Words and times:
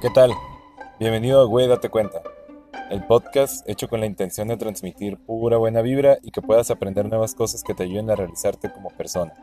¿Qué 0.00 0.08
tal? 0.08 0.32
Bienvenido 0.98 1.42
a 1.42 1.44
Güey 1.44 1.68
Date 1.68 1.90
Cuenta, 1.90 2.22
el 2.90 3.06
podcast 3.06 3.68
hecho 3.68 3.86
con 3.86 4.00
la 4.00 4.06
intención 4.06 4.48
de 4.48 4.56
transmitir 4.56 5.18
pura 5.18 5.58
buena 5.58 5.82
vibra 5.82 6.16
y 6.22 6.30
que 6.30 6.40
puedas 6.40 6.70
aprender 6.70 7.06
nuevas 7.06 7.34
cosas 7.34 7.62
que 7.62 7.74
te 7.74 7.82
ayuden 7.82 8.08
a 8.08 8.16
realizarte 8.16 8.72
como 8.72 8.88
persona. 8.88 9.34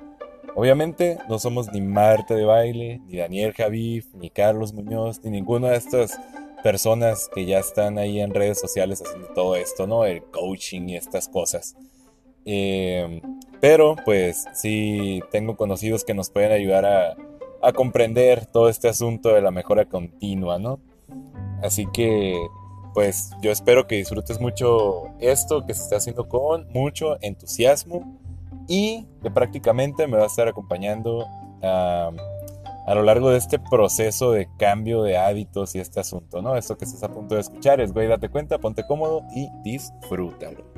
Obviamente 0.55 1.19
no 1.29 1.37
somos 1.37 1.71
ni 1.71 1.81
Marta 1.81 2.33
de 2.33 2.43
Baile, 2.43 3.01
ni 3.05 3.17
Daniel 3.17 3.53
Javif, 3.53 4.11
ni 4.15 4.31
Carlos 4.31 4.73
Muñoz, 4.73 5.23
ni 5.23 5.29
ninguna 5.29 5.69
de 5.69 5.77
estas 5.77 6.19
personas 6.63 7.29
que 7.35 7.45
ya 7.45 7.59
están 7.59 7.99
ahí 7.99 8.19
en 8.19 8.33
redes 8.33 8.59
sociales 8.59 9.03
haciendo 9.05 9.27
todo 9.35 9.55
esto, 9.55 9.85
¿no? 9.85 10.05
El 10.05 10.23
coaching 10.23 10.89
y 10.89 10.95
estas 10.95 11.27
cosas. 11.27 11.75
Eh, 12.45 13.21
pero 13.61 13.95
pues 14.03 14.45
sí 14.55 15.21
tengo 15.29 15.55
conocidos 15.55 16.03
que 16.03 16.15
nos 16.15 16.31
pueden 16.31 16.51
ayudar 16.51 16.85
a 16.85 17.15
a 17.61 17.71
comprender 17.73 18.45
todo 18.45 18.69
este 18.69 18.87
asunto 18.87 19.29
de 19.29 19.41
la 19.41 19.51
mejora 19.51 19.85
continua, 19.85 20.59
¿no? 20.59 20.79
Así 21.61 21.87
que, 21.93 22.37
pues 22.93 23.31
yo 23.41 23.51
espero 23.51 23.87
que 23.87 23.95
disfrutes 23.95 24.39
mucho 24.39 25.05
esto 25.19 25.65
que 25.65 25.73
se 25.73 25.83
está 25.83 25.97
haciendo 25.97 26.27
con 26.27 26.67
mucho 26.71 27.17
entusiasmo 27.21 28.19
y 28.67 29.07
que 29.21 29.31
prácticamente 29.31 30.07
me 30.07 30.17
va 30.17 30.23
a 30.23 30.27
estar 30.27 30.47
acompañando 30.47 31.25
a, 31.63 32.11
a 32.87 32.95
lo 32.95 33.03
largo 33.03 33.31
de 33.31 33.37
este 33.37 33.59
proceso 33.59 34.31
de 34.31 34.47
cambio 34.57 35.03
de 35.03 35.17
hábitos 35.17 35.75
y 35.75 35.79
este 35.79 35.99
asunto, 35.99 36.41
¿no? 36.41 36.55
Esto 36.55 36.77
que 36.77 36.85
estás 36.85 37.03
a 37.03 37.11
punto 37.11 37.35
de 37.35 37.41
escuchar 37.41 37.81
es, 37.81 37.91
güey, 37.91 38.07
date 38.07 38.29
cuenta, 38.29 38.59
ponte 38.59 38.85
cómodo 38.87 39.23
y 39.35 39.49
disfrútalo. 39.61 40.76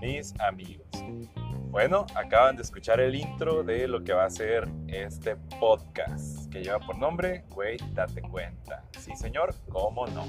Mis 0.00 0.32
amigos. 0.38 0.86
Bueno, 1.70 2.06
acaban 2.14 2.54
de 2.54 2.62
escuchar 2.62 3.00
el 3.00 3.16
intro 3.16 3.64
de 3.64 3.88
lo 3.88 4.04
que 4.04 4.12
va 4.12 4.24
a 4.24 4.30
ser 4.30 4.68
este 4.86 5.34
podcast 5.58 6.48
que 6.52 6.62
lleva 6.62 6.78
por 6.78 6.96
nombre 6.96 7.42
Güey, 7.50 7.76
date 7.92 8.22
cuenta. 8.22 8.84
Sí, 8.96 9.16
señor, 9.16 9.52
¿cómo 9.68 10.06
no? 10.06 10.24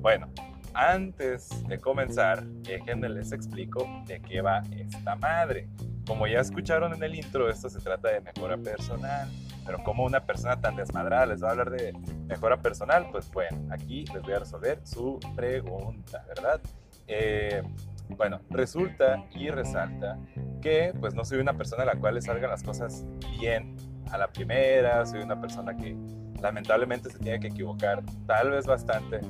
Bueno, 0.00 0.30
antes 0.72 1.50
de 1.68 1.78
comenzar, 1.78 2.42
déjenme 2.42 3.10
les 3.10 3.32
explico 3.32 3.86
de 4.06 4.22
qué 4.22 4.40
va 4.40 4.62
esta 4.74 5.14
madre. 5.14 5.68
Como 6.06 6.26
ya 6.26 6.40
escucharon 6.40 6.94
en 6.94 7.02
el 7.02 7.16
intro, 7.16 7.50
esto 7.50 7.68
se 7.68 7.80
trata 7.80 8.08
de 8.08 8.22
mejora 8.22 8.56
personal. 8.56 9.28
Pero 9.66 9.84
como 9.84 10.04
una 10.04 10.24
persona 10.24 10.58
tan 10.58 10.76
desmadrada 10.76 11.26
les 11.26 11.44
va 11.44 11.48
a 11.48 11.50
hablar 11.50 11.68
de 11.68 11.92
mejora 12.26 12.56
personal, 12.56 13.08
pues 13.12 13.30
bueno, 13.30 13.58
aquí 13.70 14.06
les 14.06 14.22
voy 14.22 14.32
a 14.32 14.38
resolver 14.38 14.80
su 14.84 15.20
pregunta, 15.36 16.24
¿verdad? 16.26 16.62
Eh, 17.06 17.62
bueno, 18.16 18.40
resulta 18.50 19.24
y 19.34 19.48
resalta 19.48 20.18
que 20.60 20.92
pues 20.98 21.14
no 21.14 21.24
soy 21.24 21.38
una 21.38 21.56
persona 21.56 21.82
a 21.82 21.86
la 21.86 21.96
cual 21.96 22.14
le 22.14 22.22
salgan 22.22 22.50
las 22.50 22.62
cosas 22.62 23.06
bien 23.38 23.76
a 24.10 24.18
la 24.18 24.28
primera, 24.28 25.04
soy 25.06 25.20
una 25.22 25.40
persona 25.40 25.76
que 25.76 25.96
lamentablemente 26.40 27.10
se 27.10 27.18
tiene 27.18 27.40
que 27.40 27.48
equivocar 27.48 28.02
tal 28.26 28.50
vez 28.50 28.66
bastante 28.66 29.20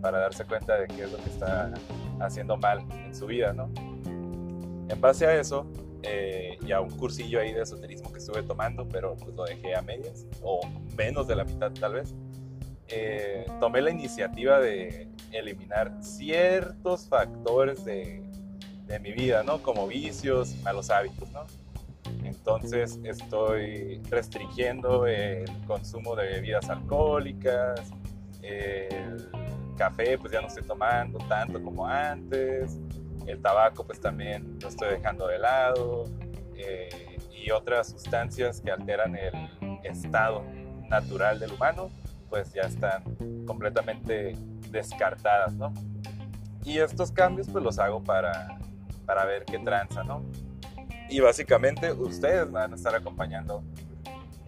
para 0.00 0.18
darse 0.18 0.44
cuenta 0.44 0.76
de 0.76 0.86
qué 0.88 1.04
es 1.04 1.12
lo 1.12 1.18
que 1.18 1.30
está 1.30 1.72
haciendo 2.20 2.56
mal 2.56 2.84
en 2.92 3.14
su 3.14 3.26
vida, 3.26 3.52
¿no? 3.52 3.70
En 4.88 5.00
base 5.00 5.26
a 5.26 5.34
eso 5.34 5.66
eh, 6.02 6.58
y 6.64 6.72
a 6.72 6.80
un 6.80 6.90
cursillo 6.90 7.40
ahí 7.40 7.52
de 7.52 7.62
esoterismo 7.62 8.12
que 8.12 8.18
estuve 8.18 8.42
tomando, 8.42 8.88
pero 8.88 9.16
pues 9.16 9.34
lo 9.34 9.44
dejé 9.44 9.74
a 9.74 9.82
medias 9.82 10.26
o 10.42 10.60
menos 10.96 11.26
de 11.26 11.36
la 11.36 11.44
mitad 11.44 11.72
tal 11.72 11.94
vez, 11.94 12.14
eh, 12.88 13.46
tomé 13.58 13.82
la 13.82 13.90
iniciativa 13.90 14.60
de 14.60 15.08
eliminar 15.32 15.92
ciertos 16.00 17.08
factores 17.08 17.84
de, 17.84 18.22
de, 18.86 18.98
mi 19.00 19.12
vida, 19.12 19.42
¿no? 19.42 19.62
Como 19.62 19.86
vicios, 19.86 20.54
malos 20.62 20.90
hábitos, 20.90 21.30
¿no? 21.30 21.44
Entonces 22.24 22.98
estoy 23.04 24.00
restringiendo 24.10 25.06
el 25.06 25.50
consumo 25.66 26.14
de 26.14 26.26
bebidas 26.26 26.68
alcohólicas, 26.70 27.80
el 28.42 29.28
café 29.76 30.16
pues 30.18 30.32
ya 30.32 30.40
no 30.40 30.48
estoy 30.48 30.62
tomando 30.62 31.18
tanto 31.28 31.62
como 31.62 31.86
antes, 31.86 32.78
el 33.26 33.42
tabaco 33.42 33.84
pues 33.84 34.00
también 34.00 34.58
lo 34.60 34.68
estoy 34.68 34.90
dejando 34.90 35.26
de 35.26 35.38
lado 35.38 36.04
eh, 36.54 37.18
y 37.30 37.50
otras 37.50 37.88
sustancias 37.88 38.60
que 38.60 38.70
alteran 38.70 39.16
el 39.16 39.34
estado 39.82 40.44
natural 40.88 41.38
del 41.38 41.52
humano 41.52 41.90
pues 42.28 42.52
ya 42.52 42.62
están 42.62 43.02
completamente 43.46 44.36
descartadas, 44.70 45.54
¿no? 45.54 45.72
Y 46.64 46.78
estos 46.78 47.12
cambios 47.12 47.48
pues 47.48 47.62
los 47.62 47.78
hago 47.78 48.02
para, 48.02 48.58
para 49.06 49.24
ver 49.24 49.44
qué 49.44 49.58
tranza, 49.58 50.02
¿no? 50.04 50.24
Y 51.08 51.20
básicamente 51.20 51.92
ustedes 51.92 52.50
van 52.50 52.72
a 52.72 52.76
estar 52.76 52.94
acompañando 52.94 53.62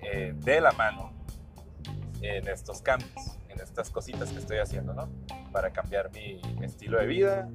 eh, 0.02 0.34
de 0.36 0.60
la 0.60 0.72
mano 0.72 1.12
en 2.20 2.48
estos 2.48 2.82
cambios, 2.82 3.38
en 3.48 3.60
estas 3.60 3.90
cositas 3.90 4.30
que 4.30 4.38
estoy 4.38 4.58
haciendo, 4.58 4.92
¿no? 4.92 5.08
Para 5.52 5.70
cambiar 5.70 6.10
mi 6.12 6.40
estilo 6.62 6.98
de 6.98 7.06
vida 7.06 7.48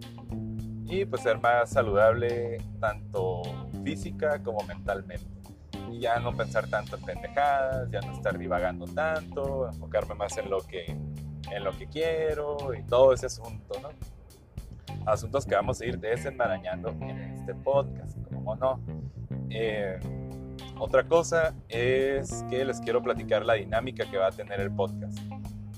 y 0.85 1.05
pues 1.05 1.21
ser 1.21 1.39
más 1.39 1.69
saludable 1.69 2.57
tanto 2.79 3.41
física 3.83 4.41
como 4.41 4.63
mentalmente 4.63 5.33
ya 5.99 6.19
no 6.19 6.35
pensar 6.35 6.67
tanto 6.67 6.97
en 6.97 7.03
pendejadas, 7.03 7.89
ya 7.89 8.01
no 8.01 8.13
estar 8.13 8.37
divagando 8.37 8.85
tanto, 8.85 9.67
enfocarme 9.67 10.15
más 10.15 10.37
en 10.37 10.49
lo 10.49 10.61
que, 10.61 10.85
en 10.85 11.63
lo 11.63 11.71
que 11.71 11.87
quiero 11.87 12.73
y 12.73 12.83
todo 12.83 13.13
ese 13.13 13.27
asunto, 13.27 13.79
¿no? 13.81 13.89
Asuntos 15.05 15.45
que 15.45 15.55
vamos 15.55 15.81
a 15.81 15.85
ir 15.85 15.99
desenmarañando 15.99 16.89
en 17.01 17.19
este 17.19 17.53
podcast, 17.55 18.17
como 18.31 18.55
no. 18.55 18.79
Eh, 19.49 19.99
otra 20.79 21.07
cosa 21.07 21.53
es 21.69 22.43
que 22.49 22.65
les 22.65 22.79
quiero 22.81 23.01
platicar 23.01 23.45
la 23.45 23.55
dinámica 23.55 24.09
que 24.09 24.17
va 24.17 24.27
a 24.27 24.31
tener 24.31 24.59
el 24.59 24.71
podcast. 24.71 25.17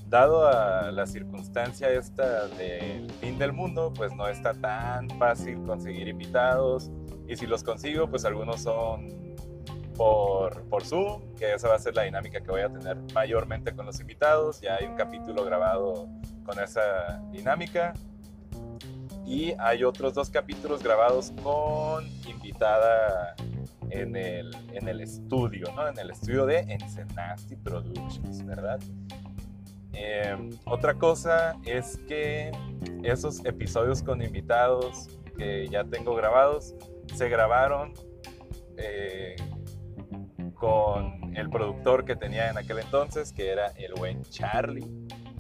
Dado 0.07 0.47
a 0.47 0.91
la 0.91 1.05
circunstancia 1.07 1.89
esta 1.89 2.47
del 2.49 3.09
fin 3.19 3.37
del 3.37 3.51
mundo, 3.51 3.91
pues 3.95 4.15
no 4.15 4.27
está 4.27 4.53
tan 4.53 5.09
fácil 5.17 5.63
conseguir 5.63 6.07
invitados 6.07 6.91
y 7.27 7.35
si 7.35 7.47
los 7.47 7.63
consigo, 7.63 8.07
pues 8.07 8.23
algunos 8.23 8.61
son 8.61 9.35
por, 9.95 10.63
por 10.69 10.83
Zoom, 10.83 11.35
que 11.35 11.53
esa 11.53 11.69
va 11.69 11.75
a 11.75 11.79
ser 11.79 11.95
la 11.95 12.03
dinámica 12.03 12.41
que 12.41 12.51
voy 12.51 12.61
a 12.61 12.69
tener 12.69 12.97
mayormente 13.13 13.75
con 13.75 13.85
los 13.85 13.99
invitados. 13.99 14.61
Ya 14.61 14.75
hay 14.75 14.85
un 14.85 14.95
capítulo 14.95 15.43
grabado 15.43 16.07
con 16.43 16.59
esa 16.59 17.21
dinámica. 17.31 17.93
Y 19.25 19.53
hay 19.59 19.83
otros 19.83 20.13
dos 20.13 20.29
capítulos 20.29 20.83
grabados 20.83 21.33
con 21.41 22.05
invitada 22.27 23.35
en 23.89 24.15
el, 24.15 24.55
en 24.73 24.87
el 24.87 25.01
estudio, 25.01 25.67
¿no? 25.75 25.87
En 25.87 25.97
el 25.97 26.11
estudio 26.11 26.45
de 26.45 26.59
Encenasti 26.59 27.55
Productions, 27.55 28.45
¿verdad? 28.45 28.79
Em, 29.93 30.49
otra 30.65 30.93
cosa 30.95 31.55
es 31.65 31.97
que 32.07 32.51
esos 33.03 33.43
episodios 33.45 34.03
con 34.03 34.21
invitados 34.21 35.07
que 35.37 35.67
ya 35.69 35.83
tengo 35.85 36.15
grabados 36.15 36.75
se 37.13 37.29
grabaron 37.29 37.93
eh, 38.77 39.35
con 40.53 41.35
el 41.35 41.49
productor 41.49 42.05
que 42.05 42.15
tenía 42.15 42.49
en 42.49 42.57
aquel 42.57 42.79
entonces, 42.79 43.31
que 43.31 43.49
era 43.49 43.67
el 43.77 43.93
buen 43.93 44.21
Charlie. 44.23 44.85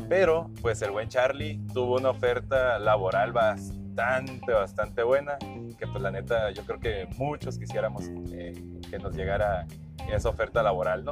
Pero 0.07 0.51
pues 0.61 0.81
el 0.81 0.91
buen 0.91 1.09
Charlie 1.09 1.59
tuvo 1.73 1.97
una 1.97 2.11
oferta 2.11 2.77
laboral 2.79 3.33
bastante, 3.33 4.51
bastante 4.51 5.03
buena, 5.03 5.37
que 5.77 5.87
pues 5.87 6.01
la 6.01 6.11
neta 6.11 6.51
yo 6.51 6.63
creo 6.65 6.79
que 6.79 7.07
muchos 7.17 7.57
quisiéramos 7.57 8.05
eh, 8.31 8.53
que 8.89 8.99
nos 8.99 9.15
llegara 9.15 9.65
esa 10.11 10.29
oferta 10.29 10.61
laboral, 10.61 11.03
¿no? 11.03 11.11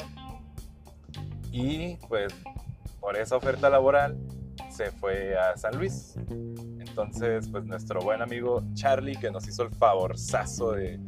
Y 1.52 1.98
pues 2.08 2.34
por 3.00 3.18
esa 3.18 3.36
oferta 3.36 3.70
laboral 3.70 4.18
se 4.70 4.92
fue 4.92 5.38
a 5.38 5.58
San 5.58 5.78
Luis. 5.78 6.16
Entonces 6.80 7.48
pues 7.50 7.66
nuestro 7.66 8.02
buen 8.02 8.22
amigo 8.22 8.64
Charlie 8.74 9.16
que 9.16 9.32
nos 9.32 9.48
hizo 9.48 9.64
el 9.64 9.72
favorzazo 9.72 10.74
de 10.74 11.00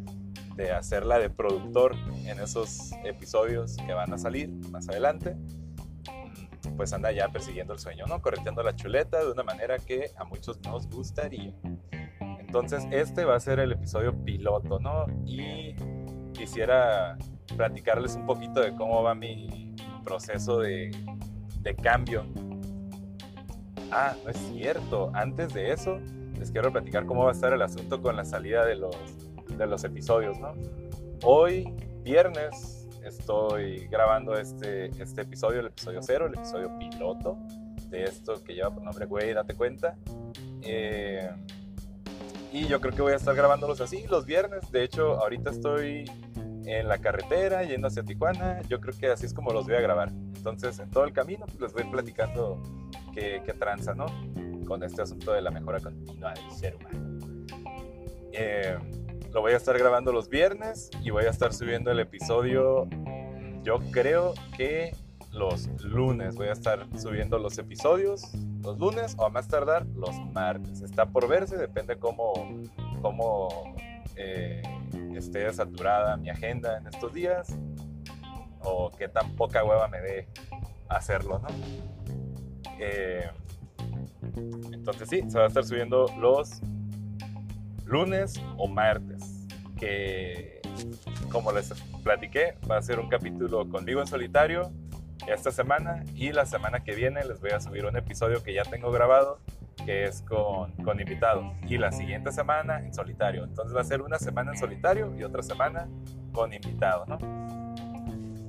de 0.56 0.72
hacerla 0.72 1.20
de 1.20 1.30
productor 1.30 1.96
en 2.26 2.40
esos 2.40 2.92
episodios 3.04 3.76
que 3.86 3.94
van 3.94 4.14
a 4.14 4.18
salir 4.18 4.50
más 4.72 4.88
adelante, 4.88 5.36
pues 6.76 6.94
anda 6.94 7.12
ya 7.12 7.30
persiguiendo 7.30 7.74
el 7.74 7.80
sueño, 7.80 8.06
¿no? 8.08 8.22
Correteando 8.22 8.64
la 8.64 8.76
chuleta 8.76 9.24
de 9.24 9.32
una 9.32 9.44
manera 9.44 9.78
que 9.80 10.12
a 10.18 10.24
muchos 10.24 10.60
nos 10.62 10.88
gustaría. 10.90 11.54
Entonces, 12.40 12.88
este 12.92 13.26
va 13.26 13.36
a 13.36 13.40
ser 13.40 13.60
el 13.60 13.72
episodio 13.72 14.14
piloto, 14.24 14.80
¿no? 14.80 15.06
Y 15.26 15.76
quisiera 16.34 17.18
platicarles 17.56 18.16
un 18.16 18.26
poquito 18.26 18.62
de 18.62 18.76
cómo 18.76 19.04
va 19.04 19.16
mi 19.16 19.76
proceso 20.04 20.60
de, 20.60 20.92
de 21.62 21.76
cambio. 21.76 22.26
Ah, 23.92 24.16
no 24.24 24.30
es 24.30 24.38
cierto. 24.38 25.12
Antes 25.14 25.54
de 25.54 25.72
eso, 25.72 26.00
les 26.38 26.52
quiero 26.52 26.72
platicar 26.72 27.06
cómo 27.06 27.24
va 27.24 27.30
a 27.30 27.34
estar 27.34 27.54
el 27.54 27.62
asunto 27.62 28.02
con 28.02 28.16
la 28.16 28.26
salida 28.26 28.66
de 28.66 28.76
los 28.76 28.96
de 29.58 29.68
los 29.68 29.84
episodios, 29.84 30.40
¿no? 30.40 30.54
Hoy, 31.24 31.74
viernes, 32.04 32.85
estoy 33.06 33.88
grabando 33.88 34.38
este, 34.38 34.88
este 35.02 35.22
episodio, 35.22 35.60
el 35.62 35.68
episodio 35.68 36.00
cero, 36.02 36.28
el 36.28 36.34
episodio 36.34 36.78
piloto 36.78 37.38
de 37.90 38.04
esto 38.04 38.44
que 38.44 38.54
lleva 38.54 38.72
por 38.74 38.84
nombre 38.84 39.06
Güey, 39.06 39.34
date 39.34 39.54
cuenta. 39.54 39.96
Eh, 40.62 41.30
Y 42.52 42.68
yo 42.68 42.80
creo 42.80 42.94
que 42.94 43.02
voy 43.02 43.14
a 43.14 43.18
estar 43.18 43.36
grabándolos 43.36 43.82
así 43.82 44.06
los 44.08 44.26
viernes. 44.26 44.72
De 44.72 44.84
hecho, 44.84 45.18
ahorita 45.20 45.50
estoy 45.52 46.10
en 46.66 46.88
la 46.88 46.98
carretera 47.00 47.64
yendo 47.64 47.88
hacia 47.88 48.04
Tijuana. 48.04 48.62
Yo 48.70 48.80
creo 48.80 48.98
que 48.98 49.08
así 49.08 49.26
es 49.26 49.34
como 49.34 49.52
los 49.52 49.66
voy 49.66 49.76
a 49.76 49.82
grabar. 49.82 50.10
Entonces, 50.10 50.80
en 50.80 50.90
todo 50.90 51.04
el 51.04 51.12
camino, 51.14 51.46
pues 51.48 51.60
les 51.60 51.74
voy 51.74 51.84
platicando 51.84 52.64
qué, 53.14 53.42
qué 53.46 53.54
tranza, 53.54 53.94
¿no? 53.94 54.06
Con 54.66 54.84
este 54.84 55.02
asunto 55.02 55.34
de 55.34 55.42
la 55.42 55.52
mejora 55.52 55.80
continua 55.80 56.34
del 56.34 56.52
ser 56.52 56.76
humano. 56.76 57.20
Eh, 58.32 58.78
lo 59.36 59.42
voy 59.42 59.52
a 59.52 59.58
estar 59.58 59.78
grabando 59.78 60.14
los 60.14 60.30
viernes 60.30 60.90
y 61.04 61.10
voy 61.10 61.26
a 61.26 61.30
estar 61.30 61.52
subiendo 61.52 61.92
el 61.92 62.00
episodio, 62.00 62.88
yo 63.64 63.80
creo 63.92 64.34
que 64.56 64.96
los 65.34 65.68
lunes. 65.84 66.36
Voy 66.36 66.48
a 66.48 66.54
estar 66.54 66.88
subiendo 66.98 67.38
los 67.38 67.58
episodios 67.58 68.32
los 68.64 68.80
lunes 68.80 69.14
o 69.18 69.26
a 69.26 69.30
más 69.30 69.50
tardar 69.50 69.86
los 69.88 70.18
martes. 70.32 70.82
Está 70.82 71.06
por 71.08 71.28
verse, 71.28 71.58
depende 71.58 72.00
cómo, 72.00 72.32
cómo 73.02 73.76
eh, 74.16 74.64
esté 75.14 75.52
saturada 75.52 76.16
mi 76.16 76.30
agenda 76.30 76.78
en 76.78 76.88
estos 76.88 77.14
días 77.14 77.60
o 78.62 78.90
qué 78.98 79.10
tan 79.10 79.36
poca 79.36 79.66
hueva 79.66 79.90
me 79.90 80.00
dé 80.00 80.30
hacerlo, 80.88 81.40
¿no? 81.40 81.50
Eh, 82.80 83.30
entonces 84.72 85.10
sí, 85.10 85.24
se 85.28 85.38
va 85.38 85.44
a 85.44 85.48
estar 85.50 85.66
subiendo 85.66 86.06
los 86.18 86.62
lunes 87.86 88.42
o 88.58 88.68
martes. 88.68 89.46
Que 89.80 90.62
como 91.30 91.52
les 91.52 91.74
platiqué, 92.04 92.56
va 92.70 92.78
a 92.78 92.82
ser 92.82 93.00
un 93.00 93.10
capítulo 93.10 93.68
conmigo 93.70 94.02
en 94.02 94.08
solitario 94.08 94.72
esta 95.28 95.52
semana 95.52 96.04
y 96.14 96.32
la 96.32 96.46
semana 96.46 96.84
que 96.84 96.94
viene 96.94 97.24
les 97.24 97.40
voy 97.40 97.52
a 97.52 97.60
subir 97.60 97.86
un 97.86 97.98
episodio 97.98 98.44
que 98.44 98.54
ya 98.54 98.64
tengo 98.64 98.92
grabado 98.92 99.40
que 99.86 100.06
es 100.06 100.22
con, 100.22 100.72
con 100.84 101.00
invitados 101.00 101.46
y 101.68 101.78
la 101.78 101.92
siguiente 101.92 102.32
semana 102.32 102.80
en 102.80 102.94
solitario. 102.94 103.44
Entonces 103.44 103.76
va 103.76 103.82
a 103.82 103.84
ser 103.84 104.02
una 104.02 104.18
semana 104.18 104.52
en 104.52 104.58
solitario 104.58 105.14
y 105.18 105.24
otra 105.24 105.44
semana 105.44 105.88
con 106.32 106.54
invitado, 106.54 107.06
¿no? 107.06 107.18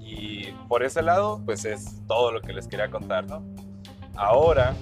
Y 0.01 0.53
por 0.69 0.83
ese 0.83 1.03
lado, 1.03 1.43
pues 1.45 1.65
es 1.65 2.01
todo 2.07 2.33
lo 2.33 2.41
que 2.41 2.53
les 2.53 2.69
quería 2.69 2.91
contar, 2.91 3.27
¿no? 3.27 3.43
Ahora, 4.15 4.75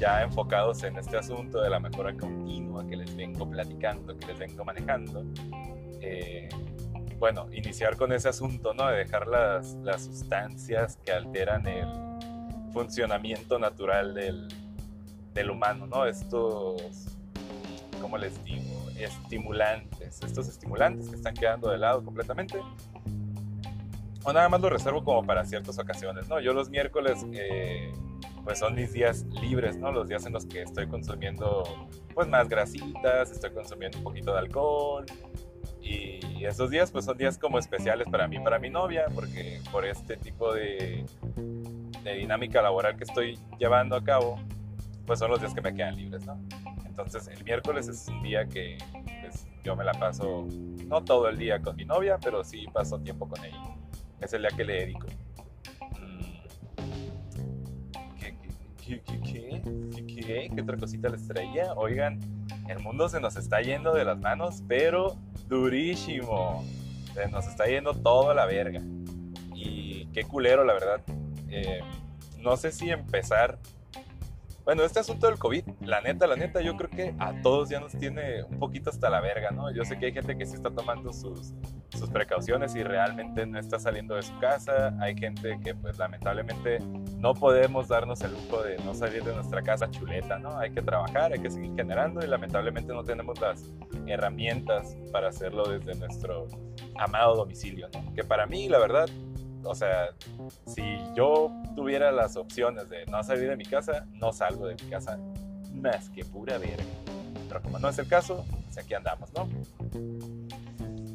ya 0.00 0.22
enfocados 0.22 0.82
en 0.82 0.96
este 0.96 1.18
asunto 1.18 1.60
de 1.60 1.68
la 1.68 1.78
mejora 1.78 2.16
continua 2.16 2.86
que 2.86 2.96
les 2.96 3.14
vengo 3.14 3.48
platicando, 3.48 4.16
que 4.16 4.26
les 4.26 4.38
vengo 4.38 4.64
manejando, 4.64 5.24
eh, 6.00 6.48
bueno, 7.18 7.46
iniciar 7.52 7.96
con 7.96 8.12
ese 8.12 8.30
asunto, 8.30 8.72
¿no? 8.72 8.88
De 8.88 8.96
dejar 8.96 9.28
las, 9.28 9.74
las 9.82 10.06
sustancias 10.06 10.98
que 11.04 11.12
alteran 11.12 11.66
el 11.66 11.86
funcionamiento 12.72 13.58
natural 13.58 14.14
del, 14.14 14.48
del 15.34 15.50
humano, 15.50 15.86
¿no? 15.86 16.06
Estos, 16.06 17.18
¿cómo 18.00 18.16
les 18.16 18.42
digo? 18.42 18.88
Estimulantes, 18.98 20.22
estos 20.22 20.48
estimulantes 20.48 21.10
que 21.10 21.16
están 21.16 21.34
quedando 21.34 21.70
de 21.70 21.76
lado 21.76 22.02
completamente. 22.02 22.58
O 24.24 24.32
nada 24.32 24.48
más 24.48 24.60
lo 24.62 24.70
reservo 24.70 25.04
como 25.04 25.26
para 25.26 25.44
ciertas 25.44 25.78
ocasiones, 25.78 26.26
¿no? 26.28 26.40
Yo 26.40 26.54
los 26.54 26.70
miércoles, 26.70 27.24
eh, 27.32 27.92
pues 28.44 28.58
son 28.58 28.74
mis 28.74 28.92
días 28.92 29.24
libres, 29.40 29.76
¿no? 29.76 29.92
Los 29.92 30.08
días 30.08 30.26
en 30.26 30.32
los 30.32 30.46
que 30.46 30.62
estoy 30.62 30.88
consumiendo, 30.88 31.64
pues 32.14 32.28
más 32.28 32.48
grasitas, 32.48 33.30
estoy 33.30 33.52
consumiendo 33.52 33.98
un 33.98 34.04
poquito 34.04 34.32
de 34.32 34.38
alcohol, 34.38 35.06
y 35.82 36.44
esos 36.44 36.70
días 36.70 36.90
pues 36.90 37.04
son 37.04 37.16
días 37.16 37.38
como 37.38 37.58
especiales 37.58 38.06
para 38.08 38.28
mí, 38.28 38.38
para 38.38 38.58
mi 38.58 38.70
novia, 38.70 39.06
porque 39.14 39.60
por 39.72 39.84
este 39.84 40.16
tipo 40.16 40.52
de, 40.52 41.04
dinámica 42.04 42.62
laboral 42.62 42.96
que 42.96 43.04
estoy 43.04 43.38
llevando 43.58 43.96
a 43.96 44.04
cabo, 44.04 44.38
pues 45.06 45.18
son 45.18 45.30
los 45.30 45.40
días 45.40 45.54
que 45.54 45.60
me 45.60 45.74
quedan 45.74 45.96
libres, 45.96 46.24
¿no? 46.26 46.40
Entonces 46.86 47.28
el 47.28 47.42
miércoles 47.44 47.88
es 47.88 48.08
un 48.08 48.22
día 48.22 48.46
que 48.46 48.78
pues, 49.22 49.46
yo 49.64 49.74
me 49.74 49.84
la 49.84 49.92
paso, 49.92 50.46
no 50.86 51.02
todo 51.02 51.28
el 51.28 51.38
día 51.38 51.60
con 51.60 51.76
mi 51.76 51.84
novia, 51.84 52.18
pero 52.22 52.44
sí 52.44 52.66
paso 52.72 52.98
tiempo 53.00 53.28
con 53.28 53.42
ella. 53.44 53.76
Es 54.20 54.32
el 54.34 54.42
día 54.42 54.50
que 54.56 54.64
le 54.64 54.72
dedico. 54.80 55.06
Qué, 58.98 59.20
qué, 59.20 59.62
qué, 60.06 60.50
qué, 60.54 60.62
otra 60.62 60.76
cosita 60.76 61.08
les 61.08 61.26
traía? 61.26 61.72
Oigan, 61.74 62.18
el 62.68 62.80
mundo 62.80 63.08
se 63.08 63.20
nos 63.20 63.36
está 63.36 63.60
yendo 63.60 63.92
de 63.92 64.04
las 64.04 64.18
manos, 64.18 64.62
pero 64.66 65.16
durísimo. 65.48 66.64
Se 67.14 67.28
nos 67.28 67.46
está 67.46 67.66
yendo 67.66 67.94
todo 67.94 68.30
a 68.30 68.34
la 68.34 68.46
verga. 68.46 68.80
Y 69.54 70.06
qué 70.06 70.24
culero, 70.24 70.64
la 70.64 70.72
verdad. 70.74 71.00
Eh, 71.48 71.80
no 72.38 72.56
sé 72.56 72.72
si 72.72 72.90
empezar 72.90 73.58
bueno, 74.64 74.84
este 74.84 75.00
asunto 75.00 75.26
del 75.26 75.38
COVID, 75.38 75.64
la 75.80 76.00
neta, 76.00 76.26
la 76.26 76.36
neta, 76.36 76.60
yo 76.60 76.76
creo 76.76 76.90
que 76.90 77.14
a 77.18 77.40
todos 77.42 77.70
ya 77.70 77.80
nos 77.80 77.92
tiene 77.92 78.44
un 78.44 78.58
poquito 78.58 78.90
hasta 78.90 79.08
la 79.10 79.20
verga, 79.20 79.50
¿no? 79.50 79.72
Yo 79.72 79.84
sé 79.84 79.98
que 79.98 80.06
hay 80.06 80.12
gente 80.12 80.36
que 80.36 80.46
sí 80.46 80.54
está 80.54 80.70
tomando 80.70 81.12
sus, 81.12 81.54
sus 81.90 82.10
precauciones 82.10 82.74
y 82.74 82.82
realmente 82.82 83.46
no 83.46 83.58
está 83.58 83.78
saliendo 83.78 84.14
de 84.14 84.22
su 84.22 84.38
casa. 84.38 84.94
Hay 85.00 85.16
gente 85.16 85.58
que, 85.64 85.74
pues, 85.74 85.98
lamentablemente 85.98 86.78
no 87.18 87.34
podemos 87.34 87.88
darnos 87.88 88.20
el 88.22 88.32
lujo 88.32 88.62
de 88.62 88.76
no 88.84 88.94
salir 88.94 89.24
de 89.24 89.34
nuestra 89.34 89.62
casa 89.62 89.90
chuleta, 89.90 90.38
¿no? 90.38 90.58
Hay 90.58 90.72
que 90.72 90.82
trabajar, 90.82 91.32
hay 91.32 91.40
que 91.40 91.50
seguir 91.50 91.74
generando 91.74 92.24
y 92.24 92.28
lamentablemente 92.28 92.92
no 92.92 93.02
tenemos 93.02 93.40
las 93.40 93.70
herramientas 94.06 94.96
para 95.12 95.28
hacerlo 95.28 95.68
desde 95.68 95.98
nuestro 95.98 96.46
amado 96.96 97.36
domicilio, 97.36 97.88
¿no? 97.94 98.14
Que 98.14 98.24
para 98.24 98.46
mí, 98.46 98.68
la 98.68 98.78
verdad, 98.78 99.08
o 99.64 99.74
sea, 99.74 100.10
si 100.66 100.82
yo 101.14 101.50
tuviera 101.74 102.12
las 102.12 102.36
opciones 102.36 102.88
de 102.88 103.06
no 103.06 103.22
salir 103.22 103.48
de 103.48 103.56
mi 103.56 103.64
casa, 103.64 104.06
no 104.12 104.32
salgo 104.32 104.66
de 104.66 104.74
mi 104.74 104.90
casa 104.90 105.18
más 105.74 106.08
que 106.10 106.24
pura 106.24 106.58
verga. 106.58 106.84
Pero 107.48 107.62
como 107.62 107.78
no 107.78 107.88
es 107.88 107.98
el 107.98 108.06
caso, 108.06 108.44
pues 108.64 108.78
aquí 108.78 108.94
andamos, 108.94 109.32
¿no? 109.34 109.48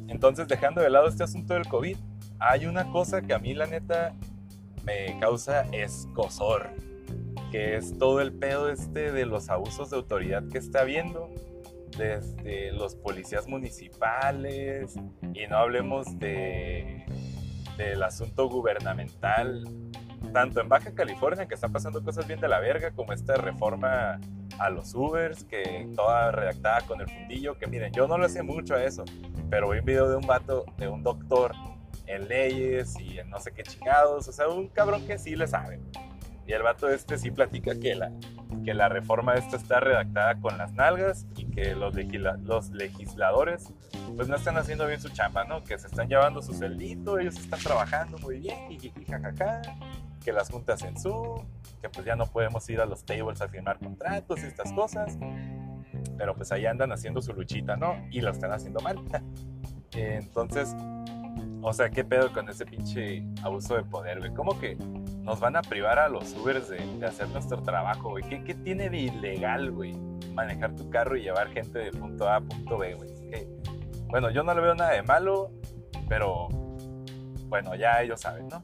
Entonces, 0.08 0.48
dejando 0.48 0.80
de 0.80 0.90
lado 0.90 1.08
este 1.08 1.24
asunto 1.24 1.54
del 1.54 1.66
COVID, 1.66 1.96
hay 2.38 2.66
una 2.66 2.90
cosa 2.90 3.22
que 3.22 3.34
a 3.34 3.38
mí, 3.38 3.54
la 3.54 3.66
neta, 3.66 4.14
me 4.84 5.18
causa 5.18 5.62
escosor, 5.72 6.68
que 7.50 7.76
es 7.76 7.98
todo 7.98 8.20
el 8.20 8.32
pedo 8.32 8.70
este 8.70 9.12
de 9.12 9.26
los 9.26 9.48
abusos 9.48 9.90
de 9.90 9.96
autoridad 9.96 10.44
que 10.48 10.58
está 10.58 10.80
habiendo 10.80 11.30
desde 11.96 12.72
los 12.72 12.94
policías 12.94 13.48
municipales 13.48 14.94
y 15.34 15.46
no 15.46 15.56
hablemos 15.56 16.18
de 16.18 17.04
del 17.76 18.02
asunto 18.02 18.48
gubernamental, 18.48 19.64
tanto 20.32 20.60
en 20.60 20.68
Baja 20.68 20.94
California, 20.94 21.46
que 21.46 21.54
están 21.54 21.72
pasando 21.72 22.02
cosas 22.02 22.26
bien 22.26 22.40
de 22.40 22.48
la 22.48 22.60
verga, 22.60 22.90
como 22.90 23.12
esta 23.12 23.36
reforma 23.36 24.20
a 24.58 24.70
los 24.70 24.94
Ubers, 24.94 25.44
que 25.44 25.88
toda 25.94 26.32
redactada 26.32 26.80
con 26.82 27.00
el 27.00 27.08
fundillo, 27.08 27.58
que 27.58 27.66
miren, 27.66 27.92
yo 27.92 28.06
no 28.06 28.18
lo 28.18 28.28
sé 28.28 28.42
mucho 28.42 28.74
a 28.74 28.82
eso, 28.82 29.04
pero 29.50 29.70
vi 29.70 29.78
un 29.78 29.84
video 29.84 30.08
de 30.08 30.16
un 30.16 30.26
vato, 30.26 30.64
de 30.78 30.88
un 30.88 31.02
doctor 31.02 31.52
en 32.06 32.28
leyes 32.28 32.98
y 33.00 33.18
en 33.18 33.30
no 33.30 33.40
sé 33.40 33.52
qué 33.52 33.62
chingados, 33.62 34.28
o 34.28 34.32
sea, 34.32 34.48
un 34.48 34.68
cabrón 34.68 35.06
que 35.06 35.18
sí 35.18 35.36
le 35.36 35.46
sabe. 35.46 35.80
Y 36.46 36.52
el 36.52 36.62
vato 36.62 36.88
este 36.88 37.18
sí 37.18 37.30
platica 37.30 37.78
que 37.78 37.94
la, 37.94 38.12
que 38.64 38.72
la 38.72 38.88
reforma 38.88 39.34
esta 39.34 39.56
está 39.56 39.80
redactada 39.80 40.40
con 40.40 40.56
las 40.56 40.72
nalgas 40.72 41.26
y 41.36 41.46
que 41.46 41.74
los, 41.74 41.94
los 42.44 42.70
legisladores 42.70 43.72
pues 44.16 44.28
no 44.28 44.36
están 44.36 44.56
haciendo 44.56 44.86
bien 44.86 45.00
su 45.00 45.08
chamba, 45.08 45.44
¿no? 45.44 45.64
Que 45.64 45.78
se 45.78 45.88
están 45.88 46.08
llevando 46.08 46.40
su 46.42 46.54
celdito, 46.54 47.18
ellos 47.18 47.36
están 47.36 47.60
trabajando 47.60 48.18
muy 48.18 48.38
bien, 48.38 48.70
y 48.70 48.92
jajaja, 49.04 49.62
que 50.24 50.32
las 50.32 50.50
juntas 50.50 50.82
en 50.82 50.96
Zoom, 50.98 51.46
que 51.80 51.88
pues 51.88 52.06
ya 52.06 52.16
no 52.16 52.26
podemos 52.26 52.68
ir 52.70 52.80
a 52.80 52.86
los 52.86 53.04
tables 53.04 53.40
a 53.40 53.48
firmar 53.48 53.78
contratos 53.78 54.42
y 54.42 54.46
estas 54.46 54.72
cosas. 54.72 55.18
Pero 56.16 56.34
pues 56.34 56.50
ahí 56.52 56.66
andan 56.66 56.92
haciendo 56.92 57.20
su 57.20 57.32
luchita, 57.32 57.76
¿no? 57.76 57.94
Y 58.10 58.20
lo 58.20 58.30
están 58.30 58.52
haciendo 58.52 58.80
mal. 58.80 58.98
Entonces, 59.92 60.74
o 61.68 61.72
sea, 61.72 61.90
¿qué 61.90 62.04
pedo 62.04 62.32
con 62.32 62.48
ese 62.48 62.64
pinche 62.64 63.24
abuso 63.42 63.74
de 63.74 63.82
poder, 63.82 64.20
güey? 64.20 64.32
¿Cómo 64.34 64.56
que 64.60 64.76
nos 65.22 65.40
van 65.40 65.56
a 65.56 65.62
privar 65.62 65.98
a 65.98 66.08
los 66.08 66.32
Ubers 66.34 66.68
de, 66.68 66.78
hacer 67.04 67.28
nuestro 67.30 67.60
trabajo, 67.60 68.10
güey? 68.10 68.22
¿Qué, 68.22 68.54
tiene 68.54 68.88
de 68.88 68.98
ilegal, 68.98 69.72
güey? 69.72 69.92
Manejar 70.32 70.76
tu 70.76 70.88
carro 70.90 71.16
y 71.16 71.22
llevar 71.22 71.48
gente 71.48 71.80
de 71.80 71.90
punto 71.90 72.28
A 72.28 72.36
a 72.36 72.40
punto 72.40 72.78
B, 72.78 72.94
güey. 72.94 73.10
Bueno, 74.06 74.30
yo 74.30 74.44
no 74.44 74.54
le 74.54 74.60
veo 74.60 74.76
nada 74.76 74.92
de 74.92 75.02
malo, 75.02 75.50
pero 76.08 76.46
bueno, 77.48 77.74
ya 77.74 78.00
ellos 78.00 78.20
saben, 78.20 78.46
¿no? 78.46 78.62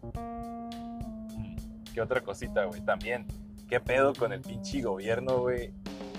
¿Qué 1.93 2.01
otra 2.01 2.21
cosita, 2.21 2.67
güey? 2.67 2.83
También, 2.83 3.27
¿qué 3.69 3.81
pedo 3.81 4.13
con 4.15 4.33
el 4.33 4.43
pinche 4.43 4.81
gobierno, 4.81 5.41
güey? 5.41 5.73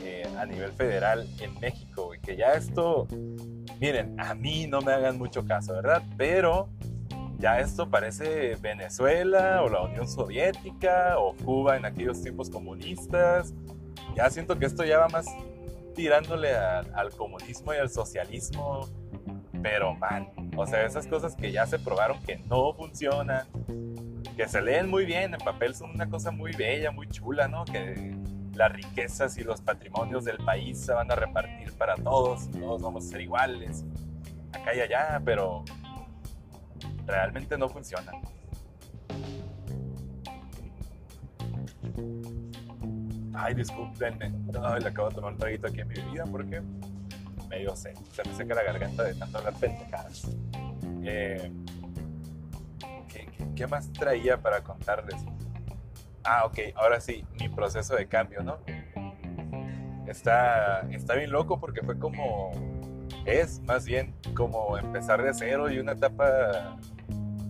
Eh, 0.04 0.28
a 0.38 0.46
nivel 0.46 0.74
federal 0.74 1.26
en 1.40 1.58
México, 1.62 2.08
güey. 2.08 2.20
Que 2.20 2.36
ya 2.36 2.56
esto, 2.56 3.08
miren, 3.84 4.18
a 4.18 4.34
mí 4.34 4.66
no 4.66 4.80
me 4.80 4.94
hagan 4.94 5.18
mucho 5.18 5.46
caso, 5.46 5.74
¿verdad? 5.74 6.02
Pero 6.16 6.70
ya 7.38 7.60
esto 7.60 7.90
parece 7.90 8.56
Venezuela 8.56 9.62
o 9.62 9.68
la 9.68 9.82
Unión 9.82 10.08
Soviética 10.08 11.20
o 11.20 11.36
Cuba 11.36 11.76
en 11.76 11.84
aquellos 11.84 12.22
tiempos 12.22 12.50
comunistas. 12.50 13.54
Ya 14.16 14.30
siento 14.30 14.58
que 14.58 14.68
esto 14.68 14.86
ya 14.86 15.00
va 15.00 15.10
más 15.10 15.26
tirándole 15.96 16.56
al 16.56 17.10
comunismo 17.18 17.74
y 17.74 17.78
al 17.78 17.90
socialismo, 17.90 18.88
pero 19.62 19.94
man, 19.96 20.30
o 20.56 20.66
sea, 20.66 20.86
esas 20.86 21.06
cosas 21.06 21.36
que 21.36 21.52
ya 21.52 21.68
se 21.68 21.78
probaron 21.78 22.24
que 22.24 22.38
no 22.38 22.74
funcionan, 22.74 23.46
que 24.38 24.48
se 24.48 24.62
leen 24.62 24.90
muy 24.90 25.04
bien, 25.04 25.34
en 25.34 25.42
papel 25.42 25.76
son 25.76 25.92
una 25.92 26.10
cosa 26.10 26.32
muy 26.32 26.54
bella, 26.54 26.92
muy 26.92 27.10
chula, 27.10 27.50
¿no? 27.50 27.66
Que 27.66 28.13
las 28.56 28.72
riquezas 28.72 29.38
y 29.38 29.44
los 29.44 29.62
patrimonios 29.62 30.26
del 30.26 30.38
país 30.38 30.80
se 30.80 30.94
van 30.94 31.12
a 31.12 31.16
repartir 31.16 31.74
para 31.74 31.96
todos, 31.96 32.50
todos 32.52 32.82
vamos 32.82 33.06
a 33.06 33.10
ser 33.10 33.22
iguales, 33.22 33.84
acá 34.52 34.76
y 34.76 34.82
allá, 34.82 35.22
pero 35.24 35.64
realmente 37.06 37.58
no 37.58 37.70
funciona. 37.70 38.12
Ay, 43.34 43.56
discúlpenme, 43.56 44.32
le 44.80 44.88
acabo 44.88 45.10
de 45.10 45.16
tomar 45.16 45.34
un 45.34 45.38
traguito 45.40 45.68
aquí 45.68 45.82
en 45.82 45.88
mi 45.88 45.96
vida 45.96 46.26
porque 46.30 46.62
medio 47.50 47.76
sé, 47.76 47.94
se 48.12 48.24
me 48.28 48.36
seca 48.36 48.56
la 48.56 48.64
garganta 48.64 49.04
de 49.04 49.16
tanto 49.16 49.40
hablar 49.40 49.54
pendejadas. 49.56 50.28
Eh, 51.04 51.52
¿qué, 53.56 53.68
más 53.68 53.92
traía 53.92 54.42
para 54.42 54.64
contarles? 54.64 55.16
Ah, 56.24 56.46
ok, 56.46 56.60
ahora 56.76 57.00
sí, 57.02 57.26
mi 57.40 57.50
proceso 57.50 57.96
de 57.96 58.08
cambio, 58.08 58.44
¿no? 58.44 58.58
Está, 60.08 60.82
está 60.92 61.16
bien 61.16 61.32
loco 61.32 61.60
porque 61.60 61.82
fue 61.82 61.98
como, 61.98 62.52
es 63.26 63.62
más 63.62 63.86
bien 63.86 64.14
como 64.36 64.78
empezar 64.78 65.22
de 65.24 65.34
cero 65.34 65.72
y 65.72 65.80
una 65.80 65.94
etapa 65.94 66.78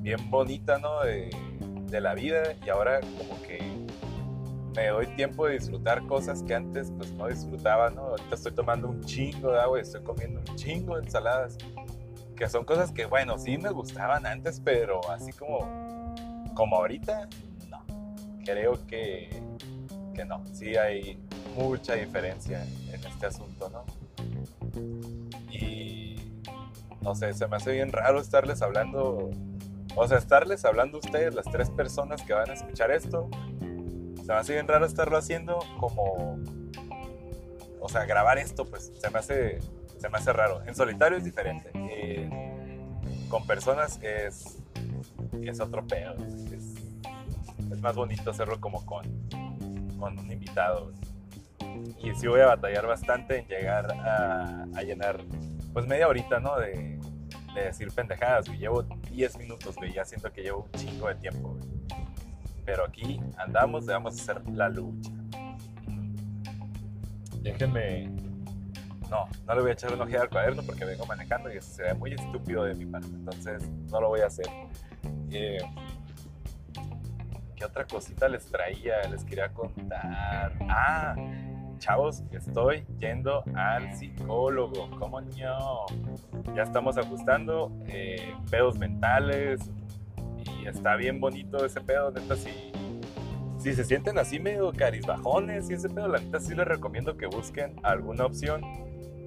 bien 0.01 0.29
bonita, 0.29 0.79
¿no? 0.79 1.01
De, 1.01 1.29
de 1.87 2.01
la 2.01 2.15
vida 2.15 2.41
y 2.65 2.69
ahora 2.69 2.99
como 3.01 3.41
que 3.43 3.59
me 4.75 4.87
doy 4.87 5.07
tiempo 5.15 5.45
de 5.45 5.53
disfrutar 5.53 6.05
cosas 6.07 6.41
que 6.41 6.55
antes 6.55 6.91
pues 6.97 7.11
no 7.13 7.27
disfrutaba, 7.27 7.91
¿no? 7.91 8.01
Ahorita 8.01 8.35
estoy 8.35 8.53
tomando 8.53 8.87
un 8.89 9.01
chingo 9.01 9.51
de 9.51 9.59
agua 9.59 9.77
y 9.77 9.81
estoy 9.81 10.01
comiendo 10.01 10.39
un 10.39 10.55
chingo 10.55 10.95
de 10.97 11.03
ensaladas, 11.03 11.57
que 12.35 12.49
son 12.49 12.65
cosas 12.65 12.91
que, 12.91 13.05
bueno, 13.05 13.37
sí 13.37 13.57
me 13.59 13.69
gustaban 13.69 14.25
antes, 14.25 14.59
pero 14.59 14.99
así 15.11 15.31
como, 15.31 15.59
como 16.55 16.77
ahorita. 16.77 17.29
Creo 18.43 18.85
que, 18.87 19.29
que 20.13 20.25
no, 20.25 20.43
sí 20.53 20.75
hay 20.75 21.17
mucha 21.55 21.95
diferencia 21.95 22.63
en 22.91 23.03
este 23.05 23.25
asunto, 23.25 23.69
¿no? 23.69 23.85
Y, 25.51 26.15
no 27.01 27.15
sé, 27.15 27.33
se 27.33 27.47
me 27.47 27.57
hace 27.57 27.71
bien 27.71 27.91
raro 27.91 28.19
estarles 28.19 28.61
hablando, 28.61 29.29
o 29.95 30.07
sea, 30.07 30.17
estarles 30.17 30.65
hablando 30.65 30.99
ustedes, 30.99 31.33
las 31.33 31.45
tres 31.45 31.69
personas 31.69 32.21
que 32.23 32.33
van 32.33 32.49
a 32.49 32.53
escuchar 32.53 32.91
esto, 32.91 33.29
se 34.17 34.31
me 34.31 34.33
hace 34.33 34.53
bien 34.53 34.67
raro 34.67 34.85
estarlo 34.85 35.17
haciendo 35.17 35.59
como, 35.79 36.39
o 37.79 37.89
sea, 37.89 38.05
grabar 38.05 38.37
esto, 38.37 38.65
pues 38.65 38.91
se 38.97 39.09
me 39.09 39.19
hace, 39.19 39.59
se 39.97 40.09
me 40.09 40.17
hace 40.17 40.31
raro. 40.31 40.63
En 40.65 40.75
solitario 40.75 41.17
es 41.17 41.23
diferente. 41.25 41.69
Eh, 41.75 42.29
con 43.27 43.45
personas 43.45 43.99
es, 44.01 44.57
es 45.41 45.59
otro 45.59 45.85
pedo. 45.85 46.15
Más 47.83 47.97
bonito 47.97 48.31
hacerlo 48.31 48.61
como 48.61 48.85
con, 48.85 49.03
con 49.99 50.17
un 50.17 50.31
invitado. 50.31 50.93
Y 52.01 52.15
sí 52.15 52.27
voy 52.27 52.39
a 52.39 52.45
batallar 52.45 52.87
bastante 52.87 53.39
en 53.39 53.47
llegar 53.47 53.91
a, 53.91 54.81
llenar, 54.83 55.19
pues 55.73 55.85
media 55.85 56.07
horita, 56.07 56.39
¿no? 56.39 56.57
De, 56.57 56.97
de 57.53 57.61
decir 57.61 57.91
pendejadas, 57.91 58.47
Llevo 58.47 58.83
10 58.83 59.37
minutos, 59.37 59.75
güey. 59.75 59.91
Ya 59.91 60.05
siento 60.05 60.31
que 60.31 60.43
llevo 60.43 60.63
un 60.63 60.79
chingo 60.79 61.09
de 61.09 61.15
tiempo, 61.15 61.57
pero 62.63 62.85
aquí 62.85 63.19
andamos, 63.37 63.85
vamos 63.85 64.17
a 64.17 64.21
hacer 64.21 64.49
la 64.49 64.69
lucha. 64.69 65.11
Déjenme. 67.41 68.07
No, 69.09 69.27
no 69.45 69.55
le 69.55 69.61
voy 69.61 69.71
a 69.71 69.73
echar 69.73 69.93
una 69.93 70.05
ojeada 70.05 70.23
al 70.23 70.29
cuaderno 70.29 70.63
porque 70.63 70.85
vengo 70.85 71.05
manejando 71.05 71.53
y 71.53 71.57
eso 71.57 71.69
sería 71.73 71.93
muy 71.95 72.13
estúpido 72.13 72.63
de 72.63 72.75
mi 72.75 72.85
parte. 72.85 73.09
Entonces, 73.09 73.69
no 73.91 73.99
lo 73.99 74.07
voy 74.07 74.21
a 74.21 74.27
hacer. 74.27 74.47
Eh, 75.31 75.57
¿Qué 77.63 77.67
otra 77.67 77.85
cosita 77.85 78.27
les 78.27 78.45
traía? 78.47 79.03
Les 79.09 79.23
quería 79.23 79.47
contar. 79.47 80.51
Ah, 80.67 81.15
chavos, 81.77 82.21
estoy 82.29 82.83
yendo 82.99 83.41
al 83.55 83.95
psicólogo. 83.95 84.89
¿Cómo 84.99 85.21
no? 85.21 85.85
Ya 86.53 86.63
estamos 86.63 86.97
ajustando 86.97 87.71
eh, 87.87 88.35
pedos 88.51 88.77
mentales, 88.77 89.61
y 90.43 90.67
está 90.67 90.97
bien 90.97 91.21
bonito 91.21 91.65
ese 91.65 91.79
pedo, 91.79 92.11
neta, 92.11 92.35
si, 92.35 92.73
si 93.59 93.73
se 93.73 93.85
sienten 93.85 94.17
así 94.17 94.41
medio 94.41 94.73
carizbajones 94.73 95.69
y 95.69 95.75
ese 95.75 95.87
pedo, 95.87 96.09
la 96.09 96.19
neta 96.19 96.41
sí 96.41 96.53
les 96.53 96.67
recomiendo 96.67 97.15
que 97.15 97.27
busquen 97.27 97.77
alguna 97.83 98.25
opción 98.25 98.61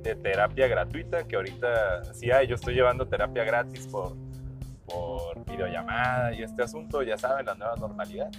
de 0.02 0.14
terapia 0.14 0.69
gratuita, 0.69 1.26
que 1.26 1.37
ahorita 1.37 2.12
sí 2.12 2.31
hay, 2.31 2.49
yo 2.49 2.57
estoy 2.57 2.75
llevando 2.75 3.09
terapia 3.09 3.45
gratis 3.45 3.87
por, 3.87 4.14
por 4.87 5.45
videollamada 5.45 6.33
y 6.33 6.43
este 6.43 6.62
asunto, 6.62 7.02
ya 7.02 7.19
saben, 7.19 7.47
la 7.47 7.55
nueva 7.55 7.76
normalidad. 7.76 8.31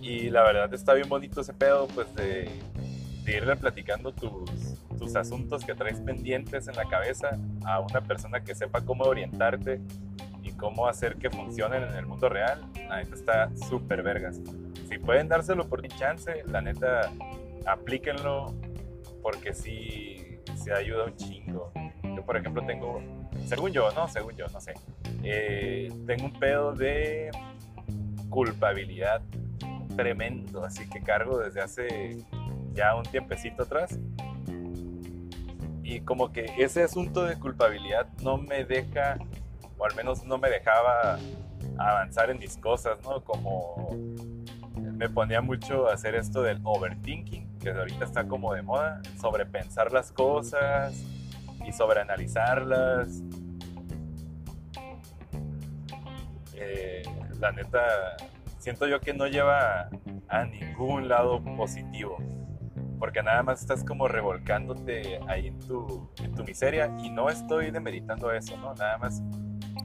Y 0.00 0.30
la 0.30 0.42
verdad 0.42 0.72
está 0.74 0.94
bien 0.94 1.08
bonito 1.08 1.40
ese 1.40 1.52
pedo, 1.52 1.86
pues 1.88 2.14
de, 2.14 2.50
de 3.24 3.36
irle 3.36 3.56
platicando 3.56 4.12
tus, 4.12 4.78
tus 4.98 5.14
asuntos 5.16 5.64
que 5.64 5.74
traes 5.74 6.00
pendientes 6.00 6.68
en 6.68 6.76
la 6.76 6.84
cabeza 6.84 7.38
a 7.64 7.80
una 7.80 8.00
persona 8.00 8.40
que 8.40 8.54
sepa 8.54 8.80
cómo 8.82 9.04
orientarte 9.04 9.80
cómo 10.58 10.86
hacer 10.86 11.16
que 11.16 11.30
funcionen 11.30 11.84
en 11.84 11.94
el 11.94 12.04
mundo 12.04 12.28
real, 12.28 12.60
la 12.88 12.98
neta 12.98 13.14
está 13.14 13.56
súper 13.56 14.02
vergas. 14.02 14.40
Si 14.88 14.98
pueden 14.98 15.28
dárselo 15.28 15.66
por 15.68 15.86
chance, 15.88 16.42
la 16.46 16.60
neta, 16.60 17.12
aplíquenlo 17.66 18.54
porque 19.22 19.54
sí 19.54 20.40
se 20.56 20.72
ayuda 20.72 21.04
un 21.04 21.16
chingo. 21.16 21.72
Yo, 22.02 22.24
por 22.24 22.36
ejemplo, 22.36 22.62
tengo, 22.66 23.00
según 23.46 23.72
yo, 23.72 23.90
no, 23.92 24.08
según 24.08 24.34
yo, 24.36 24.46
no 24.48 24.60
sé, 24.60 24.74
eh, 25.22 25.92
tengo 26.06 26.26
un 26.26 26.32
pedo 26.32 26.72
de 26.72 27.30
culpabilidad 28.28 29.22
tremendo, 29.96 30.64
así 30.64 30.88
que 30.88 31.00
cargo 31.00 31.38
desde 31.38 31.60
hace 31.60 32.24
ya 32.74 32.94
un 32.94 33.04
tiempecito 33.04 33.64
atrás. 33.64 33.98
Y 35.82 36.00
como 36.00 36.32
que 36.32 36.52
ese 36.58 36.82
asunto 36.82 37.24
de 37.24 37.38
culpabilidad 37.38 38.06
no 38.22 38.36
me 38.36 38.64
deja 38.64 39.18
o 39.78 39.86
al 39.86 39.94
menos 39.94 40.24
no 40.24 40.38
me 40.38 40.50
dejaba 40.50 41.18
avanzar 41.78 42.30
en 42.30 42.38
mis 42.38 42.56
cosas, 42.56 42.98
¿no? 43.02 43.22
Como 43.22 43.88
me 44.76 45.08
ponía 45.08 45.40
mucho 45.40 45.88
a 45.88 45.94
hacer 45.94 46.14
esto 46.16 46.42
del 46.42 46.60
overthinking, 46.64 47.58
que 47.58 47.70
ahorita 47.70 48.04
está 48.04 48.26
como 48.26 48.52
de 48.52 48.62
moda, 48.62 49.00
sobrepensar 49.20 49.92
las 49.92 50.10
cosas 50.10 50.94
y 51.66 51.72
sobreanalizarlas. 51.72 53.22
Eh, 56.60 57.02
la 57.40 57.52
neta, 57.52 58.16
siento 58.58 58.86
yo 58.86 59.00
que 59.00 59.14
no 59.14 59.26
lleva 59.26 59.88
a 60.28 60.44
ningún 60.44 61.08
lado 61.08 61.42
positivo 61.56 62.18
porque 62.98 63.22
nada 63.22 63.42
más 63.42 63.60
estás 63.60 63.84
como 63.84 64.08
revolcándote 64.08 65.20
ahí 65.28 65.48
en 65.48 65.58
tu, 65.60 66.10
en 66.22 66.34
tu 66.34 66.44
miseria 66.44 66.90
y 67.02 67.10
no 67.10 67.30
estoy 67.30 67.70
demeritando 67.70 68.32
eso, 68.32 68.56
¿no? 68.56 68.74
Nada 68.74 68.98
más 68.98 69.22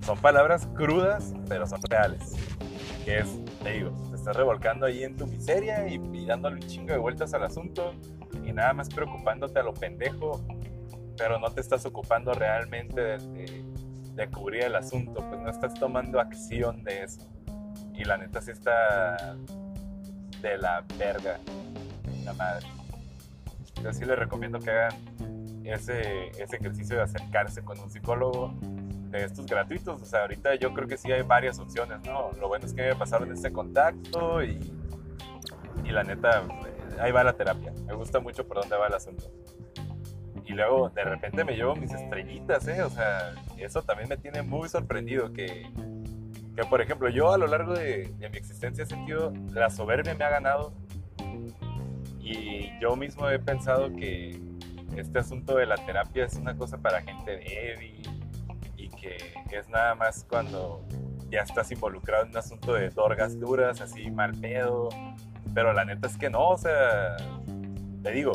son 0.01 0.17
palabras 0.19 0.67
crudas, 0.75 1.33
pero 1.47 1.67
son 1.67 1.81
reales. 1.89 2.33
Que 3.05 3.19
es, 3.19 3.39
te 3.61 3.71
digo, 3.71 3.91
te 4.09 4.15
estás 4.15 4.35
revolcando 4.35 4.85
ahí 4.85 5.03
en 5.03 5.15
tu 5.15 5.27
miseria 5.27 5.87
y, 5.87 6.25
dándole 6.25 6.55
un 6.55 6.67
chingo 6.67 6.93
de 6.93 6.99
vueltas 6.99 7.33
al 7.33 7.43
asunto 7.43 7.93
y 8.43 8.53
nada 8.53 8.73
más 8.73 8.89
preocupándote 8.89 9.59
a 9.59 9.63
lo 9.63 9.73
pendejo, 9.73 10.41
pero 11.17 11.39
no 11.39 11.51
te 11.51 11.61
estás 11.61 11.85
ocupando 11.85 12.33
realmente 12.33 12.99
de, 12.99 13.17
de, 13.17 13.63
cubrir 14.31 14.63
el 14.63 14.75
asunto, 14.75 15.25
pues 15.27 15.41
no 15.41 15.49
estás 15.49 15.73
tomando 15.73 16.19
acción 16.19 16.83
de 16.83 17.03
eso. 17.03 17.21
Y 17.93 18.03
la 18.03 18.17
neta 18.17 18.41
sí 18.41 18.51
está 18.51 19.35
de 20.41 20.57
la 20.57 20.83
verga, 20.97 21.39
la 22.23 22.33
madre. 22.33 22.67
Yo 23.81 23.93
sí 23.93 24.05
les 24.05 24.17
recomiendo 24.17 24.59
que 24.59 24.71
hagan 24.71 24.93
ese, 25.63 26.29
ese 26.29 26.55
ejercicio 26.57 26.97
de 26.97 27.03
acercarse 27.03 27.63
con 27.63 27.79
un 27.79 27.89
psicólogo 27.89 28.53
de 29.09 29.25
estos 29.25 29.45
gratuitos. 29.45 30.01
O 30.01 30.05
sea, 30.05 30.21
ahorita 30.21 30.55
yo 30.55 30.73
creo 30.73 30.87
que 30.87 30.97
sí 30.97 31.11
hay 31.11 31.21
varias 31.21 31.59
opciones, 31.59 31.99
¿no? 32.05 32.31
Lo 32.39 32.47
bueno 32.47 32.65
es 32.65 32.73
que 32.73 32.81
me 32.81 32.95
pasaron 32.95 33.31
este 33.31 33.51
contacto 33.51 34.43
y, 34.43 34.59
y 35.83 35.91
la 35.91 36.03
neta, 36.03 36.43
ahí 36.99 37.11
va 37.11 37.23
la 37.23 37.33
terapia. 37.33 37.73
Me 37.85 37.93
gusta 37.93 38.19
mucho 38.19 38.47
por 38.47 38.57
dónde 38.59 38.75
va 38.75 38.87
el 38.87 38.93
asunto. 38.93 39.31
Y 40.45 40.53
luego 40.53 40.89
de 40.89 41.03
repente 41.03 41.43
me 41.43 41.55
llevo 41.55 41.75
mis 41.75 41.91
estrellitas, 41.93 42.67
¿eh? 42.67 42.83
O 42.83 42.89
sea, 42.89 43.33
eso 43.57 43.81
también 43.83 44.09
me 44.09 44.17
tiene 44.17 44.41
muy 44.41 44.67
sorprendido 44.69 45.31
que, 45.31 45.69
que 46.55 46.63
por 46.65 46.81
ejemplo, 46.81 47.09
yo 47.09 47.31
a 47.31 47.37
lo 47.37 47.47
largo 47.47 47.73
de, 47.73 48.13
de 48.19 48.29
mi 48.29 48.37
existencia 48.37 48.83
he 48.83 48.87
sentido 48.87 49.33
la 49.51 49.69
soberbia 49.69 50.13
me 50.15 50.23
ha 50.25 50.29
ganado 50.29 50.73
y 52.19 52.77
yo 52.79 52.95
mismo 52.95 53.29
he 53.29 53.39
pensado 53.39 53.93
que 53.95 54.39
este 54.95 55.19
asunto 55.19 55.55
de 55.55 55.65
la 55.65 55.75
terapia 55.75 56.25
es 56.25 56.35
una 56.35 56.55
cosa 56.55 56.77
para 56.77 57.01
gente 57.01 57.37
débil 57.37 58.03
que 59.47 59.57
es 59.57 59.69
nada 59.69 59.95
más 59.95 60.25
cuando 60.27 60.85
ya 61.29 61.41
estás 61.41 61.71
involucrado 61.71 62.23
en 62.23 62.31
un 62.31 62.37
asunto 62.37 62.73
de 62.73 62.89
dorgas 62.89 63.39
duras, 63.39 63.81
así 63.81 64.09
mal 64.11 64.33
pedo. 64.33 64.89
Pero 65.53 65.73
la 65.73 65.85
neta 65.85 66.07
es 66.07 66.17
que 66.17 66.29
no, 66.29 66.49
o 66.49 66.57
sea, 66.57 67.17
te 68.01 68.11
digo, 68.11 68.33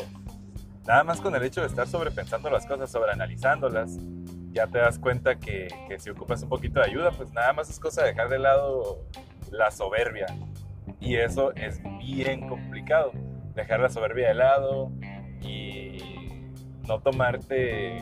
nada 0.87 1.03
más 1.03 1.21
con 1.21 1.35
el 1.35 1.43
hecho 1.43 1.61
de 1.61 1.67
estar 1.67 1.87
sobrepensando 1.87 2.49
las 2.49 2.65
cosas, 2.65 2.91
sobreanalizándolas, 2.91 3.97
ya 4.51 4.67
te 4.67 4.79
das 4.79 4.97
cuenta 4.97 5.35
que, 5.35 5.67
que 5.87 5.99
si 5.99 6.09
ocupas 6.09 6.41
un 6.43 6.49
poquito 6.49 6.79
de 6.79 6.87
ayuda, 6.87 7.11
pues 7.11 7.31
nada 7.33 7.53
más 7.53 7.69
es 7.69 7.79
cosa 7.79 8.01
de 8.01 8.09
dejar 8.09 8.29
de 8.29 8.39
lado 8.39 9.05
la 9.51 9.71
soberbia. 9.71 10.25
Y 10.99 11.15
eso 11.15 11.53
es 11.55 11.81
bien 11.99 12.47
complicado. 12.47 13.11
dejar 13.55 13.79
la 13.79 13.89
soberbia 13.89 14.29
de 14.29 14.33
lado 14.35 14.91
y 15.41 15.97
no 16.87 16.99
tomarte... 16.99 17.97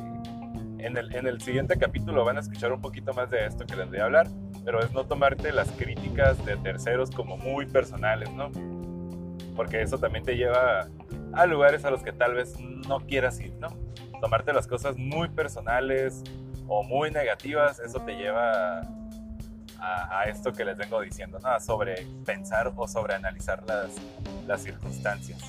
En 0.80 0.96
el, 0.96 1.14
en 1.16 1.26
el 1.26 1.42
siguiente 1.42 1.76
capítulo 1.80 2.24
van 2.24 2.38
a 2.38 2.42
escuchar 2.42 2.72
un 2.72 2.80
poquito 2.80 3.12
más 3.12 3.32
de 3.32 3.48
esto 3.48 3.66
que 3.66 3.76
les 3.76 3.90
voy 3.90 3.98
a 3.98 4.06
hablar, 4.06 4.28
pero 4.64 4.80
es 4.80 4.92
no 4.94 5.06
tomarte 5.06 5.52
las 5.52 5.72
críticas 5.72 6.46
de 6.46 6.56
terceros 6.58 7.10
como 7.10 7.36
muy 7.36 7.66
personales, 7.66 8.32
¿no? 8.32 8.52
Porque 9.56 9.82
eso 9.82 9.98
también 9.98 10.24
te 10.24 10.38
lleva 10.38 10.88
a 11.38 11.46
lugares 11.46 11.86
a 11.86 11.92
los 11.92 12.02
que 12.02 12.12
tal 12.12 12.34
vez 12.34 12.60
no 12.60 13.00
quieras 13.02 13.40
ir, 13.40 13.54
¿no? 13.60 13.70
Tomarte 14.20 14.52
las 14.54 14.66
cosas 14.66 14.98
muy 14.98 15.30
personales 15.30 16.24
o 16.68 16.84
muy 16.84 17.12
negativas, 17.12 17.80
eso 17.80 18.00
te 18.02 18.16
lleva 18.16 18.82
a, 19.80 20.24
esto 20.26 20.52
que 20.52 20.66
les 20.66 20.78
vengo 20.78 21.00
diciendo, 21.02 21.40
¿no? 21.40 21.50
A 21.50 21.60
sobre 21.60 22.08
pensar 22.26 22.74
o 22.76 22.88
sobre 22.88 23.14
analizar 23.14 23.64
las, 23.68 23.96
las 24.48 24.64
circunstancias. 24.64 25.40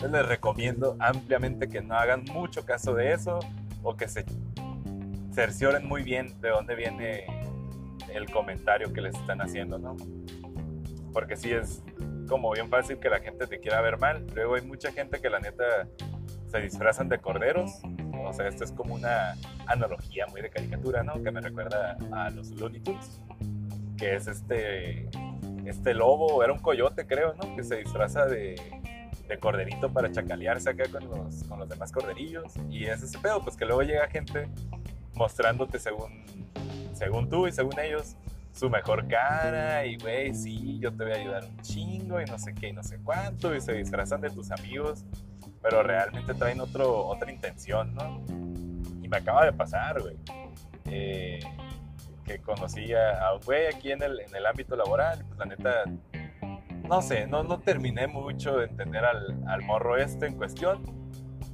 Les 0.00 0.26
recomiendo 0.26 0.96
ampliamente 0.98 1.68
que 1.68 1.80
no 1.80 1.94
hagan 1.94 2.24
mucho 2.24 2.64
caso 2.64 2.92
de 2.92 3.12
eso 3.12 3.38
o 3.84 3.96
que 3.96 4.08
se 4.08 4.24
cercioren 5.32 5.86
muy 5.86 6.02
bien 6.02 6.40
de 6.40 6.50
dónde 6.50 6.74
viene 6.74 7.24
el 8.12 8.28
comentario 8.30 8.92
que 8.92 9.00
les 9.00 9.14
están 9.14 9.40
haciendo, 9.40 9.78
¿no? 9.78 9.96
Porque 11.12 11.36
sí 11.36 11.52
es 11.52 11.84
como 12.28 12.52
bien 12.52 12.68
fácil 12.68 12.98
que 12.98 13.08
la 13.08 13.20
gente 13.20 13.46
te 13.46 13.60
quiera 13.60 13.80
ver 13.80 13.98
mal. 13.98 14.26
Luego 14.34 14.54
hay 14.54 14.62
mucha 14.62 14.92
gente 14.92 15.20
que 15.20 15.30
la 15.30 15.40
neta 15.40 15.88
se 16.50 16.60
disfrazan 16.60 17.08
de 17.08 17.18
corderos. 17.18 17.80
O 18.24 18.32
sea, 18.32 18.48
esto 18.48 18.64
es 18.64 18.72
como 18.72 18.94
una 18.94 19.34
analogía 19.66 20.26
muy 20.26 20.42
de 20.42 20.50
caricatura, 20.50 21.02
¿no? 21.02 21.22
Que 21.22 21.30
me 21.30 21.40
recuerda 21.40 21.96
a 22.12 22.30
los 22.30 22.50
Looney 22.50 22.80
Tunes. 22.80 23.20
Que 23.96 24.16
es 24.16 24.26
este, 24.26 25.08
este 25.64 25.94
lobo, 25.94 26.42
era 26.42 26.52
un 26.52 26.58
coyote 26.58 27.06
creo, 27.06 27.34
¿no? 27.34 27.56
Que 27.56 27.64
se 27.64 27.76
disfraza 27.76 28.26
de, 28.26 28.56
de 29.28 29.38
corderito 29.38 29.92
para 29.92 30.10
chacalearse 30.10 30.70
acá 30.70 30.84
con 30.90 31.04
los, 31.08 31.44
con 31.44 31.58
los 31.58 31.68
demás 31.68 31.92
corderillos. 31.92 32.52
Y 32.70 32.84
es 32.84 33.02
ese 33.02 33.18
pedo, 33.18 33.42
pues 33.42 33.56
que 33.56 33.64
luego 33.64 33.82
llega 33.82 34.08
gente 34.08 34.48
mostrándote 35.14 35.78
según, 35.78 36.24
según 36.94 37.28
tú 37.28 37.46
y 37.46 37.52
según 37.52 37.78
ellos 37.80 38.16
su 38.52 38.68
mejor 38.68 39.08
cara 39.08 39.84
y 39.86 39.96
güey, 39.96 40.34
sí, 40.34 40.78
yo 40.78 40.92
te 40.94 41.04
voy 41.04 41.12
a 41.12 41.16
ayudar 41.16 41.44
un 41.44 41.60
chingo 41.62 42.20
y 42.20 42.24
no 42.26 42.38
sé 42.38 42.54
qué 42.54 42.68
y 42.68 42.72
no 42.72 42.82
sé 42.82 42.98
cuánto 43.02 43.54
y 43.54 43.60
se 43.60 43.72
disfrazan 43.72 44.20
de 44.20 44.30
tus 44.30 44.50
amigos, 44.50 45.04
pero 45.62 45.82
realmente 45.82 46.34
traen 46.34 46.60
otro, 46.60 47.06
otra 47.06 47.32
intención, 47.32 47.94
¿no? 47.94 48.22
Y 49.02 49.08
me 49.08 49.16
acaba 49.16 49.46
de 49.46 49.52
pasar, 49.52 50.00
güey, 50.00 50.16
eh, 50.86 51.40
que 52.24 52.38
conocí 52.40 52.92
a, 52.92 53.32
un 53.34 53.40
güey 53.40 53.66
aquí 53.66 53.90
en 53.90 54.02
el, 54.02 54.20
en 54.20 54.34
el 54.34 54.44
ámbito 54.46 54.76
laboral, 54.76 55.24
pues 55.26 55.38
la 55.38 55.44
neta, 55.46 55.84
no 56.88 57.00
sé, 57.00 57.26
no, 57.26 57.42
no 57.42 57.58
terminé 57.58 58.06
mucho 58.06 58.58
de 58.58 58.66
entender 58.66 59.04
al, 59.04 59.42
al 59.46 59.62
morro 59.62 59.96
este 59.96 60.26
en 60.26 60.36
cuestión, 60.36 60.82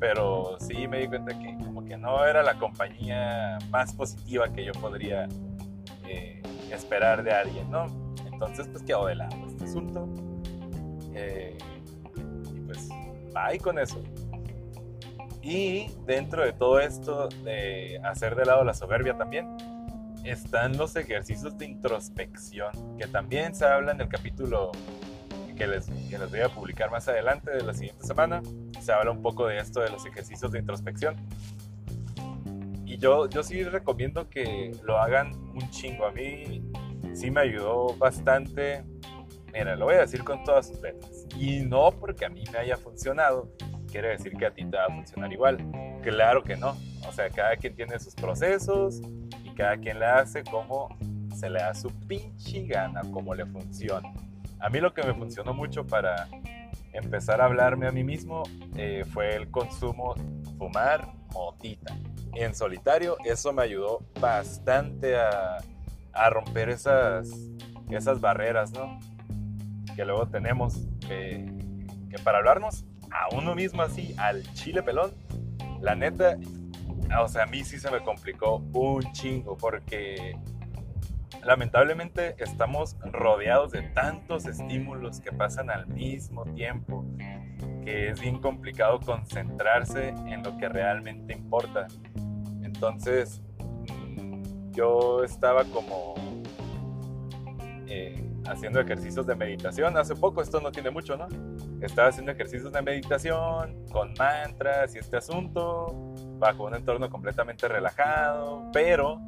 pero 0.00 0.56
sí 0.60 0.88
me 0.88 1.00
di 1.00 1.08
cuenta 1.08 1.38
que 1.38 1.56
como 1.58 1.84
que 1.84 1.96
no 1.96 2.24
era 2.24 2.42
la 2.42 2.58
compañía 2.58 3.58
más 3.70 3.94
positiva 3.94 4.52
que 4.52 4.64
yo 4.64 4.72
podría... 4.72 5.28
Eh, 6.08 6.42
esperar 6.72 7.22
de 7.22 7.32
alguien, 7.32 7.70
¿no? 7.70 7.86
Entonces, 8.30 8.68
pues 8.68 8.82
quedó 8.82 9.06
de 9.06 9.16
lado 9.16 9.36
este 9.46 9.64
asunto. 9.64 10.08
Eh, 11.14 11.58
y 12.54 12.60
pues, 12.60 12.88
bye 13.34 13.58
con 13.58 13.78
eso. 13.78 14.02
Y 15.42 15.90
dentro 16.06 16.44
de 16.44 16.52
todo 16.52 16.80
esto 16.80 17.28
de 17.44 18.00
hacer 18.04 18.36
de 18.36 18.44
lado 18.44 18.64
la 18.64 18.74
soberbia 18.74 19.16
también, 19.16 19.56
están 20.24 20.76
los 20.76 20.94
ejercicios 20.96 21.56
de 21.56 21.66
introspección, 21.66 22.70
que 22.98 23.06
también 23.06 23.54
se 23.54 23.64
habla 23.64 23.92
en 23.92 24.00
el 24.00 24.08
capítulo 24.08 24.72
que 25.56 25.66
les, 25.66 25.86
que 25.86 26.18
les 26.18 26.30
voy 26.30 26.40
a 26.40 26.48
publicar 26.48 26.90
más 26.90 27.08
adelante 27.08 27.50
de 27.50 27.62
la 27.62 27.74
siguiente 27.74 28.06
semana. 28.06 28.42
Se 28.80 28.92
habla 28.92 29.10
un 29.10 29.22
poco 29.22 29.46
de 29.46 29.58
esto 29.58 29.80
de 29.80 29.90
los 29.90 30.06
ejercicios 30.06 30.52
de 30.52 30.60
introspección. 30.60 31.16
Yo, 32.98 33.28
yo 33.28 33.44
sí 33.44 33.62
recomiendo 33.62 34.28
que 34.28 34.72
lo 34.82 34.98
hagan 34.98 35.32
un 35.54 35.70
chingo. 35.70 36.04
A 36.04 36.10
mí 36.10 36.62
sí 37.14 37.30
me 37.30 37.42
ayudó 37.42 37.96
bastante. 37.96 38.84
Mira, 39.52 39.76
lo 39.76 39.86
voy 39.86 39.94
a 39.94 40.00
decir 40.00 40.24
con 40.24 40.42
todas 40.42 40.66
sus 40.66 40.80
letras. 40.80 41.26
Y 41.38 41.60
no 41.60 41.92
porque 41.92 42.24
a 42.24 42.28
mí 42.28 42.42
me 42.52 42.58
haya 42.58 42.76
funcionado, 42.76 43.50
quiere 43.90 44.08
decir 44.08 44.32
que 44.36 44.46
a 44.46 44.50
ti 44.52 44.64
te 44.64 44.76
va 44.76 44.86
a 44.86 44.88
funcionar 44.88 45.32
igual. 45.32 45.58
Claro 46.02 46.42
que 46.42 46.56
no. 46.56 46.76
O 47.08 47.12
sea, 47.12 47.30
cada 47.30 47.56
quien 47.56 47.74
tiene 47.76 47.98
sus 48.00 48.14
procesos 48.14 49.00
y 49.44 49.54
cada 49.54 49.76
quien 49.76 50.00
le 50.00 50.06
hace 50.06 50.42
como 50.42 50.88
se 51.36 51.48
le 51.48 51.60
da 51.60 51.74
su 51.74 51.90
pinche 52.08 52.66
gana, 52.66 53.02
como 53.12 53.32
le 53.32 53.46
funciona. 53.46 54.12
A 54.58 54.68
mí 54.70 54.80
lo 54.80 54.92
que 54.92 55.04
me 55.04 55.14
funcionó 55.14 55.54
mucho 55.54 55.86
para 55.86 56.26
empezar 56.92 57.40
a 57.40 57.44
hablarme 57.44 57.86
a 57.86 57.92
mí 57.92 58.02
mismo 58.02 58.42
eh, 58.76 59.04
fue 59.12 59.36
el 59.36 59.48
consumo, 59.52 60.16
fumar 60.58 61.12
motita 61.32 61.94
en 62.34 62.54
solitario, 62.54 63.16
eso 63.24 63.52
me 63.52 63.62
ayudó 63.62 64.04
bastante 64.20 65.16
a, 65.16 65.58
romper 66.30 66.68
esas, 66.68 67.30
esas 67.90 68.20
barreras, 68.20 68.72
¿no? 68.72 68.98
Que 69.94 70.04
luego 70.04 70.26
tenemos 70.26 70.88
que, 71.06 71.46
para 72.24 72.38
hablarnos 72.38 72.84
a 73.10 73.34
uno 73.36 73.54
mismo 73.54 73.82
así, 73.82 74.14
al 74.18 74.42
chile 74.54 74.82
pelón, 74.82 75.12
la 75.80 75.94
neta, 75.94 76.36
o 77.22 77.28
sea, 77.28 77.44
a 77.44 77.46
mí 77.46 77.62
sí 77.62 77.78
se 77.78 77.90
me 77.90 78.00
complicó 78.00 78.56
un 78.72 79.12
chingo 79.12 79.56
porque 79.56 80.36
lamentablemente 81.44 82.34
estamos 82.38 82.96
rodeados 83.00 83.72
de 83.72 83.82
tantos 83.82 84.46
estímulos 84.46 85.20
que 85.20 85.32
pasan 85.32 85.70
al 85.70 85.86
mismo 85.86 86.44
tiempo 86.44 87.04
que 87.84 88.10
es 88.10 88.20
bien 88.20 88.38
complicado 88.38 89.00
concentrarse 89.00 90.08
en 90.08 90.42
lo 90.42 90.56
que 90.58 90.68
realmente 90.68 91.32
importa. 91.32 91.86
Entonces, 92.62 93.42
mm, 93.58 94.72
yo 94.72 95.24
estaba 95.24 95.64
como 95.64 96.14
eh, 97.86 98.22
haciendo 98.46 98.80
ejercicios 98.80 99.26
de 99.26 99.34
meditación. 99.34 99.96
Hace 99.96 100.14
poco, 100.14 100.42
esto 100.42 100.60
no 100.60 100.70
tiene 100.70 100.90
mucho, 100.90 101.16
¿no? 101.16 101.28
Estaba 101.80 102.08
haciendo 102.08 102.32
ejercicios 102.32 102.72
de 102.72 102.82
meditación 102.82 103.86
con 103.90 104.12
mantras 104.18 104.94
y 104.94 104.98
este 104.98 105.16
asunto, 105.16 106.14
bajo 106.38 106.64
un 106.64 106.74
entorno 106.74 107.08
completamente 107.08 107.68
relajado, 107.68 108.70
pero 108.72 109.20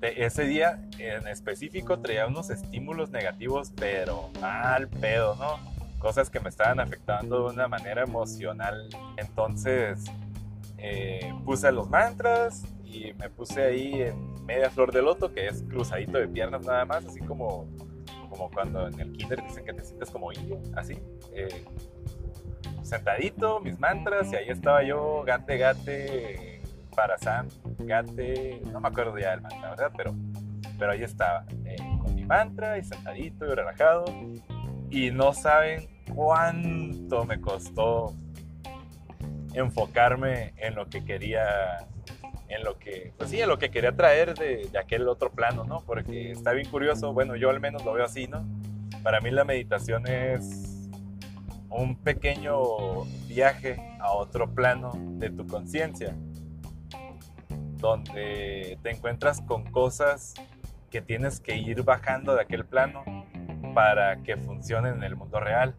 ese 0.00 0.44
día 0.44 0.80
en 0.98 1.26
específico 1.26 1.98
traía 1.98 2.26
unos 2.26 2.50
estímulos 2.50 3.10
negativos, 3.10 3.72
pero 3.76 4.30
mal 4.40 4.88
pedo, 4.88 5.34
¿no? 5.36 5.58
Cosas 5.98 6.30
que 6.30 6.38
me 6.40 6.48
estaban 6.48 6.78
afectando 6.78 7.48
de 7.48 7.54
una 7.54 7.66
manera 7.66 8.02
emocional. 8.02 8.88
Entonces, 9.16 10.04
eh, 10.76 11.32
puse 11.44 11.72
los 11.72 11.88
mantras 11.88 12.62
y 12.84 13.12
me 13.14 13.28
puse 13.28 13.62
ahí 13.64 14.02
en 14.02 14.44
media 14.46 14.70
flor 14.70 14.92
de 14.92 15.02
loto, 15.02 15.32
que 15.32 15.48
es 15.48 15.62
cruzadito 15.62 16.18
de 16.18 16.28
piernas 16.28 16.64
nada 16.64 16.84
más, 16.84 17.04
así 17.04 17.20
como, 17.20 17.68
como 18.30 18.50
cuando 18.50 18.86
en 18.86 18.98
el 19.00 19.12
kinder 19.12 19.42
dicen 19.42 19.64
que 19.64 19.72
te 19.72 19.84
sientes 19.84 20.10
como 20.10 20.32
indio, 20.32 20.60
así. 20.76 20.98
Eh, 21.32 21.64
sentadito, 22.82 23.60
mis 23.60 23.78
mantras, 23.78 24.32
y 24.32 24.36
ahí 24.36 24.48
estaba 24.48 24.82
yo, 24.84 25.22
gate, 25.24 25.58
gate, 25.58 26.57
para 26.94 27.18
Sam, 27.18 27.48
gate, 27.78 28.62
no 28.72 28.80
me 28.80 28.88
acuerdo 28.88 29.18
ya 29.18 29.30
del 29.30 29.40
mantra, 29.40 29.70
¿verdad? 29.70 29.92
Pero, 29.96 30.14
pero 30.78 30.92
ahí 30.92 31.02
estaba, 31.02 31.44
eh, 31.64 31.76
con 32.02 32.14
mi 32.14 32.24
mantra 32.24 32.78
y 32.78 32.84
sentadito 32.84 33.46
y 33.46 33.54
relajado. 33.54 34.04
Y 34.90 35.10
no 35.10 35.32
saben 35.32 35.88
cuánto 36.14 37.24
me 37.24 37.40
costó 37.40 38.14
enfocarme 39.52 40.52
en 40.56 40.74
lo 40.74 40.88
que 40.88 41.04
quería, 41.04 41.86
en 42.48 42.64
lo 42.64 42.78
que, 42.78 43.12
pues 43.16 43.30
sí, 43.30 43.40
en 43.40 43.48
lo 43.48 43.58
que 43.58 43.70
quería 43.70 43.92
traer 43.92 44.34
de, 44.34 44.68
aquel 44.78 45.08
otro 45.08 45.30
plano, 45.30 45.64
¿no? 45.64 45.82
Porque 45.84 46.32
está 46.32 46.52
bien 46.52 46.68
curioso, 46.70 47.12
bueno, 47.12 47.36
yo 47.36 47.50
al 47.50 47.60
menos 47.60 47.84
lo 47.84 47.92
veo 47.92 48.04
así, 48.04 48.26
¿no? 48.26 48.44
Para 49.02 49.20
mí 49.20 49.30
la 49.30 49.44
meditación 49.44 50.06
es 50.06 50.88
un 51.70 51.96
pequeño 51.96 53.04
viaje 53.26 53.78
a 54.00 54.12
otro 54.12 54.54
plano 54.54 54.92
de 54.94 55.30
tu 55.30 55.46
conciencia, 55.46 56.16
donde 57.78 58.78
te 58.82 58.90
encuentras 58.90 59.40
con 59.40 59.70
cosas 59.70 60.34
que 60.90 61.00
tienes 61.00 61.40
que 61.40 61.56
ir 61.56 61.82
bajando 61.82 62.34
de 62.34 62.42
aquel 62.42 62.64
plano 62.64 63.04
para 63.74 64.22
que 64.22 64.36
funcionen 64.36 64.96
en 64.96 65.02
el 65.04 65.16
mundo 65.16 65.40
real. 65.40 65.74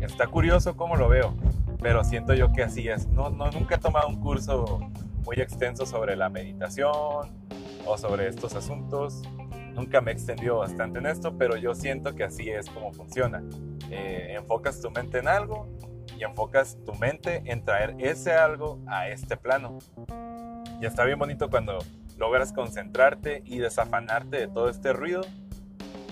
Está 0.00 0.26
curioso 0.26 0.76
cómo 0.76 0.96
lo 0.96 1.08
veo 1.08 1.34
pero 1.80 2.04
siento 2.04 2.34
yo 2.34 2.52
que 2.52 2.62
así 2.62 2.88
es. 2.88 3.06
No, 3.08 3.30
no, 3.30 3.50
nunca 3.50 3.76
he 3.76 3.78
tomado 3.78 4.08
un 4.08 4.20
curso 4.20 4.80
muy 5.24 5.36
extenso 5.36 5.86
sobre 5.86 6.16
la 6.16 6.28
meditación 6.28 7.44
o 7.86 7.96
sobre 7.98 8.28
estos 8.28 8.54
asuntos. 8.54 9.22
Nunca 9.74 10.00
me 10.00 10.10
he 10.10 10.14
extendido 10.14 10.58
bastante 10.58 10.98
en 10.98 11.06
esto, 11.06 11.36
pero 11.36 11.56
yo 11.56 11.74
siento 11.74 12.14
que 12.14 12.24
así 12.24 12.50
es 12.50 12.68
como 12.70 12.92
funciona. 12.92 13.42
Eh, 13.90 14.34
enfocas 14.36 14.80
tu 14.80 14.90
mente 14.90 15.18
en 15.18 15.28
algo 15.28 15.68
y 16.18 16.24
enfocas 16.24 16.78
tu 16.84 16.94
mente 16.94 17.42
en 17.44 17.64
traer 17.64 17.94
ese 17.98 18.32
algo 18.32 18.80
a 18.86 19.08
este 19.08 19.36
plano. 19.36 19.78
Y 20.80 20.86
está 20.86 21.04
bien 21.04 21.18
bonito 21.18 21.48
cuando 21.48 21.78
logras 22.18 22.52
concentrarte 22.52 23.42
y 23.44 23.58
desafanarte 23.58 24.38
de 24.38 24.48
todo 24.48 24.68
este 24.68 24.92
ruido 24.92 25.22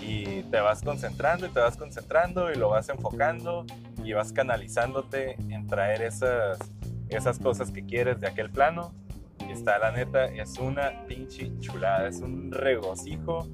y 0.00 0.42
te 0.44 0.60
vas 0.60 0.82
concentrando 0.82 1.46
y 1.46 1.50
te 1.50 1.60
vas 1.60 1.76
concentrando 1.76 2.52
y 2.52 2.56
lo 2.56 2.68
vas 2.70 2.88
enfocando 2.88 3.64
y 4.02 4.12
vas 4.12 4.32
canalizándote 4.32 5.36
en 5.48 5.66
traer 5.66 6.02
esas, 6.02 6.58
esas 7.08 7.38
cosas 7.38 7.70
que 7.70 7.84
quieres 7.84 8.20
de 8.20 8.28
aquel 8.28 8.50
plano. 8.50 8.94
Y 9.46 9.52
está, 9.52 9.78
la 9.78 9.92
neta, 9.92 10.26
es 10.26 10.58
una 10.58 11.04
pinche 11.06 11.52
chulada, 11.60 12.08
es 12.08 12.20
un 12.20 12.50
regocijo 12.52 13.48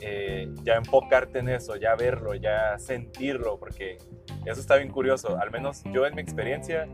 eh, 0.00 0.48
ya 0.62 0.76
enfocarte 0.76 1.40
en 1.40 1.48
eso, 1.48 1.74
ya 1.74 1.96
verlo, 1.96 2.34
ya 2.34 2.78
sentirlo, 2.78 3.58
porque 3.58 3.98
eso 4.44 4.60
está 4.60 4.76
bien 4.76 4.90
curioso. 4.90 5.38
Al 5.40 5.50
menos 5.50 5.82
yo 5.92 6.06
en 6.06 6.14
mi 6.14 6.22
experiencia 6.22 6.88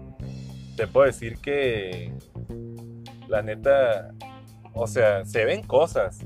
te 0.76 0.86
puedo 0.86 1.06
decir 1.06 1.38
que 1.38 2.12
la 3.28 3.42
neta, 3.42 4.12
o 4.72 4.86
sea, 4.86 5.24
se 5.24 5.44
ven 5.44 5.62
cosas. 5.62 6.20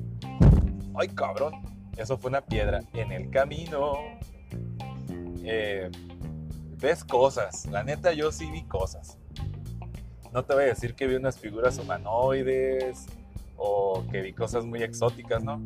Ay, 0.95 1.09
cabrón, 1.09 1.55
eso 1.97 2.19
fue 2.19 2.31
una 2.31 2.41
piedra 2.41 2.81
en 2.93 3.13
el 3.13 3.31
camino. 3.31 3.95
Eh, 5.45 5.91
ves 6.81 7.05
cosas, 7.05 7.67
la 7.67 7.83
neta 7.83 8.13
yo 8.13 8.31
sí 8.33 8.51
vi 8.51 8.65
cosas. 8.65 9.19
No 10.33 10.45
te 10.45 10.55
voy 10.55 10.65
a 10.65 10.67
decir 10.67 10.95
que 10.95 11.07
vi 11.07 11.15
unas 11.15 11.39
figuras 11.39 11.79
humanoides 11.79 13.07
o 13.57 14.05
que 14.11 14.21
vi 14.21 14.33
cosas 14.33 14.65
muy 14.65 14.83
exóticas, 14.83 15.43
¿no? 15.43 15.63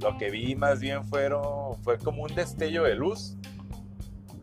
Lo 0.00 0.16
que 0.16 0.30
vi 0.30 0.54
más 0.54 0.80
bien 0.80 1.04
fueron, 1.04 1.74
fue 1.82 1.98
como 1.98 2.22
un 2.22 2.34
destello 2.34 2.84
de 2.84 2.94
luz 2.94 3.36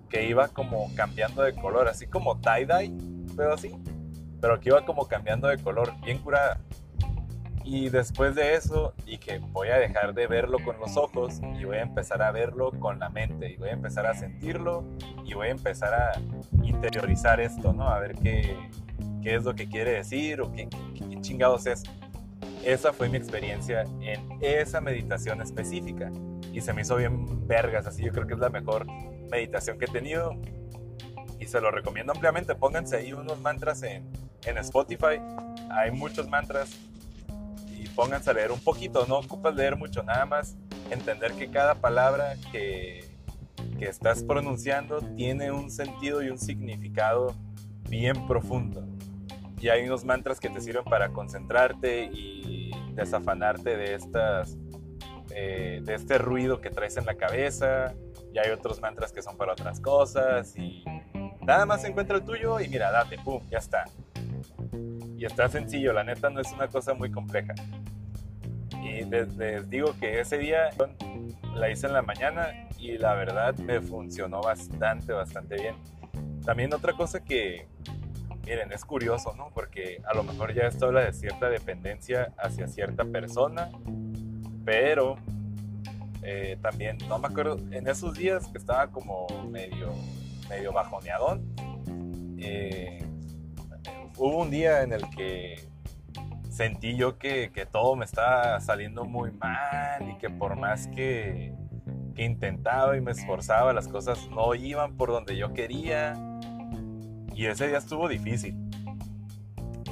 que 0.09 0.27
iba 0.27 0.47
como 0.49 0.93
cambiando 0.95 1.41
de 1.41 1.53
color, 1.53 1.87
así 1.87 2.05
como 2.05 2.39
tie-dye, 2.39 2.93
pero 3.35 3.53
así, 3.53 3.71
pero 4.43 4.59
que 4.59 4.67
iba 4.67 4.83
como 4.83 5.07
cambiando 5.07 5.47
de 5.47 5.57
color, 5.57 5.93
bien 6.01 6.17
curada. 6.17 6.59
Y 7.63 7.87
después 7.87 8.35
de 8.35 8.55
eso 8.55 8.93
dije, 9.05 9.39
voy 9.39 9.69
a 9.69 9.77
dejar 9.77 10.13
de 10.13 10.27
verlo 10.27 10.57
con 10.65 10.77
los 10.81 10.97
ojos 10.97 11.39
y 11.57 11.63
voy 11.63 11.77
a 11.77 11.83
empezar 11.83 12.21
a 12.21 12.29
verlo 12.31 12.71
con 12.77 12.99
la 12.99 13.07
mente 13.07 13.53
y 13.53 13.55
voy 13.55 13.69
a 13.69 13.71
empezar 13.71 14.05
a 14.05 14.13
sentirlo 14.13 14.83
y 15.23 15.33
voy 15.33 15.47
a 15.47 15.51
empezar 15.51 15.93
a 15.93 16.19
interiorizar 16.61 17.39
esto, 17.39 17.71
¿no? 17.71 17.87
A 17.87 17.99
ver 17.99 18.15
qué, 18.15 18.57
qué 19.21 19.35
es 19.35 19.45
lo 19.45 19.55
que 19.55 19.69
quiere 19.69 19.91
decir 19.91 20.41
o 20.41 20.51
qué, 20.51 20.67
qué 20.93 21.21
chingados 21.21 21.65
es. 21.65 21.83
Esa 22.65 22.91
fue 22.91 23.07
mi 23.07 23.15
experiencia 23.15 23.83
en 24.01 24.39
esa 24.41 24.81
meditación 24.81 25.41
específica 25.41 26.11
y 26.51 26.59
se 26.59 26.73
me 26.73 26.81
hizo 26.81 26.97
bien 26.97 27.47
vergas, 27.47 27.87
así 27.87 28.03
yo 28.03 28.11
creo 28.11 28.27
que 28.27 28.33
es 28.33 28.41
la 28.41 28.49
mejor 28.49 28.85
meditación 29.31 29.79
que 29.79 29.85
he 29.85 29.87
tenido 29.87 30.35
y 31.39 31.45
se 31.45 31.61
lo 31.61 31.71
recomiendo 31.71 32.11
ampliamente. 32.11 32.55
Pónganse 32.55 32.97
ahí 32.97 33.13
unos 33.13 33.39
mantras 33.39 33.83
en, 33.83 34.11
en 34.45 34.57
Spotify, 34.57 35.19
hay 35.69 35.91
muchos 35.91 36.27
mantras 36.27 36.77
y 37.69 37.87
pónganse 37.89 38.29
a 38.29 38.33
leer 38.33 38.51
un 38.51 38.59
poquito, 38.59 39.05
no 39.07 39.19
ocupas 39.19 39.55
leer 39.55 39.75
mucho, 39.75 40.03
nada 40.03 40.25
más 40.25 40.55
entender 40.89 41.33
que 41.33 41.49
cada 41.49 41.75
palabra 41.75 42.35
que, 42.51 43.05
que 43.79 43.85
estás 43.85 44.23
pronunciando 44.23 45.01
tiene 45.15 45.51
un 45.51 45.71
sentido 45.71 46.21
y 46.21 46.29
un 46.29 46.37
significado 46.37 47.35
bien 47.89 48.27
profundo. 48.27 48.85
Y 49.59 49.69
hay 49.69 49.85
unos 49.85 50.03
mantras 50.03 50.39
que 50.39 50.49
te 50.49 50.59
sirven 50.59 50.83
para 50.83 51.09
concentrarte 51.09 52.05
y 52.05 52.71
desafanarte 52.95 53.77
de 53.77 53.95
estas 53.95 54.57
eh, 55.35 55.79
de 55.83 55.95
este 55.95 56.17
ruido 56.19 56.61
que 56.61 56.69
traes 56.69 56.97
en 56.97 57.05
la 57.05 57.15
cabeza 57.15 57.95
y 58.31 58.37
hay 58.37 58.51
otros 58.51 58.81
mantras 58.81 59.11
que 59.11 59.21
son 59.21 59.35
para 59.35 59.53
otras 59.53 59.79
cosas 59.79 60.55
y 60.57 60.83
nada 61.45 61.65
más 61.65 61.83
encuentra 61.83 62.17
el 62.17 62.23
tuyo 62.23 62.59
y 62.59 62.67
mira, 62.67 62.91
date, 62.91 63.17
pum, 63.17 63.41
ya 63.49 63.57
está. 63.57 63.85
Y 65.17 65.25
está 65.25 65.47
sencillo, 65.47 65.93
la 65.93 66.03
neta 66.03 66.29
no 66.29 66.39
es 66.39 66.51
una 66.51 66.67
cosa 66.67 66.93
muy 66.93 67.11
compleja. 67.11 67.53
Y 68.83 69.03
les, 69.05 69.69
digo 69.69 69.95
que 69.99 70.19
ese 70.19 70.37
día 70.37 70.69
la 71.55 71.69
hice 71.69 71.87
en 71.87 71.93
la 71.93 72.01
mañana 72.01 72.67
y 72.77 72.97
la 72.97 73.13
verdad 73.13 73.55
me 73.57 73.79
funcionó 73.79 74.41
bastante, 74.41 75.13
bastante 75.13 75.55
bien. 75.55 75.75
También 76.43 76.73
otra 76.73 76.93
cosa 76.93 77.23
que, 77.23 77.67
miren, 78.45 78.73
es 78.73 78.83
curioso, 78.83 79.33
¿no? 79.37 79.49
Porque 79.53 80.01
a 80.05 80.13
lo 80.13 80.23
mejor 80.23 80.53
ya 80.53 80.63
esto 80.63 80.87
habla 80.87 81.01
de 81.05 81.13
cierta 81.13 81.49
dependencia 81.49 82.33
hacia 82.37 82.67
cierta 82.67 83.05
persona, 83.05 83.69
pero 84.65 85.17
eh, 86.21 86.57
también, 86.61 86.97
no 87.07 87.19
me 87.19 87.27
acuerdo, 87.27 87.57
en 87.71 87.87
esos 87.87 88.17
días 88.17 88.47
que 88.47 88.57
estaba 88.57 88.87
como 88.87 89.27
medio, 89.49 89.93
medio 90.49 90.71
bajoneadón, 90.71 91.53
eh, 92.37 93.05
hubo 94.17 94.41
un 94.41 94.51
día 94.51 94.83
en 94.83 94.93
el 94.93 95.09
que 95.09 95.67
sentí 96.49 96.95
yo 96.95 97.17
que, 97.17 97.51
que, 97.51 97.65
todo 97.65 97.95
me 97.95 98.05
estaba 98.05 98.59
saliendo 98.59 99.05
muy 99.05 99.31
mal 99.31 100.09
y 100.09 100.17
que 100.17 100.29
por 100.29 100.55
más 100.55 100.87
que, 100.87 101.55
que 102.15 102.23
intentaba 102.23 102.95
y 102.95 103.01
me 103.01 103.11
esforzaba, 103.11 103.73
las 103.73 103.87
cosas 103.87 104.29
no 104.29 104.53
iban 104.53 104.95
por 104.95 105.09
donde 105.09 105.35
yo 105.35 105.53
quería 105.53 106.13
y 107.35 107.47
ese 107.47 107.67
día 107.67 107.79
estuvo 107.79 108.07
difícil. 108.07 108.55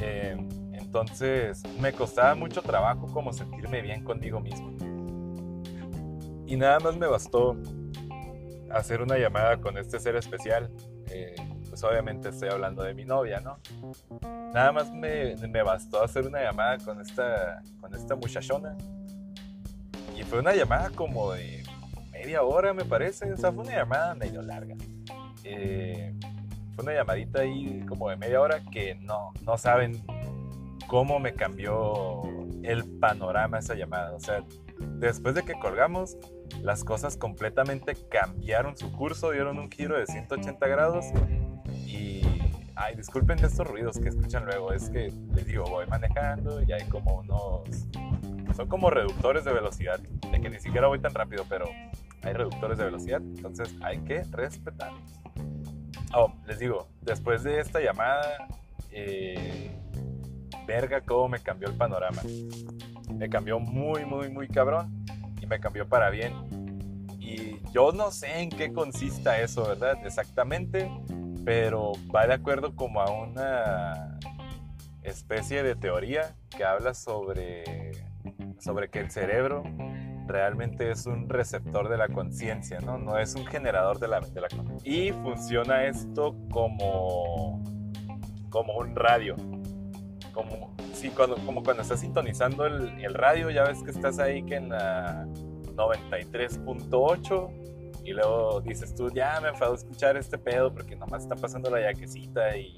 Eh, 0.01 0.37
entonces 0.73 1.63
me 1.79 1.93
costaba 1.93 2.35
mucho 2.35 2.61
trabajo 2.61 3.07
como 3.07 3.33
sentirme 3.33 3.81
bien 3.81 4.03
conmigo 4.03 4.39
mismo. 4.39 4.71
Y 6.45 6.57
nada 6.57 6.79
más 6.79 6.97
me 6.97 7.07
bastó 7.07 7.55
hacer 8.73 9.01
una 9.01 9.17
llamada 9.17 9.57
con 9.57 9.77
este 9.77 9.99
ser 9.99 10.15
especial. 10.15 10.71
Eh, 11.09 11.35
pues 11.69 11.83
obviamente 11.83 12.29
estoy 12.29 12.49
hablando 12.49 12.83
de 12.83 12.93
mi 12.93 13.05
novia, 13.05 13.39
¿no? 13.39 13.57
Nada 14.53 14.71
más 14.71 14.91
me, 14.91 15.35
me, 15.35 15.63
bastó 15.63 16.03
hacer 16.03 16.27
una 16.27 16.41
llamada 16.41 16.77
con 16.79 16.99
esta, 16.99 17.61
con 17.79 17.93
esta 17.95 18.15
muchachona. 18.15 18.75
Y 20.17 20.23
fue 20.23 20.39
una 20.39 20.53
llamada 20.53 20.89
como 20.89 21.31
de 21.33 21.63
media 22.11 22.43
hora, 22.43 22.73
me 22.73 22.85
parece. 22.85 23.31
O 23.31 23.37
sea, 23.37 23.51
fue 23.51 23.63
una 23.63 23.75
llamada 23.75 24.15
medio 24.15 24.41
larga. 24.41 24.75
Eh, 25.43 26.13
fue 26.75 26.83
una 26.83 26.93
llamadita 26.93 27.41
ahí 27.41 27.85
como 27.87 28.09
de 28.09 28.17
media 28.17 28.41
hora 28.41 28.61
que 28.71 28.95
no, 28.95 29.31
no 29.45 29.57
saben 29.57 30.03
cómo 30.87 31.19
me 31.19 31.33
cambió 31.33 32.23
el 32.63 32.83
panorama 32.99 33.59
esa 33.59 33.75
llamada. 33.75 34.13
O 34.13 34.19
sea, 34.19 34.43
después 34.99 35.35
de 35.35 35.43
que 35.43 35.53
colgamos, 35.53 36.17
las 36.61 36.83
cosas 36.83 37.17
completamente 37.17 37.95
cambiaron 38.09 38.77
su 38.77 38.91
curso, 38.91 39.31
dieron 39.31 39.57
un 39.59 39.69
giro 39.71 39.97
de 39.97 40.05
180 40.05 40.67
grados 40.67 41.05
y... 41.85 42.21
Ay, 42.73 42.95
disculpen 42.95 43.37
estos 43.43 43.67
ruidos 43.67 43.99
que 43.99 44.09
escuchan 44.09 44.45
luego, 44.45 44.73
es 44.73 44.89
que 44.89 45.13
les 45.35 45.45
digo, 45.45 45.65
voy 45.65 45.85
manejando 45.87 46.61
y 46.63 46.71
hay 46.71 46.83
como 46.85 47.19
unos... 47.19 47.87
Son 48.55 48.67
como 48.67 48.89
reductores 48.89 49.45
de 49.45 49.53
velocidad, 49.53 49.99
de 49.99 50.41
que 50.41 50.49
ni 50.49 50.59
siquiera 50.59 50.87
voy 50.87 50.99
tan 50.99 51.13
rápido, 51.13 51.45
pero 51.47 51.65
hay 52.23 52.33
reductores 52.33 52.77
de 52.77 52.85
velocidad, 52.85 53.21
entonces 53.21 53.75
hay 53.81 53.99
que 53.99 54.23
respetarlos. 54.23 55.21
Oh, 56.13 56.33
les 56.47 56.59
digo, 56.59 56.87
después 57.01 57.43
de 57.43 57.59
esta 57.59 57.79
llamada, 57.79 58.47
eh, 58.89 59.71
verga, 60.65 61.01
cómo 61.01 61.29
me 61.29 61.39
cambió 61.39 61.69
el 61.69 61.75
panorama. 61.75 62.21
Me 63.13 63.29
cambió 63.29 63.59
muy, 63.59 64.05
muy, 64.05 64.29
muy 64.29 64.47
cabrón 64.47 65.00
y 65.41 65.47
me 65.47 65.59
cambió 65.59 65.87
para 65.89 66.09
bien. 66.09 66.33
Y 67.19 67.59
yo 67.71 67.91
no 67.91 68.11
sé 68.11 68.41
en 68.41 68.49
qué 68.49 68.71
consista 68.71 69.41
eso, 69.41 69.67
¿verdad? 69.67 69.97
Exactamente, 70.05 70.89
pero 71.43 71.93
va 72.13 72.27
de 72.27 72.35
acuerdo 72.35 72.75
como 72.75 73.01
a 73.01 73.09
una 73.11 74.19
especie 75.03 75.63
de 75.63 75.75
teoría 75.75 76.35
que 76.55 76.63
habla 76.63 76.93
sobre, 76.93 77.91
sobre 78.59 78.89
que 78.89 78.99
el 78.99 79.11
cerebro 79.11 79.63
realmente 80.27 80.91
es 80.91 81.05
un 81.05 81.29
receptor 81.29 81.89
de 81.89 81.97
la 81.97 82.07
conciencia, 82.07 82.79
¿no? 82.79 82.97
No 82.97 83.17
es 83.17 83.35
un 83.35 83.45
generador 83.45 83.99
de 83.99 84.07
la, 84.07 84.19
de 84.19 84.41
la 84.41 84.47
Y 84.83 85.11
funciona 85.11 85.85
esto 85.85 86.35
como, 86.51 87.61
como 88.49 88.77
un 88.77 88.95
radio. 88.95 89.35
Como, 90.33 90.73
sí, 91.01 91.09
cuando, 91.09 91.35
como 91.37 91.63
cuando 91.63 91.81
estás 91.81 91.99
sintonizando 91.99 92.65
el, 92.65 93.03
el 93.03 93.13
radio, 93.13 93.49
ya 93.49 93.63
ves 93.63 93.83
que 93.83 93.91
estás 93.91 94.19
ahí 94.19 94.43
que 94.43 94.55
en 94.55 94.69
la 94.69 95.25
93.8 95.75 98.03
y 98.03 98.11
luego 98.11 98.61
dices 98.61 98.95
tú, 98.95 99.11
ya 99.11 99.39
me 99.41 99.49
enfado 99.49 99.75
escuchar 99.75 100.17
este 100.17 100.37
pedo 100.37 100.73
porque 100.73 100.95
nomás 100.95 101.23
está 101.23 101.35
pasando 101.35 101.69
la 101.69 101.81
yaquecita 101.81 102.57
y, 102.57 102.77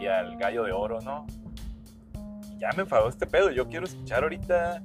y 0.00 0.06
al 0.06 0.36
gallo 0.36 0.64
de 0.64 0.72
oro, 0.72 1.00
¿no? 1.00 1.26
ya 2.60 2.68
me 2.76 2.82
enfadó 2.82 3.08
este 3.08 3.26
pedo, 3.26 3.50
yo 3.50 3.68
quiero 3.68 3.86
escuchar 3.86 4.22
ahorita 4.22 4.82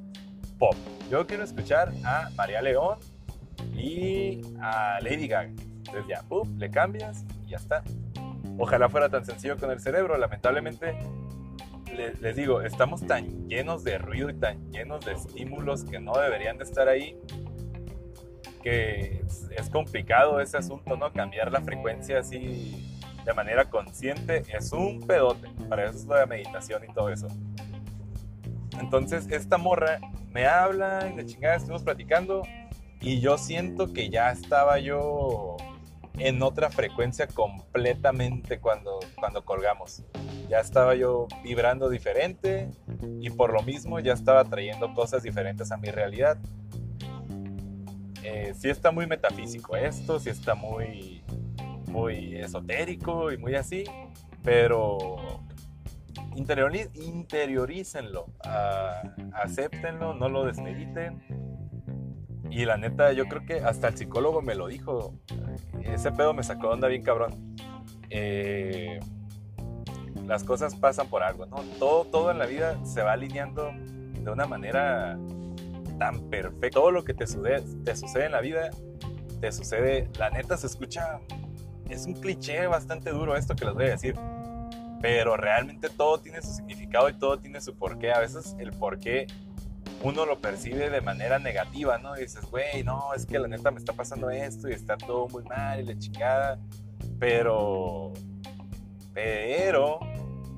pop. 0.57 0.75
Yo 1.09 1.27
quiero 1.27 1.43
escuchar 1.43 1.91
a 2.05 2.29
María 2.35 2.61
León 2.61 2.97
y 3.73 4.41
a 4.61 4.99
Lady 5.01 5.27
Gaga. 5.27 5.49
Entonces 5.49 6.05
ya, 6.07 6.23
le 6.57 6.71
cambias 6.71 7.25
y 7.45 7.49
ya 7.49 7.57
está. 7.57 7.83
Ojalá 8.57 8.87
fuera 8.87 9.09
tan 9.09 9.25
sencillo 9.25 9.57
con 9.57 9.71
el 9.71 9.81
cerebro. 9.81 10.17
Lamentablemente, 10.17 10.97
les, 11.95 12.35
digo, 12.35 12.61
estamos 12.61 13.05
tan 13.05 13.47
llenos 13.47 13.83
de 13.83 13.97
ruido 13.97 14.29
y 14.29 14.33
tan 14.33 14.71
llenos 14.71 15.05
de 15.05 15.13
estímulos 15.13 15.83
que 15.83 15.99
no 15.99 16.13
deberían 16.13 16.57
de 16.57 16.63
estar 16.63 16.87
ahí 16.87 17.17
que 18.61 19.21
es, 19.25 19.47
es 19.55 19.69
complicado 19.69 20.39
ese 20.39 20.57
asunto, 20.57 20.97
¿no? 20.97 21.13
Cambiar 21.13 21.51
la 21.51 21.61
frecuencia 21.61 22.19
así 22.19 22.91
de 23.23 23.33
manera 23.33 23.69
consciente 23.69 24.43
es 24.55 24.71
un 24.71 25.05
pedote. 25.05 25.49
Para 25.69 25.85
eso 25.85 25.97
es 25.97 26.05
la 26.05 26.25
meditación 26.25 26.83
y 26.83 26.93
todo 26.93 27.09
eso. 27.09 27.27
Entonces, 28.79 29.27
esta 29.29 29.57
morra 29.57 29.99
me 30.31 30.45
habla 30.45 31.09
y 31.11 31.15
de 31.15 31.25
chingada 31.25 31.55
estuvimos 31.55 31.83
platicando 31.83 32.43
y 33.01 33.19
yo 33.19 33.37
siento 33.37 33.93
que 33.93 34.09
ya 34.09 34.31
estaba 34.31 34.79
yo 34.79 35.57
en 36.17 36.41
otra 36.41 36.69
frecuencia 36.69 37.27
completamente 37.27 38.59
cuando, 38.59 38.99
cuando 39.15 39.43
colgamos. 39.43 40.03
Ya 40.49 40.59
estaba 40.59 40.95
yo 40.95 41.27
vibrando 41.43 41.89
diferente 41.89 42.69
y 43.19 43.29
por 43.29 43.53
lo 43.53 43.61
mismo 43.63 43.99
ya 43.99 44.13
estaba 44.13 44.43
trayendo 44.45 44.93
cosas 44.93 45.23
diferentes 45.23 45.71
a 45.71 45.77
mi 45.77 45.89
realidad. 45.89 46.37
Eh, 48.23 48.53
sí 48.55 48.69
está 48.69 48.91
muy 48.91 49.05
metafísico 49.07 49.75
esto, 49.75 50.19
sí 50.19 50.29
está 50.29 50.55
muy, 50.55 51.23
muy 51.87 52.35
esotérico 52.35 53.31
y 53.31 53.37
muy 53.37 53.55
así, 53.55 53.83
pero 54.43 55.43
interiorícenlo, 56.35 58.25
uh, 58.25 59.31
acéptenlo, 59.33 60.13
no 60.13 60.29
lo 60.29 60.45
desmediten. 60.45 61.23
Y 62.49 62.65
la 62.65 62.77
neta, 62.77 63.11
yo 63.11 63.25
creo 63.25 63.45
que 63.45 63.55
hasta 63.55 63.87
el 63.89 63.97
psicólogo 63.97 64.41
me 64.41 64.55
lo 64.55 64.67
dijo. 64.67 65.13
Ese 65.85 66.11
pedo 66.11 66.33
me 66.33 66.43
sacó 66.43 66.69
onda 66.69 66.87
bien 66.87 67.03
cabrón. 67.03 67.55
Eh, 68.09 68.99
las 70.25 70.43
cosas 70.43 70.75
pasan 70.75 71.07
por 71.07 71.23
algo, 71.23 71.45
¿no? 71.45 71.57
Todo, 71.79 72.05
todo 72.05 72.31
en 72.31 72.39
la 72.39 72.45
vida 72.45 72.77
se 72.83 73.01
va 73.01 73.13
alineando 73.13 73.71
de 73.73 74.31
una 74.31 74.45
manera 74.45 75.17
tan 75.99 76.29
perfecta. 76.29 76.79
Todo 76.79 76.91
lo 76.91 77.03
que 77.03 77.13
te 77.13 77.27
sucede, 77.27 77.61
te 77.83 77.95
sucede 77.95 78.25
en 78.25 78.31
la 78.31 78.41
vida, 78.41 78.69
te 79.39 79.51
sucede, 79.51 80.09
la 80.17 80.29
neta 80.29 80.57
se 80.57 80.67
escucha, 80.67 81.19
es 81.89 82.05
un 82.05 82.13
cliché 82.13 82.67
bastante 82.67 83.11
duro 83.11 83.35
esto 83.35 83.55
que 83.55 83.65
les 83.65 83.73
voy 83.73 83.85
a 83.85 83.89
decir, 83.89 84.15
pero 85.01 85.37
realmente 85.37 85.89
todo 85.89 86.19
tiene 86.19 86.41
su 86.41 86.53
significado 86.53 87.09
y 87.09 87.13
todo 87.13 87.37
tiene 87.37 87.61
su 87.61 87.77
porqué. 87.77 88.11
A 88.11 88.19
veces 88.19 88.55
el 88.59 88.71
porqué 88.71 89.27
uno 90.01 90.25
lo 90.25 90.39
percibe 90.39 90.89
de 90.89 91.01
manera 91.01 91.39
negativa, 91.39 91.97
¿no? 91.97 92.15
Dices, 92.15 92.45
güey, 92.49 92.83
no, 92.83 93.13
es 93.13 93.25
que 93.25 93.39
la 93.39 93.47
neta 93.47 93.71
me 93.71 93.79
está 93.79 93.93
pasando 93.93 94.29
esto 94.29 94.69
y 94.69 94.73
está 94.73 94.97
todo 94.97 95.27
muy 95.27 95.43
mal 95.43 95.79
y 95.79 95.83
la 95.83 95.97
chingada. 95.97 96.59
Pero, 97.19 98.13
pero, 99.13 99.99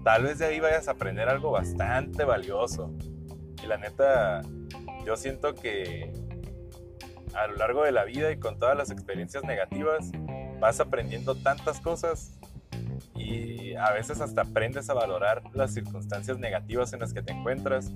tal 0.04 0.23
vez 0.23 0.39
de 0.39 0.45
ahí 0.47 0.60
vayas 0.60 0.88
a 0.88 0.91
aprender 0.91 1.30
algo 1.30 1.52
bastante 1.52 2.23
valioso. 2.23 2.91
Y 3.63 3.67
la 3.67 3.78
neta, 3.78 4.41
yo 5.06 5.15
siento 5.15 5.56
que 5.56 6.12
a 7.34 7.47
lo 7.47 7.56
largo 7.56 7.84
de 7.84 7.91
la 7.91 8.04
vida 8.04 8.32
y 8.32 8.39
con 8.39 8.58
todas 8.58 8.76
las 8.76 8.89
experiencias 8.89 9.43
negativas, 9.43 10.12
vas 10.60 10.80
aprendiendo 10.80 11.36
tantas 11.36 11.80
cosas 11.80 12.38
y 13.13 13.76
a 13.76 13.91
veces 13.91 14.21
hasta 14.21 14.41
aprendes 14.41 14.89
a 14.89 14.93
valorar 14.93 15.43
las 15.54 15.73
circunstancias 15.73 16.39
negativas 16.39 16.93
en 16.93 17.00
las 17.00 17.13
que 17.13 17.21
te 17.21 17.32
encuentras 17.32 17.91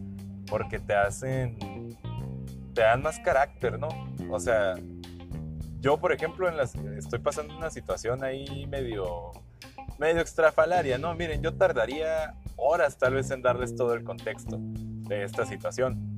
porque 0.52 0.80
te 0.80 0.94
hacen, 0.94 1.58
te 2.76 2.82
dan 2.82 3.02
más 3.02 3.20
carácter, 3.20 3.80
¿no? 3.80 3.88
O 4.30 4.38
sea, 4.38 4.76
yo 5.80 5.98
por 5.98 6.12
ejemplo 6.12 6.50
estoy 6.98 7.20
pasando 7.20 7.58
una 7.58 7.72
situación 7.72 8.22
ahí 8.22 8.68
medio, 8.68 9.32
medio 9.98 10.20
extrafalaria, 10.20 10.98
¿no? 10.98 11.16
Miren, 11.16 11.42
yo 11.42 11.56
tardaría 11.56 12.36
horas 12.58 12.98
tal 12.98 13.14
vez 13.14 13.32
en 13.32 13.42
darles 13.42 13.78
todo 13.78 13.94
el 13.94 14.04
contexto 14.04 14.58
de 14.60 15.24
esta 15.24 15.46
situación. 15.46 16.18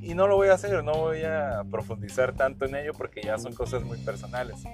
Y 0.00 0.14
no 0.14 0.28
lo 0.28 0.36
voy 0.36 0.48
a 0.48 0.54
hacer, 0.54 0.82
no 0.82 0.94
voy 0.94 1.22
a 1.24 1.62
profundizar 1.70 2.34
tanto 2.34 2.64
en 2.64 2.76
ello 2.76 2.92
porque 2.94 3.20
ya 3.22 3.36
son 3.36 3.52
cosas 3.52 3.82
muy 3.84 3.98
personales. 3.98 4.64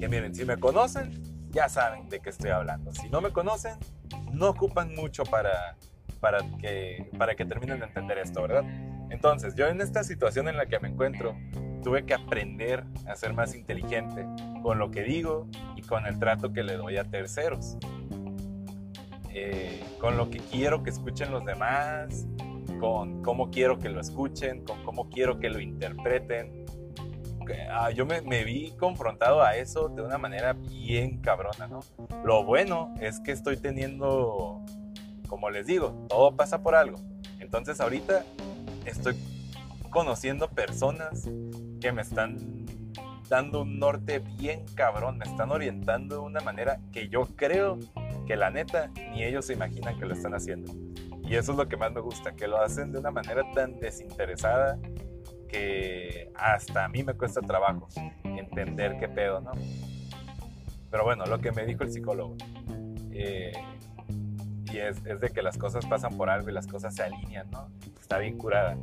Que 0.00 0.08
miren, 0.08 0.34
si 0.34 0.44
me 0.44 0.56
conocen, 0.58 1.22
ya 1.50 1.68
saben 1.68 2.08
de 2.08 2.18
qué 2.18 2.30
estoy 2.30 2.50
hablando. 2.50 2.92
Si 2.92 3.08
no 3.08 3.20
me 3.20 3.32
conocen, 3.32 3.78
no 4.32 4.48
ocupan 4.48 4.92
mucho 4.96 5.22
para, 5.22 5.76
para, 6.20 6.38
que, 6.58 7.08
para 7.18 7.34
que 7.34 7.44
terminen 7.44 7.78
de 7.80 7.86
entender 7.86 8.18
esto, 8.18 8.42
¿verdad? 8.42 8.64
Entonces, 9.10 9.54
yo 9.54 9.66
en 9.68 9.80
esta 9.80 10.04
situación 10.04 10.48
en 10.48 10.56
la 10.56 10.66
que 10.66 10.78
me 10.80 10.88
encuentro, 10.88 11.36
tuve 11.82 12.04
que 12.04 12.14
aprender 12.14 12.84
a 13.06 13.14
ser 13.14 13.32
más 13.32 13.54
inteligente 13.54 14.26
con 14.62 14.78
lo 14.78 14.90
que 14.90 15.02
digo 15.02 15.46
y 15.76 15.82
con 15.82 16.06
el 16.06 16.18
trato 16.18 16.52
que 16.52 16.64
le 16.64 16.76
doy 16.76 16.96
a 16.96 17.04
terceros. 17.04 17.76
Eh, 19.30 19.84
con 20.00 20.16
lo 20.16 20.30
que 20.30 20.38
quiero 20.38 20.82
que 20.82 20.90
escuchen 20.90 21.30
los 21.30 21.44
demás, 21.44 22.26
con 22.80 23.22
cómo 23.22 23.50
quiero 23.50 23.78
que 23.78 23.88
lo 23.88 24.00
escuchen, 24.00 24.64
con 24.64 24.82
cómo 24.82 25.08
quiero 25.10 25.38
que 25.38 25.50
lo 25.50 25.60
interpreten, 25.60 26.66
Ah, 27.70 27.90
yo 27.90 28.06
me, 28.06 28.44
vi 28.44 28.72
confrontado 28.72 29.42
a 29.42 29.56
eso 29.56 29.88
de 29.88 30.02
una 30.02 30.18
manera 30.18 30.52
bien 30.52 31.18
cabrona, 31.20 31.66
¿no? 31.68 31.80
Lo 32.24 32.44
bueno 32.44 32.94
es 33.00 33.20
que 33.20 33.32
estoy 33.32 33.56
teniendo, 33.56 34.62
como 35.26 35.50
les 35.50 35.66
digo, 35.66 36.06
todo 36.08 36.36
pasa 36.36 36.62
por 36.62 36.74
algo. 36.74 36.98
Entonces 37.38 37.80
ahorita 37.80 38.24
estoy 38.84 39.16
conociendo 39.90 40.48
personas 40.48 41.28
que 41.80 41.92
me 41.92 42.02
están 42.02 42.66
dando 43.28 43.62
un 43.62 43.78
norte 43.78 44.20
bien 44.38 44.64
cabrón, 44.74 45.18
me 45.18 45.24
están 45.24 45.50
orientando 45.50 46.16
de 46.16 46.20
una 46.22 46.40
manera 46.40 46.80
que 46.92 47.08
yo 47.08 47.24
creo 47.36 47.78
que 48.26 48.36
la 48.36 48.50
neta 48.50 48.90
ni 49.10 49.24
ellos 49.24 49.46
se 49.46 49.54
imaginan 49.54 49.98
que 49.98 50.06
lo 50.06 50.14
están 50.14 50.34
haciendo. 50.34 50.72
Y 51.22 51.34
eso 51.34 51.52
es 51.52 51.58
lo 51.58 51.68
que 51.68 51.76
más 51.76 51.92
me 51.92 52.00
gusta, 52.00 52.36
que 52.36 52.46
lo 52.46 52.60
hacen 52.60 52.92
de 52.92 52.98
una 52.98 53.10
manera 53.10 53.42
tan 53.52 53.78
desinteresada 53.80 54.78
que 55.48 56.30
hasta 56.34 56.84
a 56.84 56.88
mí 56.88 57.02
me 57.02 57.14
cuesta 57.14 57.40
trabajo 57.40 57.88
entender 58.24 58.96
qué 58.98 59.08
pedo, 59.08 59.40
¿no? 59.40 59.52
Pero 60.90 61.04
bueno, 61.04 61.26
lo 61.26 61.38
que 61.38 61.52
me 61.52 61.66
dijo 61.66 61.82
el 61.82 61.92
psicólogo, 61.92 62.36
eh, 63.12 63.52
y 64.72 64.78
es, 64.78 65.02
de 65.02 65.30
que 65.30 65.42
las 65.42 65.58
cosas 65.58 65.86
pasan 65.86 66.16
por 66.16 66.30
algo 66.30 66.50
y 66.50 66.52
las 66.52 66.66
cosas 66.66 66.94
se 66.94 67.02
alinean, 67.02 67.50
¿no? 67.50 67.70
Está 68.00 68.18
bien 68.18 68.36
curada. 68.36 68.76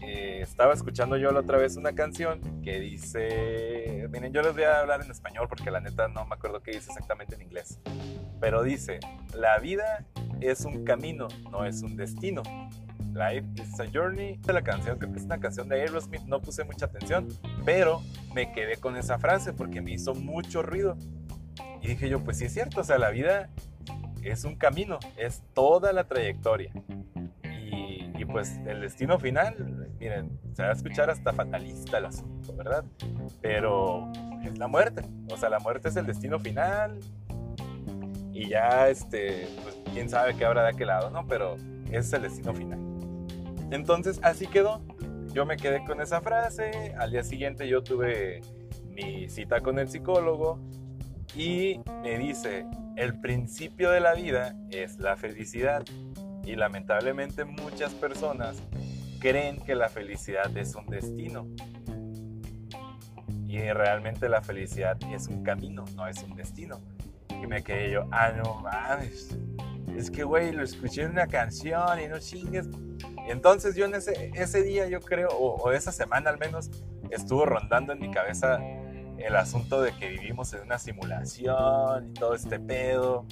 Eh, 0.00 0.40
estaba 0.42 0.74
escuchando 0.74 1.16
yo 1.16 1.30
la 1.32 1.40
otra 1.40 1.58
vez 1.58 1.76
una 1.76 1.92
canción 1.92 2.62
que 2.62 2.78
dice, 2.78 4.06
miren, 4.10 4.32
yo 4.32 4.42
les 4.42 4.54
voy 4.54 4.62
a 4.62 4.80
hablar 4.80 5.02
en 5.02 5.10
español 5.10 5.46
porque 5.48 5.70
la 5.70 5.80
neta 5.80 6.08
no 6.08 6.24
me 6.24 6.34
acuerdo 6.34 6.62
qué 6.62 6.70
dice 6.72 6.90
exactamente 6.90 7.34
en 7.34 7.42
inglés, 7.42 7.80
pero 8.40 8.62
dice, 8.62 9.00
la 9.34 9.58
vida 9.58 10.06
es 10.40 10.64
un 10.64 10.84
camino, 10.84 11.28
no 11.50 11.64
es 11.64 11.82
un 11.82 11.96
destino. 11.96 12.42
Life 13.12 13.46
is 13.56 13.80
a 13.80 13.86
Journey. 13.92 14.38
La 14.46 14.62
canción, 14.62 14.98
que 14.98 15.06
es 15.06 15.24
una 15.24 15.40
canción 15.40 15.68
de 15.68 15.80
Aerosmith, 15.80 16.22
no 16.22 16.40
puse 16.40 16.62
mucha 16.64 16.86
atención, 16.86 17.26
pero 17.64 18.00
me 18.34 18.52
quedé 18.52 18.76
con 18.76 18.96
esa 18.96 19.18
frase 19.18 19.52
porque 19.52 19.80
me 19.80 19.92
hizo 19.92 20.14
mucho 20.14 20.62
ruido. 20.62 20.96
Y 21.82 21.88
dije 21.88 22.08
yo, 22.08 22.22
pues 22.22 22.38
sí 22.38 22.44
es 22.44 22.52
cierto, 22.52 22.80
o 22.80 22.84
sea, 22.84 22.98
la 22.98 23.10
vida 23.10 23.50
es 24.22 24.44
un 24.44 24.56
camino, 24.56 24.98
es 25.16 25.42
toda 25.54 25.92
la 25.92 26.04
trayectoria. 26.04 26.72
Y, 27.44 28.24
pues 28.24 28.58
el 28.66 28.80
destino 28.80 29.18
final, 29.18 29.88
miren, 29.98 30.38
se 30.52 30.62
va 30.62 30.70
a 30.70 30.72
escuchar 30.72 31.08
hasta 31.08 31.32
fatalista 31.32 31.98
el 31.98 32.06
asunto, 32.06 32.54
¿verdad? 32.54 32.84
Pero 33.40 34.10
es 34.44 34.58
la 34.58 34.68
muerte, 34.68 35.02
o 35.30 35.36
sea, 35.36 35.48
la 35.48 35.60
muerte 35.60 35.88
es 35.88 35.96
el 35.96 36.06
destino 36.06 36.38
final. 36.38 36.98
Y 38.32 38.48
ya, 38.48 38.88
este, 38.88 39.48
pues 39.62 39.76
quién 39.92 40.08
sabe 40.08 40.36
qué 40.36 40.44
habrá 40.44 40.62
de 40.62 40.70
aquel 40.70 40.88
lado, 40.88 41.10
¿no? 41.10 41.26
Pero 41.26 41.56
es 41.90 42.12
el 42.12 42.22
destino 42.22 42.54
final. 42.54 42.78
Entonces 43.70 44.20
así 44.22 44.46
quedó. 44.46 44.80
Yo 45.32 45.44
me 45.44 45.56
quedé 45.56 45.84
con 45.84 46.00
esa 46.00 46.20
frase. 46.20 46.94
Al 46.98 47.10
día 47.10 47.22
siguiente 47.22 47.68
yo 47.68 47.82
tuve 47.82 48.40
mi 48.90 49.28
cita 49.28 49.60
con 49.60 49.78
el 49.78 49.88
psicólogo 49.88 50.58
y 51.36 51.80
me 52.02 52.18
dice, 52.18 52.66
el 52.98 53.20
principio 53.20 53.92
de 53.92 54.00
la 54.00 54.14
vida 54.14 54.56
es 54.70 54.98
la 54.98 55.16
felicidad. 55.16 55.84
Y 56.44 56.56
lamentablemente 56.56 57.44
muchas 57.44 57.94
personas 57.94 58.56
creen 59.20 59.60
que 59.60 59.76
la 59.76 59.88
felicidad 59.88 60.54
es 60.56 60.74
un 60.74 60.86
destino. 60.86 61.46
Y 63.46 63.60
realmente 63.72 64.28
la 64.28 64.42
felicidad 64.42 64.98
es 65.12 65.28
un 65.28 65.44
camino, 65.44 65.84
no 65.94 66.08
es 66.08 66.22
un 66.22 66.34
destino. 66.34 66.80
Y 67.30 67.46
me 67.46 67.62
quedé 67.62 67.92
yo, 67.92 68.08
ah, 68.10 68.32
no 68.32 68.56
mames. 68.56 69.38
Es 69.96 70.10
que, 70.10 70.24
güey, 70.24 70.52
lo 70.52 70.64
escuché 70.64 71.02
en 71.02 71.12
una 71.12 71.28
canción 71.28 72.00
y 72.00 72.08
no 72.08 72.18
chingues. 72.18 72.68
Entonces 73.28 73.76
yo 73.76 73.84
en 73.84 73.94
ese, 73.94 74.32
ese 74.34 74.62
día, 74.62 74.88
yo 74.88 75.00
creo, 75.00 75.28
o, 75.28 75.70
esa 75.70 75.92
semana 75.92 76.30
al 76.30 76.38
menos, 76.38 76.70
estuvo 77.10 77.46
rondando 77.46 77.92
en 77.92 78.00
mi 78.00 78.10
cabeza 78.10 78.58
el 79.18 79.36
asunto 79.36 79.80
de 79.82 79.92
que 79.96 80.08
vivimos 80.08 80.52
en 80.52 80.62
una 80.62 80.78
simulación 80.78 82.10
y 82.10 82.14
todo 82.14 82.34
este 82.34 82.58
pedo. 82.58 83.26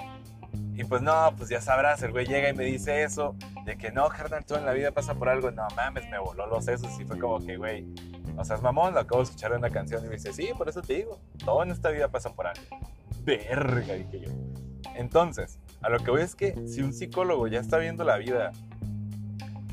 Y 0.75 0.85
pues 0.85 1.03
no, 1.03 1.33
pues 1.37 1.49
ya 1.49 1.61
sabrás, 1.61 2.03
el 2.03 2.13
güey 2.13 2.27
llega 2.27 2.49
y 2.49 2.55
me 2.55 2.65
dice 2.65 3.03
eso, 3.03 3.35
de 3.65 3.77
que 3.77 3.91
no, 3.93 4.09
carnal, 4.09 4.45
todo 4.45 4.59
en 4.59 4.67
la 4.67 4.73
vida 4.73 4.91
pasa 4.91 5.15
por 5.15 5.29
algo. 5.29 5.51
No 5.51 5.67
mames, 5.75 6.09
me 6.11 6.19
voló 6.19 6.47
los 6.47 6.65
sesos 6.65 6.99
y 7.01 7.05
fue 7.05 7.19
como 7.19 7.45
que, 7.45 7.57
güey, 7.57 7.87
o 8.37 8.45
sea, 8.45 8.57
es 8.57 8.63
mamón, 8.63 8.95
lo 8.95 9.01
acabo 9.01 9.19
de 9.19 9.25
escuchar 9.25 9.53
una 9.53 9.71
canción 9.71 10.05
y 10.05 10.09
me 10.09 10.15
dice, 10.15 10.33
sí, 10.33 10.51
por 10.57 10.69
eso 10.69 10.83
te 10.83 10.95
digo, 10.95 11.21
todo 11.45 11.63
en 11.63 11.71
esta 11.71 11.91
vida 11.91 12.09
pasa 12.09 12.35
por 12.35 12.47
algo. 12.47 12.63
Verga, 13.25 13.95
dije 13.95 14.21
yo. 14.21 14.31
Entonces, 14.95 15.59
a 15.83 15.89
lo 15.89 15.99
que 15.99 16.11
voy 16.11 16.23
es 16.23 16.35
que 16.35 16.55
si 16.67 16.83
un 16.83 16.93
psicólogo 16.93 17.47
ya 17.49 17.61
está 17.61 17.79
viendo 17.79 18.05
la 18.05 18.17
vida 18.17 18.53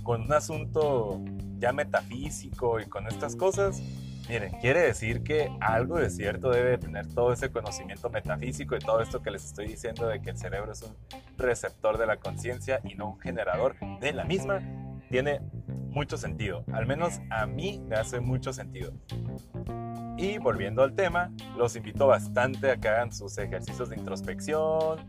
con 0.03 0.21
un 0.21 0.33
asunto 0.33 1.21
ya 1.59 1.71
metafísico 1.71 2.79
y 2.79 2.85
con 2.85 3.07
estas 3.07 3.35
cosas, 3.35 3.81
miren, 4.27 4.51
quiere 4.59 4.81
decir 4.81 5.23
que 5.23 5.49
algo 5.59 5.97
de 5.97 6.09
cierto 6.09 6.49
debe 6.49 6.77
tener 6.77 7.07
todo 7.07 7.33
ese 7.33 7.51
conocimiento 7.51 8.09
metafísico 8.09 8.75
y 8.75 8.79
todo 8.79 9.01
esto 9.01 9.21
que 9.21 9.31
les 9.31 9.45
estoy 9.45 9.67
diciendo 9.67 10.07
de 10.07 10.21
que 10.21 10.31
el 10.31 10.37
cerebro 10.37 10.71
es 10.71 10.81
un 10.81 10.95
receptor 11.37 11.97
de 11.97 12.05
la 12.05 12.17
conciencia 12.17 12.79
y 12.83 12.95
no 12.95 13.11
un 13.11 13.19
generador 13.19 13.75
de 13.99 14.13
la 14.13 14.23
misma, 14.23 14.61
tiene 15.09 15.41
mucho 15.89 16.17
sentido. 16.17 16.63
Al 16.73 16.85
menos 16.85 17.21
a 17.29 17.45
mí 17.45 17.81
me 17.87 17.95
hace 17.95 18.19
mucho 18.19 18.53
sentido. 18.53 18.93
Y 20.17 20.37
volviendo 20.37 20.83
al 20.83 20.93
tema, 20.93 21.31
los 21.57 21.75
invito 21.75 22.07
bastante 22.07 22.71
a 22.71 22.77
que 22.77 22.87
hagan 22.87 23.11
sus 23.11 23.37
ejercicios 23.37 23.89
de 23.89 23.97
introspección. 23.97 24.99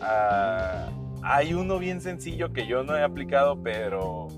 Ah, 0.00 0.90
hay 1.22 1.54
uno 1.54 1.78
bien 1.78 2.00
sencillo 2.00 2.52
que 2.52 2.66
yo 2.66 2.82
no 2.82 2.96
he 2.96 3.02
aplicado, 3.02 3.62
pero 3.62 4.28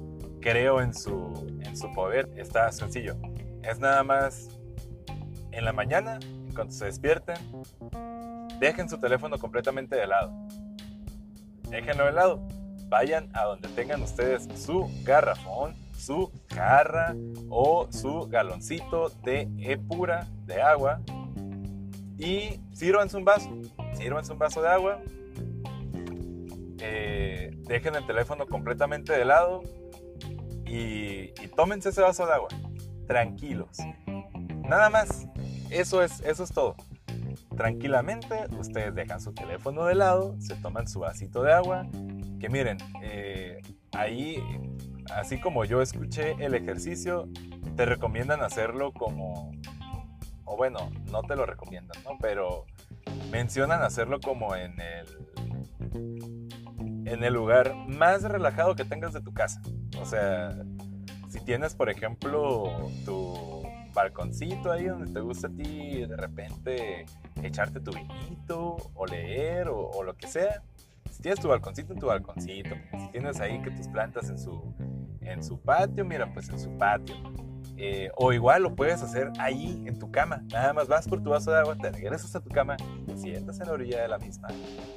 creo 0.40 0.80
en 0.80 0.94
su, 0.94 1.58
en 1.60 1.76
su 1.76 1.92
poder. 1.92 2.28
Está 2.36 2.70
sencillo. 2.72 3.16
Es 3.62 3.78
nada 3.78 4.02
más 4.02 4.48
en 5.52 5.64
la 5.64 5.72
mañana, 5.72 6.18
cuando 6.54 6.72
se 6.72 6.86
despierten, 6.86 7.36
dejen 8.58 8.88
su 8.88 8.98
teléfono 8.98 9.38
completamente 9.38 9.96
de 9.96 10.06
lado. 10.06 10.32
Déjenlo 11.68 12.06
de 12.06 12.12
lado. 12.12 12.48
Vayan 12.88 13.28
a 13.34 13.44
donde 13.44 13.68
tengan 13.68 14.02
ustedes 14.02 14.48
su 14.54 14.90
garrafón, 15.04 15.74
su 15.96 16.32
jarra 16.48 17.14
o 17.48 17.86
su 17.90 18.26
galoncito 18.28 19.10
de 19.24 19.48
epura 19.58 20.26
de 20.46 20.60
agua 20.60 21.00
y 22.18 22.60
sírvanse 22.72 23.16
un 23.16 23.24
vaso. 23.24 23.50
Sírvanse 23.94 24.32
un 24.32 24.38
vaso 24.38 24.62
de 24.62 24.68
agua. 24.68 25.00
Eh, 26.78 27.50
dejen 27.68 27.94
el 27.94 28.06
teléfono 28.06 28.46
completamente 28.46 29.12
de 29.12 29.24
lado 29.24 29.62
y, 30.64 31.32
y 31.42 31.48
tómense 31.54 31.90
ese 31.90 32.00
vaso 32.00 32.26
de 32.26 32.32
agua. 32.32 32.48
Tranquilos. 33.10 33.76
Nada 34.68 34.88
más. 34.88 35.26
Eso 35.68 36.00
es, 36.00 36.20
eso 36.20 36.44
es 36.44 36.52
todo. 36.52 36.76
Tranquilamente, 37.56 38.44
ustedes 38.56 38.94
dejan 38.94 39.20
su 39.20 39.34
teléfono 39.34 39.84
de 39.84 39.96
lado, 39.96 40.36
se 40.38 40.54
toman 40.54 40.86
su 40.86 41.00
vasito 41.00 41.42
de 41.42 41.52
agua. 41.52 41.88
Que 42.38 42.48
miren, 42.48 42.78
eh, 43.02 43.62
ahí, 43.90 44.40
así 45.12 45.40
como 45.40 45.64
yo 45.64 45.82
escuché 45.82 46.36
el 46.38 46.54
ejercicio, 46.54 47.28
te 47.74 47.84
recomiendan 47.84 48.42
hacerlo 48.42 48.92
como, 48.92 49.50
o 50.44 50.56
bueno, 50.56 50.92
no 51.10 51.22
te 51.22 51.34
lo 51.34 51.46
recomiendan, 51.46 52.00
¿no? 52.04 52.16
Pero 52.20 52.64
mencionan 53.32 53.82
hacerlo 53.82 54.20
como 54.20 54.54
en 54.54 54.76
el, 54.80 55.06
en 57.06 57.24
el 57.24 57.34
lugar 57.34 57.74
más 57.88 58.22
relajado 58.22 58.76
que 58.76 58.84
tengas 58.84 59.12
de 59.12 59.20
tu 59.20 59.34
casa. 59.34 59.60
O 60.00 60.06
sea, 60.06 60.54
si 61.30 61.40
tienes, 61.40 61.74
por 61.74 61.88
ejemplo, 61.88 62.90
tu 63.04 63.62
balconcito 63.94 64.72
ahí 64.72 64.86
donde 64.86 65.12
te 65.12 65.20
gusta 65.20 65.46
a 65.46 65.50
ti 65.50 66.04
de 66.04 66.16
repente 66.16 67.06
echarte 67.42 67.80
tu 67.80 67.92
vinito 67.92 68.76
o 68.94 69.06
leer 69.06 69.68
o, 69.68 70.02
lo 70.02 70.16
que 70.16 70.26
sea. 70.26 70.62
Si 71.10 71.22
tienes 71.22 71.40
tu 71.40 71.48
balconcito 71.48 71.92
en 71.92 72.00
tu 72.00 72.06
balconcito, 72.06 72.74
si 72.98 73.08
tienes 73.12 73.40
ahí 73.40 73.62
que 73.62 73.70
tus 73.70 73.86
plantas 73.88 74.28
en 74.28 74.38
su, 74.38 74.74
en 75.20 75.42
su 75.42 75.60
patio, 75.60 76.04
mira, 76.04 76.32
pues 76.32 76.48
en 76.48 76.58
su 76.58 76.76
patio. 76.76 77.14
Eh, 77.76 78.10
o 78.16 78.32
igual 78.32 78.64
lo 78.64 78.74
puedes 78.74 79.00
hacer 79.00 79.30
ahí 79.38 79.82
en 79.86 79.98
tu 79.98 80.10
cama. 80.10 80.42
Nada 80.52 80.72
más 80.72 80.88
vas 80.88 81.08
por 81.08 81.22
tu 81.22 81.30
vaso 81.30 81.52
de 81.52 81.58
agua, 81.58 81.76
te 81.76 81.90
regresas 81.90 82.34
a 82.34 82.40
tu 82.40 82.50
cama, 82.50 82.76
te 83.06 83.16
sientas 83.16 83.60
en 83.60 83.68
la 83.68 83.72
orilla 83.72 84.02
de 84.02 84.08
la 84.08 84.18
misma, 84.18 84.48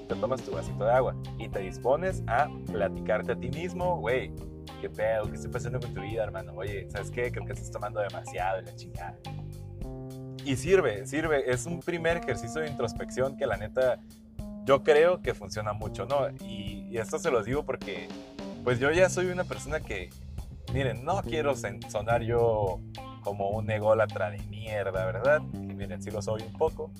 te 0.09 0.15
tomas 0.15 0.41
tu 0.41 0.51
vasito 0.51 0.83
de 0.83 0.91
agua 0.91 1.15
y 1.37 1.47
te 1.47 1.59
dispones 1.59 2.23
a 2.27 2.49
platicarte 2.71 3.31
a 3.31 3.35
ti 3.35 3.49
mismo, 3.49 3.99
güey, 3.99 4.33
¿qué 4.81 4.89
pedo? 4.89 5.29
¿Qué 5.29 5.35
está 5.35 5.49
pasando 5.49 5.79
con 5.79 5.93
tu 5.93 6.01
vida, 6.01 6.23
hermano? 6.23 6.53
Oye, 6.55 6.87
¿sabes 6.89 7.11
qué? 7.11 7.31
Creo 7.31 7.45
que 7.45 7.53
estás 7.53 7.71
tomando 7.71 7.99
demasiado 7.99 8.61
y 8.61 8.65
la 8.65 8.75
chingada. 8.75 9.17
Y 10.45 10.55
sirve, 10.55 11.05
sirve. 11.07 11.51
Es 11.51 11.65
un 11.65 11.79
primer 11.79 12.17
ejercicio 12.17 12.61
de 12.61 12.69
introspección 12.69 13.37
que 13.37 13.45
la 13.45 13.57
neta 13.57 13.99
yo 14.65 14.83
creo 14.83 15.21
que 15.21 15.33
funciona 15.33 15.73
mucho, 15.73 16.05
¿no? 16.05 16.29
Y, 16.45 16.87
y 16.89 16.97
esto 16.97 17.19
se 17.19 17.31
los 17.31 17.45
digo 17.45 17.63
porque 17.65 18.07
pues 18.63 18.79
yo 18.79 18.91
ya 18.91 19.09
soy 19.09 19.27
una 19.27 19.43
persona 19.43 19.81
que, 19.81 20.09
miren, 20.73 21.03
no 21.03 21.21
quiero 21.21 21.53
sonar 21.55 22.21
yo 22.21 22.79
como 23.21 23.49
un 23.49 23.69
ególatra 23.69 24.29
de 24.31 24.39
mierda, 24.43 25.05
¿verdad? 25.05 25.41
Miren, 25.41 26.01
sí 26.01 26.11
lo 26.11 26.21
soy 26.21 26.43
un 26.43 26.53
poco, 26.53 26.91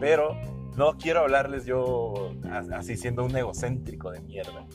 pero 0.00 0.34
no 0.76 0.96
quiero 0.96 1.20
hablarles 1.20 1.66
yo 1.66 2.32
así 2.72 2.96
siendo 2.96 3.24
un 3.24 3.36
egocéntrico 3.36 4.10
de 4.10 4.20
mierda. 4.20 4.66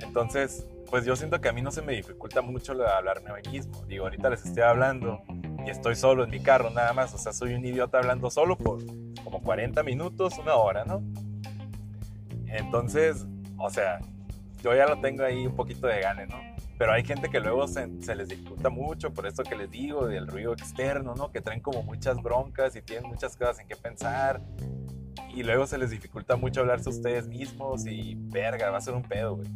Entonces, 0.00 0.66
pues 0.90 1.04
yo 1.04 1.14
siento 1.14 1.40
que 1.40 1.48
a 1.48 1.52
mí 1.52 1.62
no 1.62 1.70
se 1.70 1.82
me 1.82 1.94
dificulta 1.94 2.42
mucho 2.42 2.74
de 2.74 2.86
hablarme 2.86 3.30
a 3.30 3.34
mí 3.34 3.42
mismo. 3.52 3.80
Digo, 3.86 4.04
ahorita 4.04 4.28
les 4.28 4.44
estoy 4.44 4.64
hablando 4.64 5.22
y 5.64 5.70
estoy 5.70 5.94
solo 5.94 6.24
en 6.24 6.30
mi 6.30 6.40
carro 6.40 6.70
nada 6.70 6.92
más. 6.92 7.14
O 7.14 7.18
sea, 7.18 7.32
soy 7.32 7.54
un 7.54 7.64
idiota 7.64 7.98
hablando 7.98 8.28
solo 8.30 8.58
por 8.58 8.84
como 9.22 9.40
40 9.40 9.82
minutos, 9.84 10.36
una 10.38 10.56
hora, 10.56 10.84
¿no? 10.84 11.02
Entonces, 12.46 13.24
o 13.56 13.70
sea, 13.70 14.00
yo 14.62 14.74
ya 14.74 14.86
lo 14.86 15.00
tengo 15.00 15.22
ahí 15.22 15.46
un 15.46 15.54
poquito 15.54 15.86
de 15.86 16.00
gane, 16.00 16.26
¿no? 16.26 16.36
Pero 16.76 16.92
hay 16.92 17.04
gente 17.04 17.28
que 17.28 17.40
luego 17.40 17.68
se, 17.68 17.86
les 17.86 18.28
dificulta 18.28 18.70
mucho 18.70 19.12
por 19.12 19.26
esto 19.26 19.44
que 19.44 19.54
les 19.54 19.70
digo, 19.70 20.06
del 20.06 20.26
ruido 20.26 20.54
externo, 20.54 21.14
¿no? 21.14 21.30
Que 21.30 21.40
traen 21.40 21.60
como 21.60 21.82
muchas 21.82 22.20
broncas 22.22 22.74
y 22.74 22.82
tienen 22.82 23.08
muchas 23.08 23.36
cosas 23.36 23.60
en 23.60 23.68
qué 23.68 23.76
pensar. 23.76 24.40
Y 25.34 25.42
luego 25.42 25.66
se 25.66 25.78
les 25.78 25.90
dificulta 25.90 26.36
mucho 26.36 26.60
hablarse 26.60 26.88
ustedes 26.88 27.28
mismos 27.28 27.86
y 27.86 28.14
verga, 28.16 28.70
va 28.70 28.78
a 28.78 28.80
ser 28.80 28.94
un 28.94 29.02
pedo, 29.02 29.36
güey. 29.36 29.48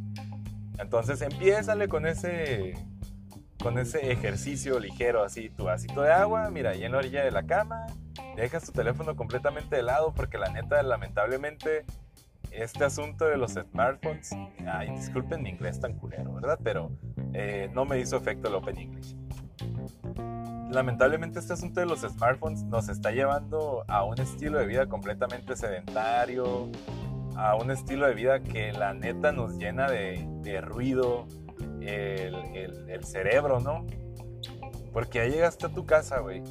Entonces 0.78 1.22
empiézale 1.22 1.88
con 1.88 2.06
ese, 2.06 2.74
con 3.62 3.78
ese 3.78 4.10
ejercicio 4.10 4.78
ligero, 4.78 5.22
así 5.22 5.50
tu 5.50 5.64
vasito 5.64 6.02
de 6.02 6.12
agua, 6.12 6.50
mira, 6.50 6.70
ahí 6.70 6.84
en 6.84 6.92
la 6.92 6.98
orilla 6.98 7.24
de 7.24 7.30
la 7.30 7.44
cama, 7.44 7.86
dejas 8.36 8.64
tu 8.64 8.72
teléfono 8.72 9.16
completamente 9.16 9.76
de 9.76 9.82
lado 9.82 10.12
porque 10.14 10.38
la 10.38 10.50
neta, 10.50 10.82
lamentablemente, 10.82 11.84
este 12.50 12.84
asunto 12.84 13.24
de 13.24 13.36
los 13.36 13.52
smartphones, 13.52 14.30
ay, 14.66 14.90
disculpen 14.90 15.42
mi 15.42 15.50
inglés 15.50 15.80
tan 15.80 15.94
culero, 15.94 16.34
¿verdad? 16.34 16.58
Pero 16.62 16.90
eh, 17.32 17.70
no 17.72 17.84
me 17.84 17.98
hizo 17.98 18.16
efecto 18.16 18.48
el 18.48 18.54
Open 18.54 18.78
English. 18.78 19.16
Lamentablemente 20.70 21.38
este 21.38 21.52
asunto 21.52 21.80
de 21.80 21.86
los 21.86 22.00
smartphones 22.00 22.64
nos 22.64 22.88
está 22.88 23.10
llevando 23.10 23.84
a 23.86 24.04
un 24.04 24.20
estilo 24.20 24.58
de 24.58 24.66
vida 24.66 24.86
completamente 24.86 25.56
sedentario, 25.56 26.70
a 27.36 27.56
un 27.56 27.70
estilo 27.70 28.06
de 28.06 28.14
vida 28.14 28.40
que 28.40 28.72
la 28.72 28.94
neta 28.94 29.32
nos 29.32 29.56
llena 29.56 29.88
de, 29.88 30.60
ruido 30.62 31.26
el, 31.80 33.04
cerebro, 33.04 33.60
¿no? 33.60 33.86
Porque 34.92 35.18
ya 35.18 35.26
llegaste 35.26 35.66
a 35.66 35.68
tu 35.70 35.84
casa, 35.84 36.20
güey, 36.20 36.42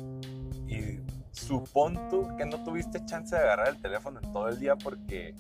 y 0.68 1.00
supón 1.32 2.10
tú 2.10 2.36
que 2.38 2.46
no 2.46 2.64
tuviste 2.64 3.04
chance 3.06 3.36
de 3.36 3.42
agarrar 3.42 3.70
el 3.70 3.82
teléfono 3.82 4.20
en 4.22 4.32
todo 4.32 4.50
el 4.50 4.60
día 4.60 4.76
porque, 4.76 5.34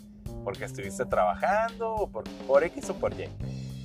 porque 0.44 0.66
estuviste 0.66 1.06
trabajando 1.06 1.94
o 1.94 2.10
por, 2.10 2.24
por 2.48 2.64
X 2.64 2.90
o 2.90 2.96
por 2.96 3.14
Y. 3.14 3.30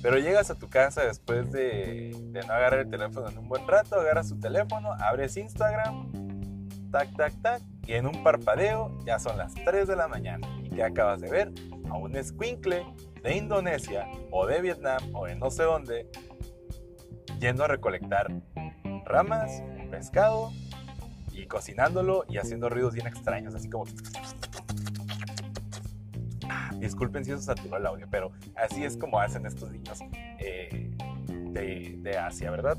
Pero 0.01 0.17
llegas 0.17 0.49
a 0.49 0.55
tu 0.55 0.69
casa 0.69 1.03
después 1.03 1.51
de, 1.51 2.15
de 2.31 2.39
no 2.47 2.53
agarrar 2.53 2.79
el 2.79 2.89
teléfono 2.89 3.29
en 3.29 3.37
un 3.37 3.49
buen 3.49 3.67
rato, 3.67 3.99
agarras 3.99 4.29
tu 4.29 4.39
teléfono, 4.39 4.93
abres 4.99 5.35
Instagram, 5.35 6.09
tac, 6.89 7.13
tac, 7.17 7.33
tac, 7.41 7.61
y 7.85 7.93
en 7.93 8.07
un 8.07 8.23
parpadeo 8.23 8.97
ya 9.05 9.19
son 9.19 9.37
las 9.37 9.53
3 9.53 9.87
de 9.87 9.95
la 9.97 10.07
mañana 10.07 10.47
que 10.73 10.83
acabas 10.83 11.21
de 11.21 11.29
ver 11.29 11.51
a 11.89 11.97
un 11.97 12.15
squinkle 12.23 12.85
de 13.23 13.35
Indonesia 13.35 14.07
o 14.31 14.45
de 14.45 14.61
Vietnam 14.61 15.01
o 15.13 15.25
de 15.25 15.35
no 15.35 15.51
sé 15.51 15.63
dónde 15.63 16.09
yendo 17.39 17.63
a 17.63 17.67
recolectar 17.67 18.27
ramas, 19.05 19.63
pescado 19.89 20.51
y 21.31 21.45
cocinándolo 21.45 22.25
y 22.27 22.37
haciendo 22.37 22.69
ruidos 22.69 22.93
bien 22.93 23.07
extraños, 23.07 23.55
así 23.55 23.69
como... 23.69 23.85
disculpen 26.77 27.25
si 27.25 27.31
eso 27.31 27.41
saturó 27.41 27.77
el 27.77 27.85
audio, 27.85 28.07
pero 28.09 28.31
así 28.55 28.83
es 28.83 28.97
como 28.97 29.19
hacen 29.19 29.45
estos 29.45 29.71
niños 29.71 29.99
eh, 30.39 30.91
de, 31.27 31.95
de 31.97 32.17
Asia, 32.17 32.51
¿verdad? 32.51 32.77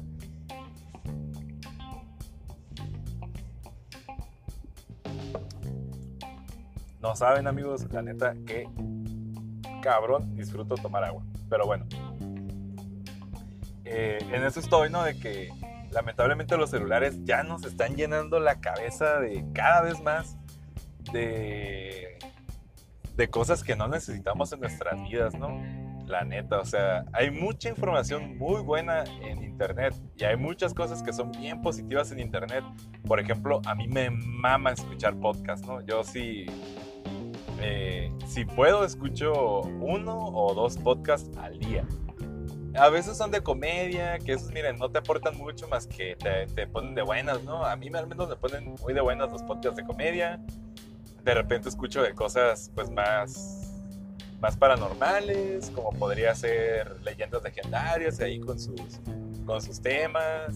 No 7.00 7.16
saben, 7.16 7.46
amigos, 7.46 7.86
la 7.92 8.02
neta, 8.02 8.34
que 8.46 8.68
cabrón 9.80 10.36
disfruto 10.36 10.74
tomar 10.74 11.04
agua. 11.04 11.22
Pero 11.48 11.66
bueno, 11.66 11.86
eh, 13.84 14.18
en 14.30 14.44
eso 14.44 14.60
estoy, 14.60 14.90
¿no? 14.90 15.02
De 15.02 15.18
que 15.18 15.50
lamentablemente 15.90 16.56
los 16.56 16.70
celulares 16.70 17.24
ya 17.24 17.42
nos 17.42 17.64
están 17.64 17.96
llenando 17.96 18.38
la 18.38 18.60
cabeza 18.60 19.18
de 19.18 19.44
cada 19.54 19.82
vez 19.82 20.00
más 20.02 20.36
de, 21.12 22.18
de 23.16 23.30
cosas 23.30 23.64
que 23.64 23.74
no 23.74 23.88
necesitamos 23.88 24.52
en 24.52 24.60
nuestras 24.60 25.02
vidas, 25.02 25.34
¿no? 25.34 25.60
La 26.06 26.24
neta, 26.24 26.58
o 26.58 26.64
sea, 26.64 27.04
hay 27.12 27.30
mucha 27.30 27.68
información 27.68 28.36
muy 28.36 28.62
buena 28.62 29.04
en 29.22 29.42
Internet 29.42 29.94
y 30.16 30.24
hay 30.24 30.36
muchas 30.36 30.74
cosas 30.74 31.02
que 31.02 31.12
son 31.12 31.30
bien 31.32 31.62
positivas 31.62 32.10
en 32.10 32.18
Internet. 32.18 32.64
Por 33.06 33.20
ejemplo, 33.20 33.62
a 33.64 33.74
mí 33.74 33.86
me 33.86 34.10
mama 34.10 34.72
escuchar 34.72 35.14
podcasts, 35.14 35.66
¿no? 35.66 35.80
Yo 35.82 36.02
sí 36.02 36.46
eh, 37.60 38.12
si 38.26 38.44
puedo, 38.44 38.84
escucho 38.84 39.60
uno 39.62 40.18
o 40.18 40.54
dos 40.54 40.76
podcasts 40.76 41.36
al 41.38 41.58
día. 41.58 41.86
A 42.74 42.88
veces 42.88 43.16
son 43.16 43.30
de 43.30 43.42
comedia, 43.42 44.18
que 44.18 44.32
esos, 44.32 44.52
miren, 44.52 44.76
no 44.78 44.90
te 44.90 44.98
aportan 44.98 45.36
mucho 45.36 45.66
más 45.68 45.86
que 45.86 46.16
te, 46.16 46.46
te, 46.46 46.66
ponen 46.66 46.94
de 46.94 47.02
buenas, 47.02 47.42
¿no? 47.42 47.64
A 47.64 47.74
mí 47.76 47.88
al 47.92 48.06
menos 48.06 48.28
me 48.28 48.36
ponen 48.36 48.76
muy 48.80 48.94
de 48.94 49.00
buenas 49.00 49.30
los 49.30 49.42
podcasts 49.42 49.76
de 49.76 49.84
comedia. 49.84 50.40
De 51.24 51.34
repente 51.34 51.68
escucho 51.68 52.02
de 52.02 52.14
cosas, 52.14 52.70
pues, 52.74 52.90
más, 52.90 53.72
más 54.40 54.56
paranormales, 54.56 55.70
como 55.70 55.90
podría 55.90 56.34
ser 56.34 57.00
leyendas 57.02 57.42
legendarias, 57.42 58.20
ahí 58.20 58.38
con 58.38 58.58
sus, 58.58 59.00
con 59.44 59.60
sus 59.60 59.80
temas. 59.80 60.54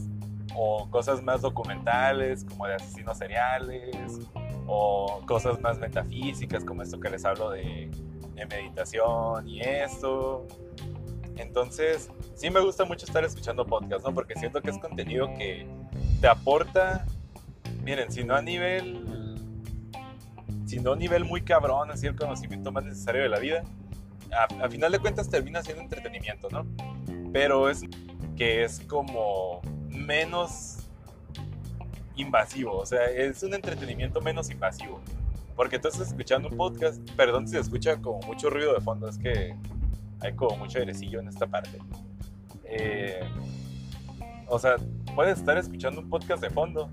o 0.56 0.88
cosas 0.88 1.20
más 1.20 1.42
documentales 1.42 2.44
como 2.44 2.66
de 2.66 2.74
asesinos 2.74 3.18
seriales 3.18 4.20
o 4.66 5.22
cosas 5.26 5.60
más 5.60 5.78
metafísicas 5.78 6.64
como 6.64 6.82
esto 6.82 6.98
que 6.98 7.10
les 7.10 7.24
hablo 7.24 7.50
de, 7.50 7.90
meditación 8.48 9.48
y 9.48 9.60
esto. 9.60 10.46
Entonces, 11.36 12.10
sí 12.34 12.50
me 12.50 12.60
gusta 12.60 12.84
mucho 12.84 13.06
estar 13.06 13.24
escuchando 13.24 13.64
podcasts, 13.64 14.04
¿no? 14.04 14.12
Porque 14.12 14.34
siento 14.34 14.60
que 14.60 14.70
es 14.70 14.78
contenido 14.78 15.28
que 15.38 15.66
te 16.20 16.28
aporta, 16.28 17.06
miren, 17.82 18.10
si 18.10 18.24
no 18.24 18.34
a 18.34 18.42
nivel, 18.42 19.36
si 20.66 20.78
no 20.78 20.92
a 20.92 20.96
nivel 20.96 21.24
muy 21.24 21.42
cabrón, 21.42 21.90
así 21.90 22.06
el 22.06 22.16
conocimiento 22.16 22.70
más 22.72 22.84
necesario 22.84 23.22
de 23.22 23.28
la 23.28 23.38
vida, 23.38 23.62
a, 24.32 24.64
a 24.64 24.68
final 24.68 24.92
de 24.92 24.98
cuentas 24.98 25.30
termina 25.30 25.62
siendo 25.62 25.82
entretenimiento, 25.82 26.48
¿no? 26.50 26.66
Pero 27.32 27.70
es 27.70 27.82
que 28.36 28.64
es 28.64 28.80
como 28.80 29.62
menos 29.88 30.83
invasivo, 32.16 32.76
o 32.78 32.86
sea, 32.86 33.06
es 33.06 33.42
un 33.42 33.54
entretenimiento 33.54 34.20
menos 34.20 34.50
invasivo. 34.50 35.00
Porque 35.56 35.78
tú 35.78 35.88
estás 35.88 36.08
escuchando 36.08 36.48
un 36.48 36.56
podcast, 36.56 36.98
perdón 37.12 37.46
si 37.46 37.54
se 37.54 37.60
escucha 37.60 37.96
como 37.98 38.20
mucho 38.26 38.50
ruido 38.50 38.74
de 38.74 38.80
fondo, 38.80 39.08
es 39.08 39.18
que 39.18 39.54
hay 40.20 40.32
como 40.34 40.56
mucho 40.56 40.78
airecillo 40.78 41.20
en 41.20 41.28
esta 41.28 41.46
parte. 41.46 41.78
Eh, 42.64 43.20
o 44.48 44.58
sea, 44.58 44.76
puedes 45.14 45.38
estar 45.38 45.56
escuchando 45.56 46.00
un 46.00 46.10
podcast 46.10 46.42
de 46.42 46.50
fondo 46.50 46.90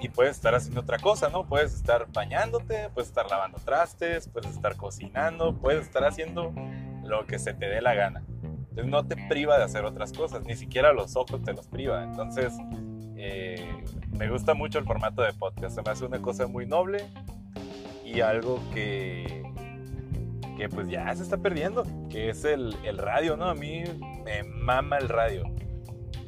y 0.00 0.08
puedes 0.08 0.36
estar 0.36 0.54
haciendo 0.54 0.82
otra 0.82 0.98
cosa, 0.98 1.28
¿no? 1.28 1.46
Puedes 1.46 1.74
estar 1.74 2.06
bañándote, 2.12 2.90
puedes 2.92 3.08
estar 3.08 3.28
lavando 3.30 3.58
trastes, 3.64 4.28
puedes 4.28 4.50
estar 4.50 4.76
cocinando, 4.76 5.54
puedes 5.54 5.86
estar 5.86 6.04
haciendo 6.04 6.52
lo 7.04 7.26
que 7.26 7.38
se 7.38 7.54
te 7.54 7.66
dé 7.66 7.80
la 7.80 7.94
gana. 7.94 8.22
Entonces 8.42 8.86
no 8.86 9.06
te 9.06 9.16
priva 9.28 9.56
de 9.56 9.64
hacer 9.64 9.84
otras 9.84 10.12
cosas, 10.12 10.44
ni 10.44 10.56
siquiera 10.56 10.92
los 10.92 11.16
ojos 11.16 11.42
te 11.42 11.52
los 11.52 11.66
priva. 11.68 12.02
Entonces, 12.02 12.52
eh, 13.26 13.56
me 14.10 14.28
gusta 14.28 14.52
mucho 14.52 14.78
el 14.78 14.84
formato 14.84 15.22
de 15.22 15.32
podcast, 15.32 15.74
se 15.74 15.82
me 15.82 15.90
hace 15.90 16.04
una 16.04 16.20
cosa 16.20 16.46
muy 16.46 16.66
noble 16.66 17.06
y 18.04 18.20
algo 18.20 18.60
que, 18.74 19.42
que 20.58 20.68
pues 20.68 20.88
ya 20.88 21.14
se 21.16 21.22
está 21.22 21.38
perdiendo, 21.38 21.84
que 22.10 22.28
es 22.28 22.44
el, 22.44 22.76
el 22.84 22.98
radio, 22.98 23.38
¿no? 23.38 23.46
A 23.46 23.54
mí 23.54 23.82
me 24.24 24.42
mama 24.42 24.98
el 24.98 25.08
radio. 25.08 25.44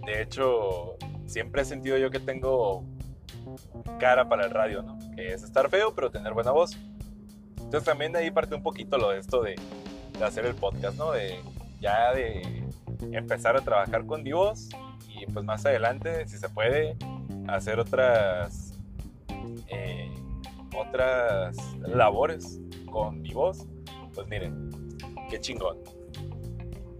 De 0.06 0.22
hecho, 0.22 0.96
siempre 1.26 1.62
he 1.62 1.64
sentido 1.66 1.98
yo 1.98 2.10
que 2.10 2.18
tengo 2.18 2.82
cara 4.00 4.30
para 4.30 4.46
el 4.46 4.50
radio, 4.50 4.82
¿no? 4.82 4.98
Que 5.14 5.34
es 5.34 5.42
estar 5.42 5.68
feo, 5.68 5.94
pero 5.94 6.10
tener 6.10 6.32
buena 6.32 6.52
voz. 6.52 6.78
Entonces 7.58 7.84
también 7.84 8.12
de 8.12 8.20
ahí 8.20 8.30
parte 8.30 8.54
un 8.54 8.62
poquito 8.62 8.96
lo 8.96 9.10
de 9.10 9.18
esto 9.18 9.42
de, 9.42 9.56
de 10.18 10.24
hacer 10.24 10.46
el 10.46 10.54
podcast, 10.54 10.96
¿no? 10.96 11.12
De 11.12 11.40
ya 11.78 12.14
de 12.14 12.64
empezar 13.12 13.54
a 13.54 13.60
trabajar 13.60 14.06
con 14.06 14.22
mi 14.22 14.32
voz 14.32 14.70
y 15.20 15.26
pues 15.26 15.44
más 15.44 15.64
adelante, 15.66 16.26
si 16.26 16.38
se 16.38 16.48
puede, 16.48 16.96
hacer 17.48 17.78
otras 17.78 18.74
eh, 19.68 20.10
otras 20.76 21.56
labores 21.78 22.60
con 22.90 23.22
mi 23.22 23.32
voz, 23.32 23.66
pues 24.14 24.28
miren, 24.28 24.70
qué 25.30 25.40
chingón. 25.40 25.78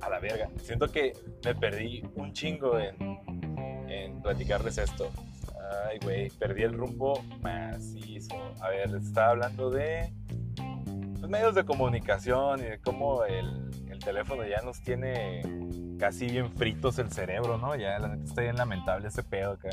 A 0.01 0.09
la 0.09 0.21
verga. 0.21 0.49
Siento 0.63 0.89
que 0.89 1.15
me 1.45 1.55
perdí 1.55 2.03
un 2.15 2.33
chingo 2.33 2.79
en, 2.79 2.97
en 3.89 4.23
platicarles 4.23 4.79
esto. 4.79 5.11
Ay, 5.89 5.99
güey, 6.03 6.31
perdí 6.31 6.63
el 6.63 6.75
rumbo 6.75 7.23
macizo. 7.41 8.37
A 8.61 8.69
ver, 8.69 8.95
estaba 8.95 9.31
hablando 9.31 9.71
de 9.71 10.13
los 11.21 11.29
medios 11.29 11.55
de 11.55 11.65
comunicación 11.65 12.61
y 12.61 12.65
de 12.65 12.79
cómo 12.79 13.25
el, 13.25 13.71
el, 13.91 13.99
teléfono 13.99 14.47
ya 14.47 14.61
nos 14.63 14.81
tiene 14.81 15.43
casi 15.99 16.27
bien 16.27 16.51
fritos 16.53 16.99
el 16.99 17.11
cerebro, 17.11 17.59
¿no? 17.59 17.75
Ya 17.77 17.99
la 17.99 18.09
neta 18.09 18.25
está 18.25 18.43
bien 18.43 18.57
lamentable 18.57 19.09
ese 19.09 19.23
pedo 19.23 19.53
acá. 19.53 19.71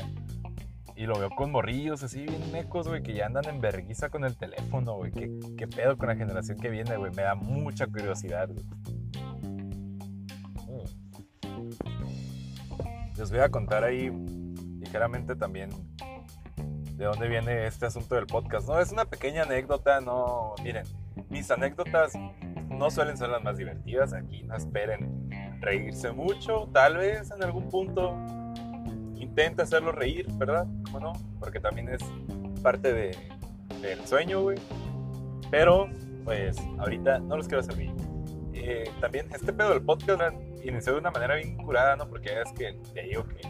Y 0.96 1.06
lo 1.06 1.18
veo 1.18 1.30
con 1.30 1.50
morrillos 1.50 2.02
así 2.02 2.22
bien 2.24 2.52
mecos, 2.52 2.86
güey, 2.86 3.02
que 3.02 3.14
ya 3.14 3.26
andan 3.26 3.46
en 3.46 3.60
verguiza 3.60 4.10
con 4.10 4.24
el 4.24 4.36
teléfono, 4.36 4.94
güey. 4.94 5.10
¿Qué, 5.10 5.30
¿Qué, 5.56 5.66
pedo 5.66 5.98
con 5.98 6.08
la 6.08 6.14
generación 6.14 6.58
que 6.58 6.70
viene, 6.70 6.96
güey? 6.96 7.12
Me 7.12 7.22
da 7.22 7.34
mucha 7.34 7.86
curiosidad, 7.86 8.48
güey. 8.48 8.64
Les 13.16 13.30
voy 13.30 13.40
a 13.40 13.48
contar 13.48 13.84
ahí 13.84 14.10
ligeramente 14.80 15.34
también 15.34 15.70
de 16.96 17.04
dónde 17.04 17.28
viene 17.28 17.66
este 17.66 17.86
asunto 17.86 18.14
del 18.14 18.26
podcast. 18.26 18.68
No, 18.68 18.78
es 18.78 18.92
una 18.92 19.04
pequeña 19.04 19.42
anécdota, 19.42 20.00
no, 20.00 20.54
miren, 20.62 20.84
mis 21.28 21.50
anécdotas 21.50 22.12
no 22.68 22.90
suelen 22.90 23.16
ser 23.16 23.30
las 23.30 23.42
más 23.42 23.56
divertidas, 23.56 24.12
aquí 24.12 24.42
no 24.42 24.56
esperen 24.56 25.23
reírse 25.64 26.12
mucho, 26.12 26.68
tal 26.72 26.98
vez 26.98 27.30
en 27.30 27.42
algún 27.42 27.68
punto 27.68 28.16
intenta 29.16 29.64
hacerlo 29.64 29.92
reír, 29.92 30.26
¿verdad? 30.34 30.66
¿Cómo 30.84 31.00
no? 31.00 31.12
Porque 31.40 31.58
también 31.58 31.88
es 31.88 32.02
parte 32.62 32.92
de, 32.92 33.16
del 33.80 34.06
sueño, 34.06 34.42
güey. 34.42 34.58
Pero, 35.50 35.88
pues, 36.24 36.56
ahorita 36.78 37.18
no 37.20 37.36
los 37.36 37.48
quiero 37.48 37.60
hacer 37.60 37.76
reír. 37.76 37.94
Eh, 38.52 38.90
también 39.00 39.26
este 39.34 39.52
pedo 39.52 39.70
del 39.70 39.82
podcast 39.82 40.34
inició 40.62 40.94
de 40.94 41.00
una 41.00 41.10
manera 41.10 41.34
bien 41.34 41.56
curada, 41.56 41.96
¿no? 41.96 42.08
Porque 42.08 42.30
es 42.40 42.52
que 42.52 42.78
te 42.94 43.02
digo 43.02 43.24
que 43.26 43.40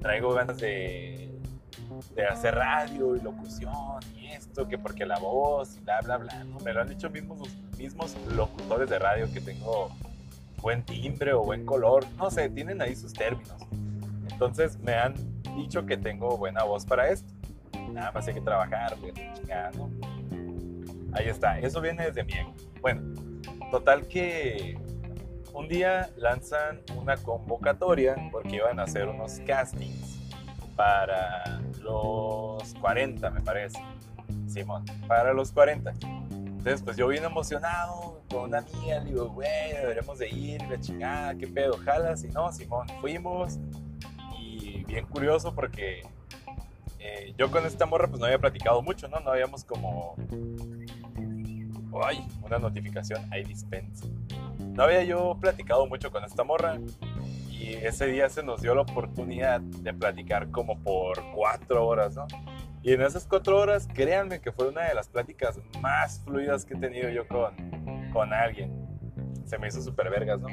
traigo 0.00 0.32
ganas 0.32 0.58
de, 0.58 1.30
de 2.14 2.26
hacer 2.26 2.54
radio 2.54 3.16
y 3.16 3.20
locución 3.20 4.00
y 4.16 4.26
esto, 4.28 4.66
que 4.66 4.78
porque 4.78 5.06
la 5.06 5.18
voz 5.18 5.76
y 5.76 5.80
bla, 5.80 6.00
bla, 6.00 6.16
bla, 6.16 6.44
¿no? 6.44 6.58
Me 6.60 6.72
lo 6.72 6.80
han 6.80 6.88
dicho 6.88 7.10
mismos, 7.10 7.38
los 7.38 7.78
mismos 7.78 8.16
locutores 8.34 8.88
de 8.88 8.98
radio 8.98 9.30
que 9.32 9.40
tengo 9.40 9.90
buen 10.66 10.82
timbre 10.82 11.32
o 11.32 11.44
buen 11.44 11.64
color, 11.64 12.04
no 12.16 12.28
sé, 12.28 12.48
tienen 12.48 12.82
ahí 12.82 12.96
sus 12.96 13.12
términos. 13.12 13.54
Entonces 14.32 14.76
me 14.80 14.94
han 14.94 15.14
dicho 15.56 15.86
que 15.86 15.96
tengo 15.96 16.36
buena 16.36 16.64
voz 16.64 16.84
para 16.84 17.08
esto. 17.08 17.32
Nada 17.92 18.10
más 18.10 18.26
hay 18.26 18.34
que 18.34 18.40
trabajar, 18.40 18.96
¿no? 19.76 19.88
Ahí 21.12 21.28
está, 21.28 21.60
eso 21.60 21.80
viene 21.80 22.06
desde 22.06 22.24
mi 22.24 22.32
ego. 22.32 22.52
Bueno, 22.80 23.00
total 23.70 24.08
que 24.08 24.76
un 25.54 25.68
día 25.68 26.10
lanzan 26.16 26.80
una 26.96 27.16
convocatoria 27.16 28.16
porque 28.32 28.56
iban 28.56 28.80
a 28.80 28.82
hacer 28.82 29.06
unos 29.06 29.38
castings 29.46 30.18
para 30.74 31.60
los 31.80 32.74
40, 32.80 33.30
me 33.30 33.40
parece. 33.40 33.78
Simón, 34.48 34.84
para 35.06 35.32
los 35.32 35.52
40. 35.52 35.94
Entonces, 36.66 36.84
pues 36.84 36.96
yo 36.96 37.06
vine 37.06 37.24
emocionado 37.24 38.22
con 38.28 38.40
una 38.40 38.58
amiga, 38.58 38.98
le 38.98 39.10
digo, 39.12 39.28
güey, 39.28 39.72
deberíamos 39.72 40.18
de 40.18 40.28
ir, 40.28 40.60
la 40.62 40.80
chingada, 40.80 41.32
qué 41.36 41.46
pedo, 41.46 41.74
ojalá, 41.74 42.16
si 42.16 42.26
no, 42.26 42.50
Simón, 42.50 42.88
fuimos 43.00 43.60
y 44.36 44.82
bien 44.82 45.06
curioso 45.06 45.54
porque 45.54 46.02
eh, 46.98 47.32
yo 47.38 47.52
con 47.52 47.64
esta 47.66 47.86
morra 47.86 48.08
pues 48.08 48.18
no 48.18 48.26
había 48.26 48.40
platicado 48.40 48.82
mucho, 48.82 49.06
¿no? 49.06 49.20
No 49.20 49.30
habíamos 49.30 49.62
como... 49.62 50.16
¡Ay! 52.02 52.26
Una 52.42 52.58
notificación, 52.58 53.32
hay 53.32 53.44
dispense. 53.44 54.08
No 54.58 54.82
había 54.82 55.04
yo 55.04 55.38
platicado 55.40 55.86
mucho 55.86 56.10
con 56.10 56.24
esta 56.24 56.42
morra 56.42 56.80
y 57.48 57.74
ese 57.74 58.06
día 58.08 58.28
se 58.28 58.42
nos 58.42 58.60
dio 58.60 58.74
la 58.74 58.82
oportunidad 58.82 59.60
de 59.60 59.94
platicar 59.94 60.50
como 60.50 60.76
por 60.80 61.22
cuatro 61.32 61.86
horas, 61.86 62.16
¿no? 62.16 62.26
Y 62.86 62.92
en 62.92 63.02
esas 63.02 63.26
cuatro 63.26 63.58
horas, 63.58 63.88
créanme 63.92 64.40
que 64.40 64.52
fue 64.52 64.68
una 64.68 64.82
de 64.82 64.94
las 64.94 65.08
pláticas 65.08 65.58
más 65.82 66.20
fluidas 66.20 66.64
que 66.64 66.74
he 66.74 66.76
tenido 66.76 67.10
yo 67.10 67.26
con, 67.26 67.52
con 68.12 68.32
alguien. 68.32 68.72
Se 69.44 69.58
me 69.58 69.66
hizo 69.66 69.82
súper 69.82 70.08
vergas, 70.08 70.38
¿no? 70.40 70.46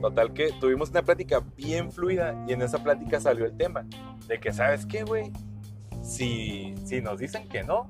Total 0.00 0.32
que 0.32 0.52
tuvimos 0.60 0.90
una 0.90 1.02
plática 1.02 1.40
bien 1.56 1.90
fluida 1.90 2.44
y 2.46 2.52
en 2.52 2.62
esa 2.62 2.80
plática 2.80 3.18
salió 3.18 3.44
el 3.44 3.56
tema 3.56 3.86
de 4.28 4.38
que, 4.38 4.52
¿sabes 4.52 4.86
qué, 4.86 5.02
güey? 5.02 5.32
Si, 6.00 6.76
si 6.84 7.00
nos 7.00 7.18
dicen 7.18 7.48
que 7.48 7.64
no, 7.64 7.88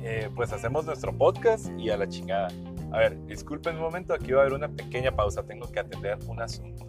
eh, 0.00 0.30
pues 0.34 0.50
hacemos 0.50 0.86
nuestro 0.86 1.12
podcast 1.12 1.68
y 1.78 1.90
a 1.90 1.98
la 1.98 2.08
chingada. 2.08 2.48
A 2.92 2.98
ver, 2.98 3.22
disculpen 3.26 3.76
un 3.76 3.82
momento, 3.82 4.14
aquí 4.14 4.32
va 4.32 4.38
a 4.38 4.42
haber 4.44 4.54
una 4.54 4.68
pequeña 4.70 5.14
pausa, 5.14 5.42
tengo 5.42 5.70
que 5.70 5.80
atender 5.80 6.16
un 6.26 6.40
asunto. 6.40 6.86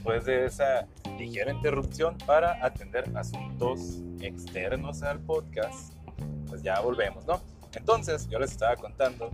Después 0.00 0.24
de 0.24 0.46
esa 0.46 0.86
ligera 1.18 1.52
interrupción 1.52 2.16
para 2.24 2.64
atender 2.64 3.04
asuntos 3.14 3.98
externos 4.22 5.02
al 5.02 5.20
podcast, 5.20 5.92
pues 6.48 6.62
ya 6.62 6.80
volvemos, 6.80 7.26
¿no? 7.26 7.38
Entonces, 7.74 8.26
yo 8.30 8.38
les 8.38 8.52
estaba 8.52 8.76
contando 8.76 9.30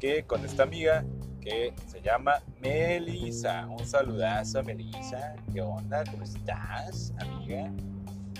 que 0.00 0.22
con 0.22 0.42
esta 0.42 0.62
amiga 0.62 1.04
que 1.42 1.74
se 1.86 2.00
llama 2.00 2.40
Melissa. 2.62 3.66
Un 3.66 3.86
saludazo 3.86 4.60
a 4.60 4.62
Melissa. 4.62 5.36
¿Qué 5.52 5.60
onda? 5.60 6.02
¿Cómo 6.10 6.24
estás, 6.24 7.12
amiga? 7.18 7.70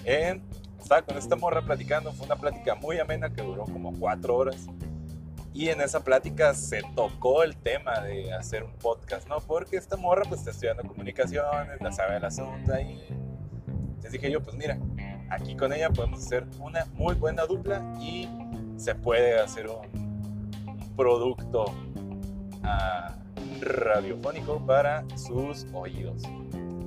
Eh, 0.06 0.40
estaba 0.80 1.02
con 1.02 1.18
esta 1.18 1.36
morra 1.36 1.60
platicando. 1.60 2.10
Fue 2.12 2.24
una 2.24 2.36
plática 2.36 2.74
muy 2.74 2.98
amena 2.98 3.28
que 3.30 3.42
duró 3.42 3.64
como 3.64 3.92
cuatro 3.98 4.34
horas. 4.34 4.66
Y 5.56 5.70
en 5.70 5.80
esa 5.80 6.04
plática 6.04 6.52
se 6.52 6.82
tocó 6.94 7.42
el 7.42 7.56
tema 7.56 8.00
de 8.00 8.30
hacer 8.30 8.62
un 8.62 8.74
podcast, 8.74 9.26
¿no? 9.26 9.40
Porque 9.40 9.78
esta 9.78 9.96
morra 9.96 10.22
pues 10.28 10.40
está 10.40 10.50
estudiando 10.50 10.82
comunicaciones, 10.82 11.80
la 11.80 11.90
sabe 11.92 12.18
el 12.18 12.24
asunto 12.26 12.74
ahí. 12.74 13.02
Entonces 13.66 14.12
dije 14.12 14.30
yo, 14.30 14.42
pues 14.42 14.54
mira, 14.54 14.78
aquí 15.30 15.56
con 15.56 15.72
ella 15.72 15.88
podemos 15.88 16.22
hacer 16.22 16.46
una 16.60 16.84
muy 16.92 17.14
buena 17.14 17.46
dupla 17.46 17.82
y 17.98 18.28
se 18.76 18.94
puede 18.94 19.40
hacer 19.40 19.66
un, 19.68 20.92
producto 20.94 21.64
ah, 22.62 23.16
radiofónico 23.62 24.60
para 24.66 25.06
sus 25.16 25.66
oídos. 25.72 26.22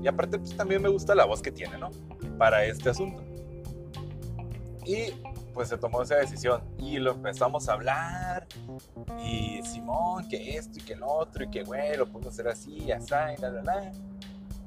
Y 0.03 0.07
aparte 0.07 0.38
pues 0.38 0.55
también 0.55 0.84
me 0.84 0.89
gusta 0.89 1.15
la 1.15 1.26
voz 1.26 1.41
que 1.41 1.51
tiene, 1.51 1.76
¿no? 1.80 1.89
Para 2.38 2.63
este 2.65 2.91
asunto. 2.91 3.24
Y 4.86 5.11
pues 5.60 5.68
se 5.68 5.78
tomó 5.78 6.01
esa 6.01 6.16
decisión 6.16 6.64
y 6.78 6.99
lo 6.99 7.12
empezamos 7.12 7.68
a 7.68 7.74
hablar 7.74 8.47
y 9.22 9.62
Simón, 9.62 10.26
que 10.30 10.55
esto 10.55 10.80
y 10.80 10.82
que 10.82 10.93
el 10.93 11.03
otro 11.03 11.43
y 11.43 11.49
que 11.49 11.66
güey, 11.66 11.97
lo 11.97 12.05
podemos 12.05 12.34
hacer 12.34 12.47
así, 12.47 12.89
así, 12.93 13.14
y 13.38 13.41
la, 13.41 13.49
la, 13.49 13.62
la. 13.64 13.91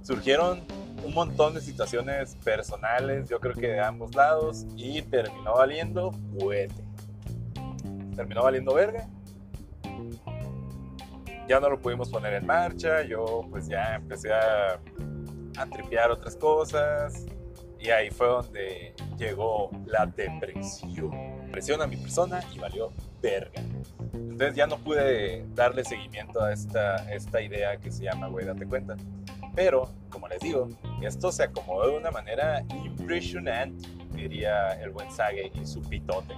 Surgieron 0.02 0.60
un 1.02 1.14
montón 1.14 1.54
de 1.54 1.62
situaciones 1.62 2.36
personales, 2.44 3.26
yo 3.26 3.40
creo 3.40 3.54
que 3.54 3.68
de 3.68 3.80
ambos 3.80 4.14
lados 4.14 4.66
y 4.76 5.00
terminó 5.00 5.54
valiendo 5.54 6.12
fuerte. 6.38 6.84
Terminó 8.14 8.42
valiendo 8.42 8.74
verga. 8.74 9.08
Ya 11.48 11.58
no 11.58 11.70
lo 11.70 11.80
pudimos 11.80 12.10
poner 12.10 12.34
en 12.34 12.44
marcha, 12.44 13.00
yo 13.00 13.46
pues 13.50 13.66
ya 13.66 13.94
empecé 13.94 14.30
a, 14.30 14.78
a 15.56 15.66
tripear 15.70 16.10
otras 16.10 16.36
cosas, 16.36 17.24
y 17.82 17.90
ahí 17.90 18.10
fue 18.10 18.28
donde 18.28 18.94
llegó 19.18 19.70
la 19.86 20.06
depresión. 20.06 21.10
Presión 21.50 21.82
a 21.82 21.86
mi 21.86 21.96
persona 21.96 22.40
y 22.54 22.58
valió 22.58 22.92
verga. 23.20 23.60
Entonces 24.12 24.54
ya 24.54 24.66
no 24.66 24.78
pude 24.78 25.44
darle 25.54 25.84
seguimiento 25.84 26.42
a 26.42 26.52
esta, 26.52 27.12
esta 27.12 27.42
idea 27.42 27.76
que 27.76 27.90
se 27.90 28.04
llama, 28.04 28.28
güey, 28.28 28.46
date 28.46 28.66
cuenta. 28.66 28.96
Pero, 29.54 29.90
como 30.08 30.28
les 30.28 30.40
digo, 30.40 30.68
esto 31.02 31.32
se 31.32 31.42
acomodó 31.42 31.90
de 31.90 31.96
una 31.98 32.10
manera 32.10 32.64
impresionante, 32.84 33.88
diría 34.14 34.80
el 34.80 34.90
buen 34.90 35.10
Sage 35.10 35.50
y 35.54 35.66
su 35.66 35.82
pitote. 35.82 36.34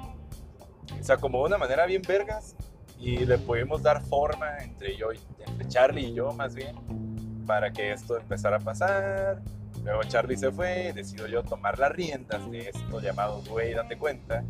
Se 1.00 1.12
acomodó 1.12 1.44
de 1.44 1.48
una 1.48 1.58
manera 1.58 1.86
bien 1.86 2.02
vergas 2.02 2.56
y 2.98 3.18
le 3.18 3.38
pudimos 3.38 3.82
dar 3.82 4.02
forma 4.02 4.58
entre 4.58 4.96
yo, 4.96 5.08
entre 5.12 5.68
Charlie 5.68 6.06
y 6.06 6.14
yo 6.14 6.32
más 6.32 6.54
bien, 6.54 6.74
para 7.46 7.70
que 7.70 7.92
esto 7.92 8.16
empezara 8.16 8.56
a 8.56 8.60
pasar, 8.60 9.42
Luego 9.84 10.02
Charlie 10.04 10.36
se 10.36 10.50
fue, 10.50 10.92
decido 10.94 11.26
yo 11.26 11.42
tomar 11.42 11.78
las 11.78 11.92
riendas 11.92 12.50
de 12.50 12.70
esto 12.70 13.00
llamado 13.00 13.42
Güey, 13.48 13.74
date 13.74 13.98
cuenta, 13.98 14.42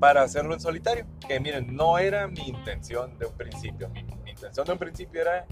para 0.00 0.22
hacerlo 0.22 0.54
en 0.54 0.60
solitario. 0.60 1.06
Que 1.26 1.38
miren, 1.38 1.74
no 1.74 1.98
era 1.98 2.26
mi 2.26 2.48
intención 2.48 3.16
de 3.18 3.26
un 3.26 3.32
principio. 3.34 3.88
Mi, 3.90 4.00
intención 4.28 4.66
de 4.66 4.72
un 4.72 4.78
principio 4.78 5.20
era 5.20 5.46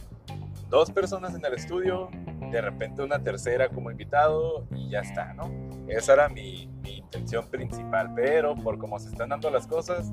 dos 0.69 0.91
personas 0.91 1.35
en 1.35 1.45
el 1.45 1.55
estudio, 1.55 2.09
de 2.53 2.61
repente 2.61 3.03
una 3.03 3.21
tercera 3.21 3.69
como 3.69 3.91
invitado 3.91 4.67
y 4.73 4.91
ya 4.91 5.01
está, 5.01 5.33
¿no? 5.35 5.51
Esa 5.89 6.15
era 6.15 6.29
mi, 6.29 6.69
mi 6.83 6.99
intención 6.99 7.49
principal, 7.49 8.13
pero 8.15 8.55
por 8.55 8.79
cómo 8.79 8.99
se 8.99 9.09
están 9.09 9.29
dando 9.29 9.51
las 9.51 9.67
cosas, 9.67 10.13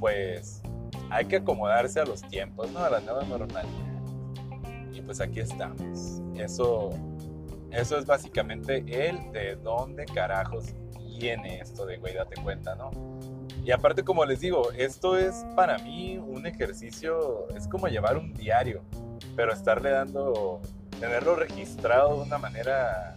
pues 0.00 0.62
hay 1.10 1.26
que 1.26 1.36
acomodarse 1.36 2.00
a 2.00 2.04
los 2.04 2.22
tiempos, 2.22 2.70
¿no? 2.70 2.80
A 2.80 2.90
la 2.90 3.00
nueva 3.00 3.24
normalidad. 3.24 3.64
Y 4.92 5.00
pues 5.02 5.20
aquí 5.20 5.40
estamos. 5.40 6.22
Eso 6.34 6.90
eso 7.70 7.98
es 7.98 8.06
básicamente 8.06 8.84
el 8.88 9.32
de 9.32 9.56
dónde 9.56 10.04
carajos 10.06 10.74
viene 11.18 11.60
esto 11.60 11.84
de 11.84 11.98
güey, 11.98 12.14
date 12.14 12.40
cuenta, 12.42 12.74
¿no? 12.74 12.90
Y 13.64 13.70
aparte, 13.70 14.02
como 14.02 14.24
les 14.24 14.40
digo, 14.40 14.70
esto 14.72 15.18
es 15.18 15.44
para 15.54 15.78
mí 15.78 16.16
un 16.16 16.46
ejercicio, 16.46 17.48
es 17.54 17.66
como 17.68 17.88
llevar 17.88 18.16
un 18.16 18.32
diario, 18.32 18.82
pero 19.36 19.52
estarle 19.52 19.90
dando, 19.90 20.60
tenerlo 20.98 21.36
registrado 21.36 22.16
de 22.16 22.22
una 22.22 22.38
manera 22.38 23.16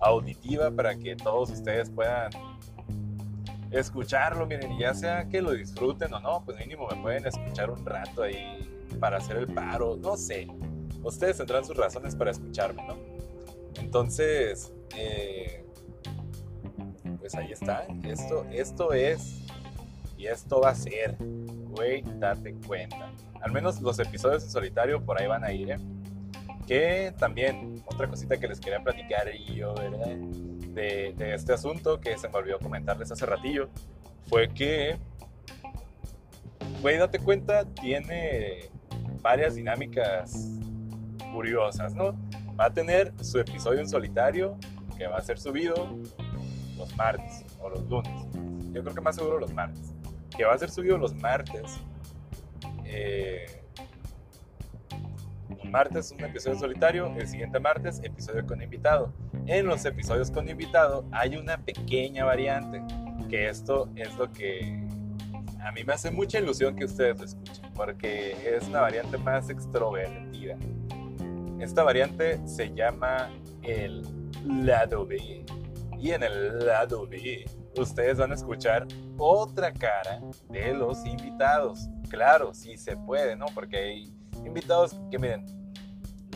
auditiva 0.00 0.70
para 0.70 0.96
que 0.96 1.14
todos 1.14 1.50
ustedes 1.50 1.90
puedan 1.90 2.30
escucharlo, 3.70 4.46
miren, 4.46 4.72
y 4.72 4.80
ya 4.80 4.94
sea 4.94 5.28
que 5.28 5.40
lo 5.42 5.52
disfruten 5.52 6.12
o 6.14 6.20
no, 6.20 6.42
pues 6.44 6.58
mínimo 6.58 6.88
me 6.88 7.00
pueden 7.00 7.26
escuchar 7.26 7.70
un 7.70 7.84
rato 7.84 8.22
ahí 8.22 8.68
para 8.98 9.18
hacer 9.18 9.36
el 9.36 9.46
paro, 9.46 9.96
no 9.96 10.16
sé. 10.16 10.48
Ustedes 11.02 11.36
tendrán 11.36 11.64
sus 11.64 11.76
razones 11.76 12.16
para 12.16 12.30
escucharme, 12.30 12.86
¿no? 12.86 13.13
Entonces, 13.94 14.72
eh, 14.96 15.64
pues 17.20 17.32
ahí 17.36 17.52
está. 17.52 17.86
Esto, 18.02 18.44
esto 18.50 18.92
es 18.92 19.44
y 20.18 20.26
esto 20.26 20.60
va 20.60 20.70
a 20.70 20.74
ser. 20.74 21.16
Güey, 21.20 22.02
date 22.18 22.56
cuenta. 22.66 23.12
Al 23.40 23.52
menos 23.52 23.80
los 23.80 23.96
episodios 24.00 24.42
en 24.42 24.50
solitario 24.50 25.00
por 25.00 25.20
ahí 25.20 25.28
van 25.28 25.44
a 25.44 25.52
ir. 25.52 25.70
¿eh? 25.70 25.76
Que 26.66 27.14
también, 27.20 27.84
otra 27.86 28.08
cosita 28.08 28.36
que 28.36 28.48
les 28.48 28.58
quería 28.58 28.82
platicar 28.82 29.30
yo, 29.32 29.74
¿verdad? 29.74 30.16
De, 30.16 31.14
este 31.32 31.52
asunto 31.52 32.00
que 32.00 32.18
se 32.18 32.28
me 32.28 32.34
olvidó 32.34 32.58
comentarles 32.58 33.12
hace 33.12 33.24
ratillo, 33.24 33.68
fue 34.28 34.48
que, 34.48 34.96
güey, 36.82 36.98
date 36.98 37.20
cuenta, 37.20 37.64
tiene 37.64 38.70
varias 39.22 39.54
dinámicas 39.54 40.58
curiosas, 41.32 41.94
¿no? 41.94 42.16
Va 42.58 42.66
a 42.66 42.72
tener 42.72 43.12
su 43.22 43.38
episodio 43.38 43.80
en 43.80 43.88
solitario 43.88 44.56
que 44.96 45.06
va 45.06 45.18
a 45.18 45.22
ser 45.22 45.38
subido 45.38 45.98
los 46.76 46.96
martes 46.96 47.44
o 47.60 47.68
los 47.68 47.82
lunes. 47.88 48.12
Yo 48.72 48.82
creo 48.82 48.94
que 48.94 49.00
más 49.00 49.16
seguro 49.16 49.38
los 49.38 49.52
martes. 49.52 49.92
Que 50.36 50.44
va 50.44 50.54
a 50.54 50.58
ser 50.58 50.70
subido 50.70 50.98
los 50.98 51.14
martes. 51.14 51.80
Eh, 52.84 53.62
un 55.62 55.70
martes 55.70 56.12
un 56.12 56.24
episodio 56.24 56.58
solitario, 56.58 57.12
el 57.16 57.26
siguiente 57.26 57.58
martes 57.58 58.00
episodio 58.02 58.46
con 58.46 58.62
invitado. 58.62 59.12
En 59.46 59.66
los 59.66 59.84
episodios 59.84 60.30
con 60.30 60.48
invitado 60.48 61.04
hay 61.12 61.36
una 61.36 61.58
pequeña 61.58 62.24
variante, 62.24 62.82
que 63.28 63.48
esto 63.48 63.88
es 63.96 64.14
lo 64.16 64.32
que 64.32 64.86
a 65.60 65.72
mí 65.72 65.82
me 65.82 65.94
hace 65.94 66.10
mucha 66.10 66.38
ilusión 66.38 66.76
que 66.76 66.84
ustedes 66.84 67.18
lo 67.18 67.24
escuchen, 67.24 67.72
porque 67.74 68.36
es 68.56 68.68
una 68.68 68.82
variante 68.82 69.16
más 69.18 69.48
extrovertida. 69.48 70.56
Esta 71.64 71.82
variante 71.82 72.46
se 72.46 72.74
llama 72.74 73.30
el 73.62 74.02
lado 74.44 75.06
B. 75.06 75.46
Y 75.98 76.10
en 76.10 76.22
el 76.22 76.66
lado 76.66 77.06
B 77.06 77.46
ustedes 77.78 78.18
van 78.18 78.32
a 78.32 78.34
escuchar 78.34 78.86
otra 79.16 79.72
cara 79.72 80.20
de 80.50 80.74
los 80.74 81.06
invitados. 81.06 81.88
Claro, 82.10 82.52
sí 82.52 82.76
se 82.76 82.98
puede, 82.98 83.34
¿no? 83.34 83.46
Porque 83.54 83.78
hay 83.78 84.14
invitados 84.44 84.94
que 85.10 85.18
miren, 85.18 85.46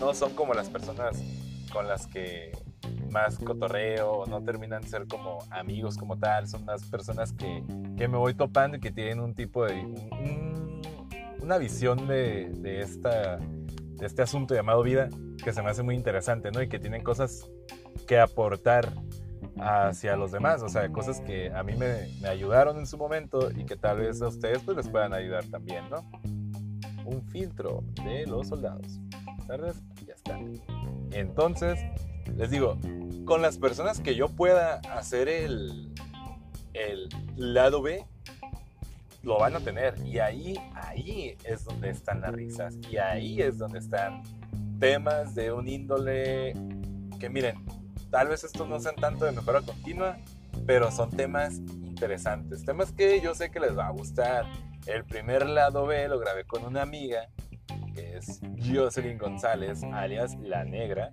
no 0.00 0.14
son 0.14 0.32
como 0.32 0.54
las 0.54 0.70
personas 0.70 1.22
con 1.70 1.86
las 1.86 2.06
que 2.06 2.50
más 3.10 3.36
cotorreo, 3.36 4.24
no 4.26 4.42
terminan 4.42 4.80
de 4.80 4.88
ser 4.88 5.06
como 5.06 5.40
amigos 5.50 5.98
como 5.98 6.18
tal, 6.18 6.48
son 6.48 6.64
las 6.64 6.84
personas 6.84 7.34
que, 7.34 7.62
que 7.98 8.08
me 8.08 8.16
voy 8.16 8.32
topando 8.32 8.78
y 8.78 8.80
que 8.80 8.90
tienen 8.90 9.20
un 9.20 9.34
tipo 9.34 9.66
de... 9.66 9.84
una 11.42 11.58
visión 11.58 12.08
de, 12.08 12.80
esta 12.80 13.38
este 14.00 14.22
asunto 14.22 14.54
llamado 14.54 14.82
vida 14.82 15.08
que 15.42 15.52
se 15.52 15.62
me 15.62 15.70
hace 15.70 15.82
muy 15.82 15.94
interesante, 15.94 16.50
¿no? 16.50 16.62
Y 16.62 16.68
que 16.68 16.78
tienen 16.78 17.02
cosas 17.02 17.48
que 18.06 18.18
aportar 18.18 18.92
hacia 19.60 20.16
los 20.16 20.32
demás, 20.32 20.62
o 20.62 20.68
sea, 20.68 20.88
cosas 20.90 21.20
que 21.20 21.50
a 21.50 21.62
mí 21.62 21.74
me, 21.74 22.08
me 22.20 22.28
ayudaron 22.28 22.78
en 22.78 22.86
su 22.86 22.96
momento 22.96 23.50
y 23.50 23.64
que 23.64 23.76
tal 23.76 23.98
vez 23.98 24.22
a 24.22 24.28
ustedes 24.28 24.60
pues 24.64 24.76
les 24.76 24.88
puedan 24.88 25.12
ayudar 25.12 25.44
también, 25.46 25.88
¿no? 25.90 26.08
Un 27.04 27.22
filtro 27.28 27.84
de 28.04 28.26
los 28.26 28.48
soldados. 28.48 29.00
¿Sabes? 29.46 29.82
Ya 30.06 30.14
está. 30.14 30.38
Entonces, 31.12 31.78
les 32.36 32.50
digo, 32.50 32.76
con 33.24 33.42
las 33.42 33.58
personas 33.58 34.00
que 34.00 34.14
yo 34.14 34.28
pueda 34.28 34.80
hacer 34.94 35.28
el, 35.28 35.92
el 36.74 37.08
lado 37.36 37.82
B, 37.82 38.04
lo 39.22 39.38
van 39.38 39.56
a 39.56 39.60
tener. 39.60 39.94
Y 40.04 40.18
ahí, 40.18 40.54
ahí 40.74 41.36
es 41.44 41.64
donde 41.64 41.90
están 41.90 42.20
las 42.20 42.32
risas. 42.32 42.76
Y 42.90 42.96
ahí 42.96 43.40
es 43.42 43.58
donde 43.58 43.78
están 43.78 44.22
temas 44.78 45.34
de 45.34 45.52
un 45.52 45.68
índole 45.68 46.54
que 47.18 47.28
miren, 47.28 47.64
tal 48.10 48.28
vez 48.28 48.44
estos 48.44 48.68
no 48.68 48.78
sean 48.78 48.96
tanto 48.96 49.24
de 49.24 49.32
mejora 49.32 49.60
continua, 49.62 50.16
pero 50.66 50.90
son 50.90 51.10
temas 51.10 51.58
interesantes. 51.58 52.64
Temas 52.64 52.92
que 52.92 53.20
yo 53.20 53.34
sé 53.34 53.50
que 53.50 53.60
les 53.60 53.76
va 53.76 53.88
a 53.88 53.90
gustar. 53.90 54.46
El 54.86 55.04
primer 55.04 55.46
lado 55.46 55.86
B 55.86 56.08
lo 56.08 56.18
grabé 56.18 56.44
con 56.44 56.64
una 56.64 56.82
amiga, 56.82 57.28
que 57.94 58.16
es 58.16 58.40
Jocelyn 58.64 59.18
González, 59.18 59.82
alias 59.92 60.36
La 60.40 60.64
Negra, 60.64 61.10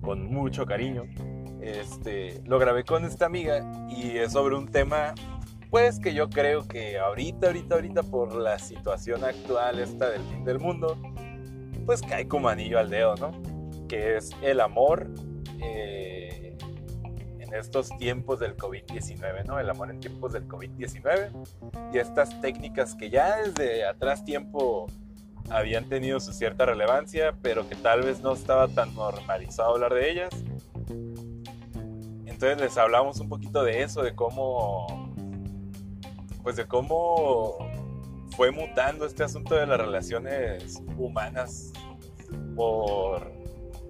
con 0.00 0.24
mucho 0.26 0.66
cariño. 0.66 1.04
Este, 1.60 2.42
lo 2.44 2.58
grabé 2.58 2.84
con 2.84 3.04
esta 3.04 3.26
amiga 3.26 3.70
y 3.88 4.16
es 4.16 4.32
sobre 4.32 4.56
un 4.56 4.68
tema 4.68 5.14
pues 5.72 5.98
que 5.98 6.12
yo 6.12 6.28
creo 6.28 6.68
que 6.68 6.98
ahorita, 6.98 7.46
ahorita, 7.46 7.76
ahorita 7.76 8.02
por 8.02 8.34
la 8.34 8.58
situación 8.58 9.24
actual 9.24 9.78
esta 9.78 10.10
del 10.10 10.20
fin 10.24 10.44
del 10.44 10.58
mundo, 10.58 10.98
pues 11.86 12.02
cae 12.02 12.28
como 12.28 12.50
anillo 12.50 12.78
al 12.78 12.90
dedo, 12.90 13.14
¿no? 13.16 13.32
Que 13.88 14.18
es 14.18 14.32
el 14.42 14.60
amor 14.60 15.08
eh, 15.62 16.58
en 17.38 17.54
estos 17.54 17.88
tiempos 17.96 18.38
del 18.38 18.54
COVID-19, 18.54 19.46
¿no? 19.46 19.58
El 19.58 19.70
amor 19.70 19.90
en 19.90 19.98
tiempos 19.98 20.34
del 20.34 20.46
COVID-19 20.46 21.30
y 21.94 21.96
estas 21.96 22.38
técnicas 22.42 22.94
que 22.94 23.08
ya 23.08 23.38
desde 23.38 23.86
atrás 23.86 24.26
tiempo 24.26 24.88
habían 25.48 25.88
tenido 25.88 26.20
su 26.20 26.34
cierta 26.34 26.66
relevancia, 26.66 27.34
pero 27.40 27.66
que 27.66 27.76
tal 27.76 28.02
vez 28.02 28.20
no 28.20 28.34
estaba 28.34 28.68
tan 28.68 28.94
normalizado 28.94 29.70
hablar 29.70 29.94
de 29.94 30.10
ellas. 30.10 30.30
Entonces 32.26 32.60
les 32.60 32.76
hablamos 32.76 33.20
un 33.20 33.30
poquito 33.30 33.64
de 33.64 33.82
eso, 33.82 34.02
de 34.02 34.14
cómo, 34.14 35.01
pues 36.42 36.56
de 36.56 36.66
cómo 36.66 37.58
fue 38.36 38.50
mutando 38.50 39.06
este 39.06 39.24
asunto 39.24 39.54
de 39.54 39.66
las 39.66 39.78
relaciones 39.78 40.82
humanas 40.96 41.72
por, 42.56 43.30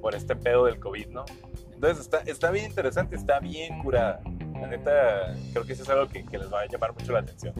por 0.01 0.15
este 0.15 0.37
pedo 0.37 0.67
del 0.67 0.79
COVID, 0.79 1.09
¿no? 1.09 1.25
Entonces 1.73 2.01
está, 2.05 2.19
está 2.19 2.51
bien 2.51 2.67
interesante, 2.67 3.17
está 3.17 3.41
bien 3.41 3.83
curada. 3.83 4.21
La 4.61 4.69
neta, 4.69 5.35
creo 5.53 5.65
que 5.65 5.73
eso 5.73 5.83
es 5.83 5.89
algo 5.89 6.09
que, 6.09 6.25
que 6.25 6.39
les 6.39 6.53
va 6.53 6.61
a 6.61 6.67
llamar 6.67 6.93
mucho 6.93 7.13
la 7.13 7.21
atención. 7.21 7.55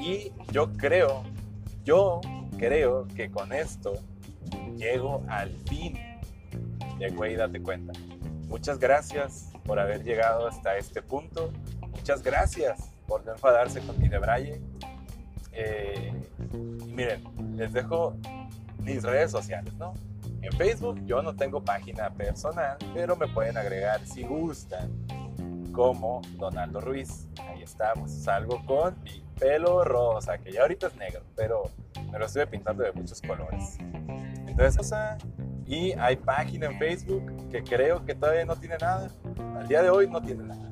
Y 0.00 0.32
yo 0.52 0.72
creo 0.72 1.22
yo 1.84 2.20
creo 2.58 3.06
que 3.16 3.30
con 3.30 3.52
esto 3.52 3.94
llego 4.76 5.24
al 5.28 5.50
fin 5.68 5.98
de 6.98 7.10
Güey 7.10 7.36
Date 7.36 7.62
Cuenta. 7.62 7.92
Muchas 8.48 8.78
gracias 8.78 9.50
por 9.64 9.78
haber 9.78 10.04
llegado 10.04 10.46
hasta 10.46 10.76
este 10.76 11.02
punto. 11.02 11.50
Muchas 11.90 12.22
gracias 12.22 12.89
por 13.10 13.26
no 13.26 13.32
enfadarse 13.32 13.80
con 13.80 14.00
mi 14.00 14.08
de 14.08 14.62
Eh, 15.52 16.12
y 16.54 16.92
miren, 16.92 17.24
les 17.56 17.72
dejo 17.72 18.14
mis 18.78 19.02
redes 19.02 19.32
sociales, 19.32 19.74
¿no? 19.74 19.94
En 20.40 20.52
Facebook 20.52 21.04
yo 21.04 21.20
no 21.20 21.34
tengo 21.34 21.60
página 21.60 22.08
personal, 22.10 22.78
pero 22.94 23.16
me 23.16 23.26
pueden 23.26 23.58
agregar 23.58 24.06
si 24.06 24.22
gustan, 24.22 24.88
como 25.72 26.22
Donaldo 26.38 26.80
Ruiz. 26.80 27.26
Ahí 27.48 27.64
estamos. 27.64 28.12
Salgo 28.12 28.64
con 28.64 28.94
mi 29.02 29.24
pelo 29.40 29.82
rosa, 29.82 30.38
que 30.38 30.52
ya 30.52 30.62
ahorita 30.62 30.86
es 30.86 30.96
negro, 30.96 31.22
pero 31.34 31.64
me 32.12 32.18
lo 32.18 32.26
estoy 32.26 32.46
pintando 32.46 32.84
de 32.84 32.92
muchos 32.92 33.20
colores. 33.20 33.76
Entonces, 34.46 34.94
y 35.66 35.92
hay 35.92 36.14
página 36.14 36.66
en 36.66 36.78
Facebook 36.78 37.48
que 37.50 37.64
creo 37.64 38.04
que 38.04 38.14
todavía 38.14 38.44
no 38.44 38.54
tiene 38.54 38.76
nada. 38.80 39.08
Al 39.58 39.66
día 39.66 39.82
de 39.82 39.90
hoy 39.90 40.08
no 40.08 40.22
tiene 40.22 40.44
nada. 40.44 40.70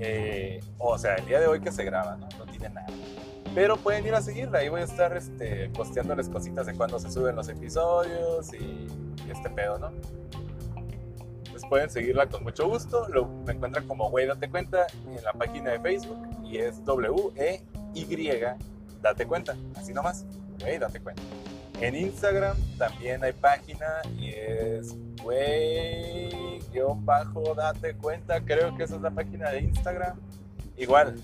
Eh, 0.00 0.60
o 0.78 0.96
sea, 0.96 1.16
el 1.16 1.26
día 1.26 1.40
de 1.40 1.46
hoy 1.46 1.60
que 1.60 1.70
se 1.70 1.84
graba, 1.84 2.16
¿no? 2.16 2.26
No 2.38 2.46
tiene 2.46 2.70
nada. 2.70 2.86
Pero 3.54 3.76
pueden 3.76 4.06
ir 4.06 4.14
a 4.14 4.22
seguirla. 4.22 4.60
Ahí 4.60 4.68
voy 4.68 4.80
a 4.80 4.84
estar 4.84 5.16
este, 5.16 5.68
posteándoles 5.70 6.28
cositas 6.28 6.66
de 6.66 6.74
cuando 6.74 6.98
se 6.98 7.10
suben 7.10 7.36
los 7.36 7.48
episodios 7.48 8.52
y, 8.54 8.86
este 9.30 9.50
pedo, 9.50 9.78
¿no? 9.78 9.90
Pues 11.50 11.64
pueden 11.68 11.90
seguirla 11.90 12.26
con 12.26 12.42
mucho 12.42 12.68
gusto. 12.68 13.06
Lo, 13.08 13.26
me 13.26 13.52
encuentran 13.52 13.86
como 13.86 14.10
Güey 14.10 14.26
Date 14.26 14.48
Cuenta 14.48 14.86
en 15.06 15.22
la 15.22 15.32
página 15.32 15.72
de 15.72 15.80
Facebook 15.80 16.18
y 16.44 16.58
es 16.58 16.84
W-E-Y 16.84 18.30
Date 19.02 19.26
Cuenta, 19.26 19.56
así 19.76 19.92
nomás. 19.92 20.24
Güey, 20.60 20.78
date 20.78 21.00
cuenta. 21.00 21.22
En 21.80 21.96
Instagram 21.96 22.56
también 22.76 23.24
hay 23.24 23.32
página 23.32 24.02
y 24.18 24.28
es 24.30 24.96
güey, 25.22 26.60
bajo, 26.96 27.54
date 27.54 27.94
cuenta. 27.94 28.40
Creo 28.44 28.76
que 28.76 28.84
esa 28.84 28.96
es 28.96 29.02
la 29.02 29.10
página 29.10 29.50
de 29.50 29.60
Instagram. 29.60 30.18
Igual, 30.76 31.16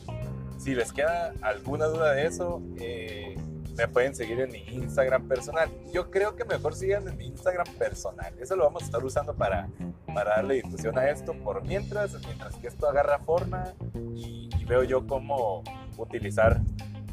si 0.59 0.75
les 0.75 0.93
queda 0.93 1.33
alguna 1.43 1.87
duda 1.87 2.13
de 2.13 2.27
eso, 2.27 2.63
eh, 2.79 3.37
me 3.77 3.89
pueden 3.89 4.15
seguir 4.15 4.41
en 4.41 4.51
mi 4.51 4.65
Instagram 4.69 5.29
personal. 5.29 5.69
Yo 5.93 6.11
creo 6.11 6.35
que 6.35 6.45
mejor 6.45 6.75
sigan 6.75 7.07
en 7.09 7.17
mi 7.17 7.27
Instagram 7.27 7.67
personal. 7.75 8.33
Eso 8.41 8.57
lo 8.57 8.65
vamos 8.65 8.83
a 8.83 8.87
estar 8.87 9.05
usando 9.05 9.35
para, 9.35 9.69
para 10.15 10.37
darle 10.37 10.55
difusión 10.55 10.99
a 10.99 11.11
esto 11.11 11.35
por 11.35 11.63
mientras, 11.65 12.15
mientras 12.25 12.57
que 12.57 12.69
esto 12.69 12.89
agarra 12.89 13.19
forma 13.21 13.75
y, 14.15 14.49
veo 14.67 14.83
yo 14.83 15.07
cómo 15.07 15.63
utilizar 15.97 16.61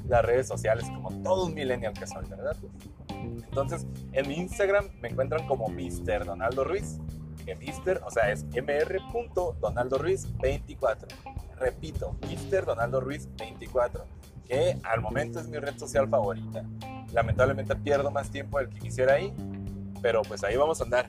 las 0.07 0.23
redes 0.25 0.47
sociales 0.47 0.85
como 0.85 1.09
todo 1.23 1.45
un 1.45 1.53
millennial 1.53 1.93
que 1.93 2.07
soy, 2.07 2.25
¿verdad? 2.29 2.55
Entonces, 3.09 3.85
en 4.11 4.27
mi 4.27 4.35
Instagram 4.35 4.89
me 4.99 5.09
encuentran 5.09 5.47
como 5.47 5.67
Mr. 5.67 6.25
Donaldo 6.25 6.63
Ruiz. 6.63 6.99
Que 7.45 7.55
Mr. 7.55 8.01
o 8.05 8.09
sea, 8.09 8.31
es 8.31 8.45
mr.donaldo 8.45 9.97
Ruiz 9.97 10.27
24. 10.39 11.07
Repito, 11.57 12.15
Mr. 12.21 12.65
Donaldo 12.65 13.01
Ruiz 13.01 13.27
24 13.37 14.05
que 14.47 14.77
al 14.83 15.01
momento 15.01 15.39
es 15.39 15.47
mi 15.47 15.57
red 15.57 15.77
social 15.77 16.07
favorita. 16.09 16.63
Lamentablemente 17.11 17.75
pierdo 17.75 18.11
más 18.11 18.29
tiempo 18.29 18.59
del 18.59 18.69
que 18.69 18.79
quisiera 18.79 19.13
ahí, 19.13 19.33
pero 20.01 20.21
pues 20.23 20.43
ahí 20.43 20.57
vamos 20.57 20.81
a 20.81 20.83
andar 20.83 21.07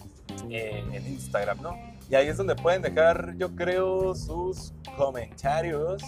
eh, 0.51 0.85
en 0.93 1.07
Instagram, 1.07 1.61
¿no? 1.63 1.77
Y 2.09 2.15
ahí 2.15 2.29
es 2.29 2.37
donde 2.37 2.55
pueden 2.55 2.83
dejar, 2.83 3.35
yo 3.37 3.55
creo, 3.57 4.15
sus 4.15 4.75
comentarios 4.97 6.03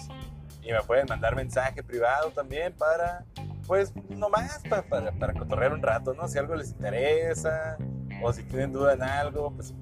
y 0.67 0.73
me 0.73 0.81
pueden 0.81 1.05
mandar 1.07 1.33
mensaje 1.35 1.81
privado 1.81 2.29
también 2.31 2.73
para, 2.73 3.23
pues, 3.65 3.93
nomás 4.09 4.61
para, 4.69 4.83
para, 4.83 5.11
para 5.13 5.33
cotorrear 5.33 5.73
un 5.73 5.81
rato, 5.81 6.13
¿no? 6.13 6.27
Si 6.27 6.37
algo 6.37 6.55
les 6.55 6.71
interesa 6.71 7.77
o 8.21 8.33
si 8.33 8.43
tienen 8.43 8.73
duda 8.73 8.93
en 8.93 9.01
algo, 9.01 9.51
pues, 9.51 9.73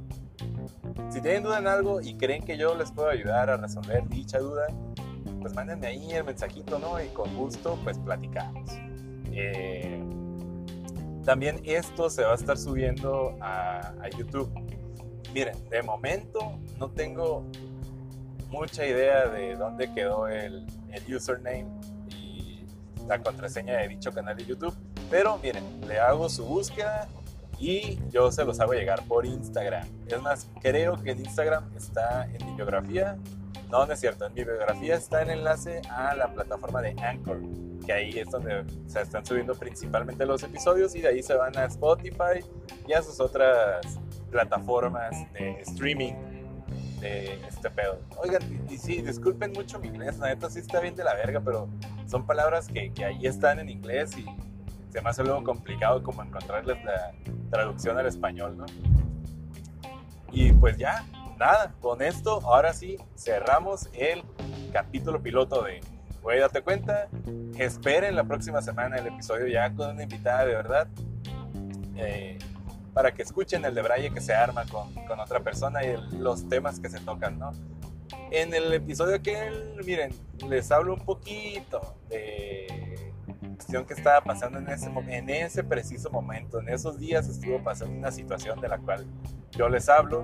si 1.09 1.21
tienen 1.21 1.41
duda 1.41 1.57
en 1.57 1.67
algo 1.67 2.01
y 2.01 2.15
creen 2.17 2.43
que 2.43 2.55
yo 2.55 2.75
les 2.75 2.91
puedo 2.91 3.09
ayudar 3.09 3.49
a 3.49 3.57
resolver 3.57 4.07
dicha 4.07 4.37
duda, 4.37 4.67
pues 5.41 5.55
mándenme 5.55 5.87
ahí 5.87 6.11
el 6.11 6.23
mensajito, 6.23 6.77
¿no? 6.77 7.01
Y 7.01 7.07
con 7.09 7.35
gusto, 7.35 7.79
pues 7.83 7.97
platicamos. 7.97 8.69
Eh, 9.31 10.03
también 11.23 11.61
esto 11.63 12.11
se 12.11 12.23
va 12.23 12.33
a 12.33 12.35
estar 12.35 12.57
subiendo 12.57 13.35
a, 13.41 13.93
a, 14.01 14.09
YouTube. 14.09 14.51
Miren, 15.33 15.67
de 15.69 15.81
momento 15.81 16.59
no 16.77 16.91
tengo 16.91 17.43
mucha 18.55 18.85
idea 18.85 19.27
de 19.27 19.55
dónde 19.55 19.93
quedó 19.93 20.27
el, 20.27 20.65
el 20.91 21.15
username 21.15 21.67
y 22.09 22.65
la 23.07 23.21
contraseña 23.21 23.77
de 23.77 23.87
dicho 23.89 24.11
canal 24.11 24.37
de 24.37 24.45
YouTube. 24.45 24.75
Pero 25.09 25.37
miren, 25.37 25.63
le 25.87 25.99
hago 25.99 26.29
su 26.29 26.45
búsqueda 26.45 27.07
y 27.59 27.99
yo 28.09 28.31
se 28.31 28.43
los 28.43 28.59
hago 28.59 28.73
llegar 28.73 29.03
por 29.07 29.25
Instagram. 29.25 29.87
Es 30.07 30.21
más, 30.21 30.47
creo 30.61 31.01
que 31.01 31.11
en 31.11 31.19
Instagram 31.19 31.69
está 31.75 32.25
en 32.25 32.45
mi 32.45 32.55
biografía 32.55 33.17
no, 33.71 33.85
no 33.85 33.93
es 33.93 33.99
cierto. 33.99 34.25
En 34.25 34.33
mi 34.33 34.43
biografía 34.43 34.95
está 34.95 35.21
el 35.21 35.31
enlace 35.31 35.81
a 35.89 36.15
la 36.15 36.31
plataforma 36.33 36.81
de 36.81 36.95
Anchor, 37.01 37.41
que 37.85 37.93
ahí 37.93 38.19
es 38.19 38.29
donde 38.29 38.63
se 38.87 39.01
están 39.01 39.25
subiendo 39.25 39.55
principalmente 39.55 40.25
los 40.25 40.43
episodios 40.43 40.95
y 40.95 41.01
de 41.01 41.09
ahí 41.09 41.23
se 41.23 41.35
van 41.35 41.57
a 41.57 41.65
Spotify 41.65 42.43
y 42.87 42.93
a 42.93 43.01
sus 43.01 43.19
otras 43.19 43.99
plataformas 44.29 45.11
de 45.33 45.61
streaming 45.61 46.13
este 47.01 47.69
pedo. 47.69 47.99
Oigan, 48.17 48.41
y, 48.69 48.77
sí, 48.77 49.01
disculpen 49.01 49.51
mucho 49.53 49.79
mi 49.79 49.87
inglés, 49.87 50.17
la 50.17 50.27
neta 50.27 50.49
sí 50.49 50.59
está 50.59 50.79
bien 50.79 50.95
de 50.95 51.03
la 51.03 51.13
verga, 51.13 51.41
pero 51.41 51.67
son 52.07 52.25
palabras 52.25 52.67
que, 52.67 52.91
que 52.93 53.05
ahí 53.05 53.25
están 53.25 53.59
en 53.59 53.69
inglés 53.69 54.17
y 54.17 54.25
se 54.91 55.01
me 55.01 55.09
hace 55.09 55.23
luego 55.23 55.43
complicado 55.43 56.01
como 56.03 56.23
encontrarles 56.23 56.83
la 56.83 57.11
traducción 57.49 57.97
al 57.97 58.05
español, 58.05 58.57
¿no? 58.57 58.65
Y 60.31 60.51
pues 60.53 60.77
ya, 60.77 61.05
nada, 61.37 61.73
con 61.81 62.01
esto, 62.01 62.41
ahora 62.43 62.73
sí, 62.73 62.97
cerramos 63.15 63.89
el 63.93 64.23
capítulo 64.71 65.21
piloto 65.21 65.63
de 65.63 65.81
Güey, 66.25 66.39
date 66.39 66.63
cuenta. 66.63 67.07
Esperen 67.59 68.15
la 68.15 68.23
próxima 68.23 68.59
semana 68.59 68.95
el 68.95 69.05
episodio 69.05 69.45
ya 69.45 69.71
con 69.71 69.91
una 69.91 70.01
invitada 70.01 70.43
de 70.43 70.55
verdad. 70.55 70.87
Eh, 71.97 72.39
para 72.95 73.13
que 73.13 73.23
escuchen 73.23 73.65
el 73.65 73.75
de 73.75 73.81
Braille 73.81 74.09
que 74.09 74.21
se 74.21 74.33
arma 74.33 74.63
con, 74.65 74.93
con 75.05 75.19
otra 75.19 75.41
persona 75.41 75.83
y 75.83 75.97
los 76.17 76.47
temas 76.47 76.79
que 76.79 76.89
se 76.89 77.01
tocan, 77.01 77.37
¿no? 77.37 77.51
En 78.31 78.53
el 78.53 78.71
episodio 78.73 79.17
aquel, 79.17 79.75
miren, 79.85 80.13
les 80.47 80.71
hablo 80.71 80.93
un 80.93 81.01
poquito 81.01 81.97
de 82.07 83.13
cuestión 83.57 83.85
que 83.85 83.95
estaba 83.95 84.21
pasando 84.21 84.59
en 84.59 84.69
ese, 84.69 84.89
en 85.09 85.29
ese 85.29 85.61
preciso 85.65 86.09
momento. 86.09 86.61
En 86.61 86.69
esos 86.69 86.97
días 86.97 87.27
estuvo 87.27 87.61
pasando 87.61 87.97
una 87.97 88.13
situación 88.13 88.61
de 88.61 88.69
la 88.69 88.77
cual 88.77 89.05
yo 89.51 89.67
les 89.67 89.89
hablo 89.89 90.23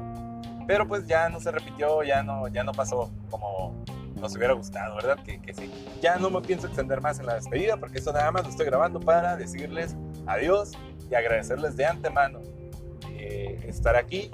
pero 0.66 0.88
pues 0.88 1.06
ya 1.06 1.28
no 1.28 1.42
se 1.42 1.52
repitió, 1.52 2.02
ya 2.04 2.24
no, 2.24 2.48
ya 2.48 2.64
no 2.64 2.72
pasó 2.72 3.12
como 3.30 3.76
nos 4.16 4.34
hubiera 4.38 4.54
gustado, 4.54 4.96
¿verdad? 4.96 5.22
Que, 5.22 5.42
que 5.42 5.54
sí. 5.54 5.70
Ya 6.02 6.16
no 6.16 6.30
me 6.30 6.40
pienso 6.40 6.68
extender 6.68 7.02
más 7.02 7.20
en 7.20 7.26
la 7.26 7.34
despedida 7.34 7.76
porque 7.76 7.98
esto 7.98 8.14
nada 8.14 8.32
más 8.32 8.44
lo 8.44 8.52
estoy 8.52 8.68
grabando 8.68 9.02
para 9.02 9.36
decirles 9.36 9.98
adiós 10.28 10.72
y 11.10 11.16
agradecerles 11.16 11.76
de 11.76 11.86
antemano 11.86 12.40
eh, 13.22 13.60
estar 13.68 13.96
aquí 13.96 14.32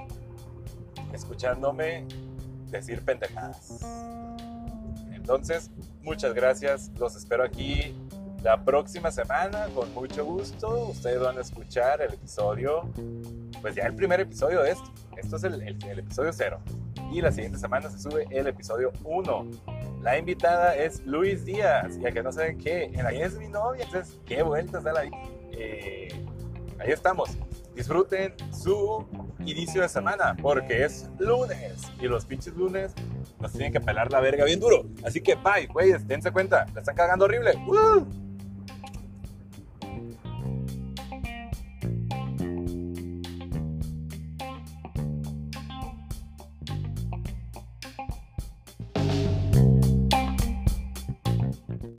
escuchándome 1.13 2.05
decir 2.69 3.03
pendejadas. 3.03 3.79
Entonces, 5.13 5.71
muchas 6.01 6.33
gracias. 6.33 6.89
Los 6.97 7.15
espero 7.17 7.43
aquí 7.43 7.93
la 8.43 8.63
próxima 8.63 9.11
semana 9.11 9.67
con 9.75 9.93
mucho 9.93 10.23
gusto. 10.23 10.87
Ustedes 10.89 11.19
van 11.19 11.37
a 11.37 11.41
escuchar 11.41 12.01
el 12.01 12.13
episodio, 12.13 12.89
pues 13.61 13.75
ya 13.75 13.83
el 13.87 13.93
primer 13.93 14.21
episodio 14.21 14.61
de 14.61 14.71
esto. 14.71 14.89
Esto 15.17 15.35
es 15.35 15.43
el, 15.43 15.61
episodio 15.61 16.31
0. 16.31 16.59
Y 17.11 17.21
la 17.21 17.31
siguiente 17.31 17.57
semana 17.57 17.89
se 17.89 17.99
sube 17.99 18.25
el 18.31 18.47
episodio 18.47 18.93
1. 19.03 19.47
La 20.01 20.17
invitada 20.17 20.75
es 20.75 21.05
Luis 21.05 21.43
Díaz. 21.43 21.97
Y 21.97 22.05
a 22.05 22.11
que 22.11 22.23
no 22.23 22.31
saben 22.31 22.57
qué, 22.57 22.85
en 22.85 23.03
la 23.03 23.11
es 23.11 23.37
mi 23.37 23.49
novia. 23.49 23.83
Entonces, 23.83 24.17
qué 24.25 24.43
vueltas 24.43 24.83
da 24.83 24.93
la. 24.93 25.03
Eh, 25.51 26.07
ahí 26.79 26.91
estamos. 26.91 27.37
Disfruten 27.77 28.33
su 28.51 29.05
inicio 29.45 29.83
de 29.83 29.89
semana 29.89 30.35
porque 30.41 30.83
es 30.83 31.11
lunes 31.19 31.83
y 32.01 32.07
los 32.07 32.25
pinches 32.25 32.55
lunes 32.55 32.91
nos 33.39 33.51
tienen 33.51 33.71
que 33.71 33.79
pelar 33.79 34.11
la 34.11 34.19
verga 34.19 34.45
bien 34.45 34.59
duro. 34.59 34.87
Así 35.05 35.21
que, 35.21 35.35
bye, 35.35 35.67
güeyes, 35.67 36.07
dense 36.07 36.31
cuenta, 36.31 36.65
la 36.73 36.79
están 36.79 36.95
cagando 36.95 37.25
horrible. 37.25 37.53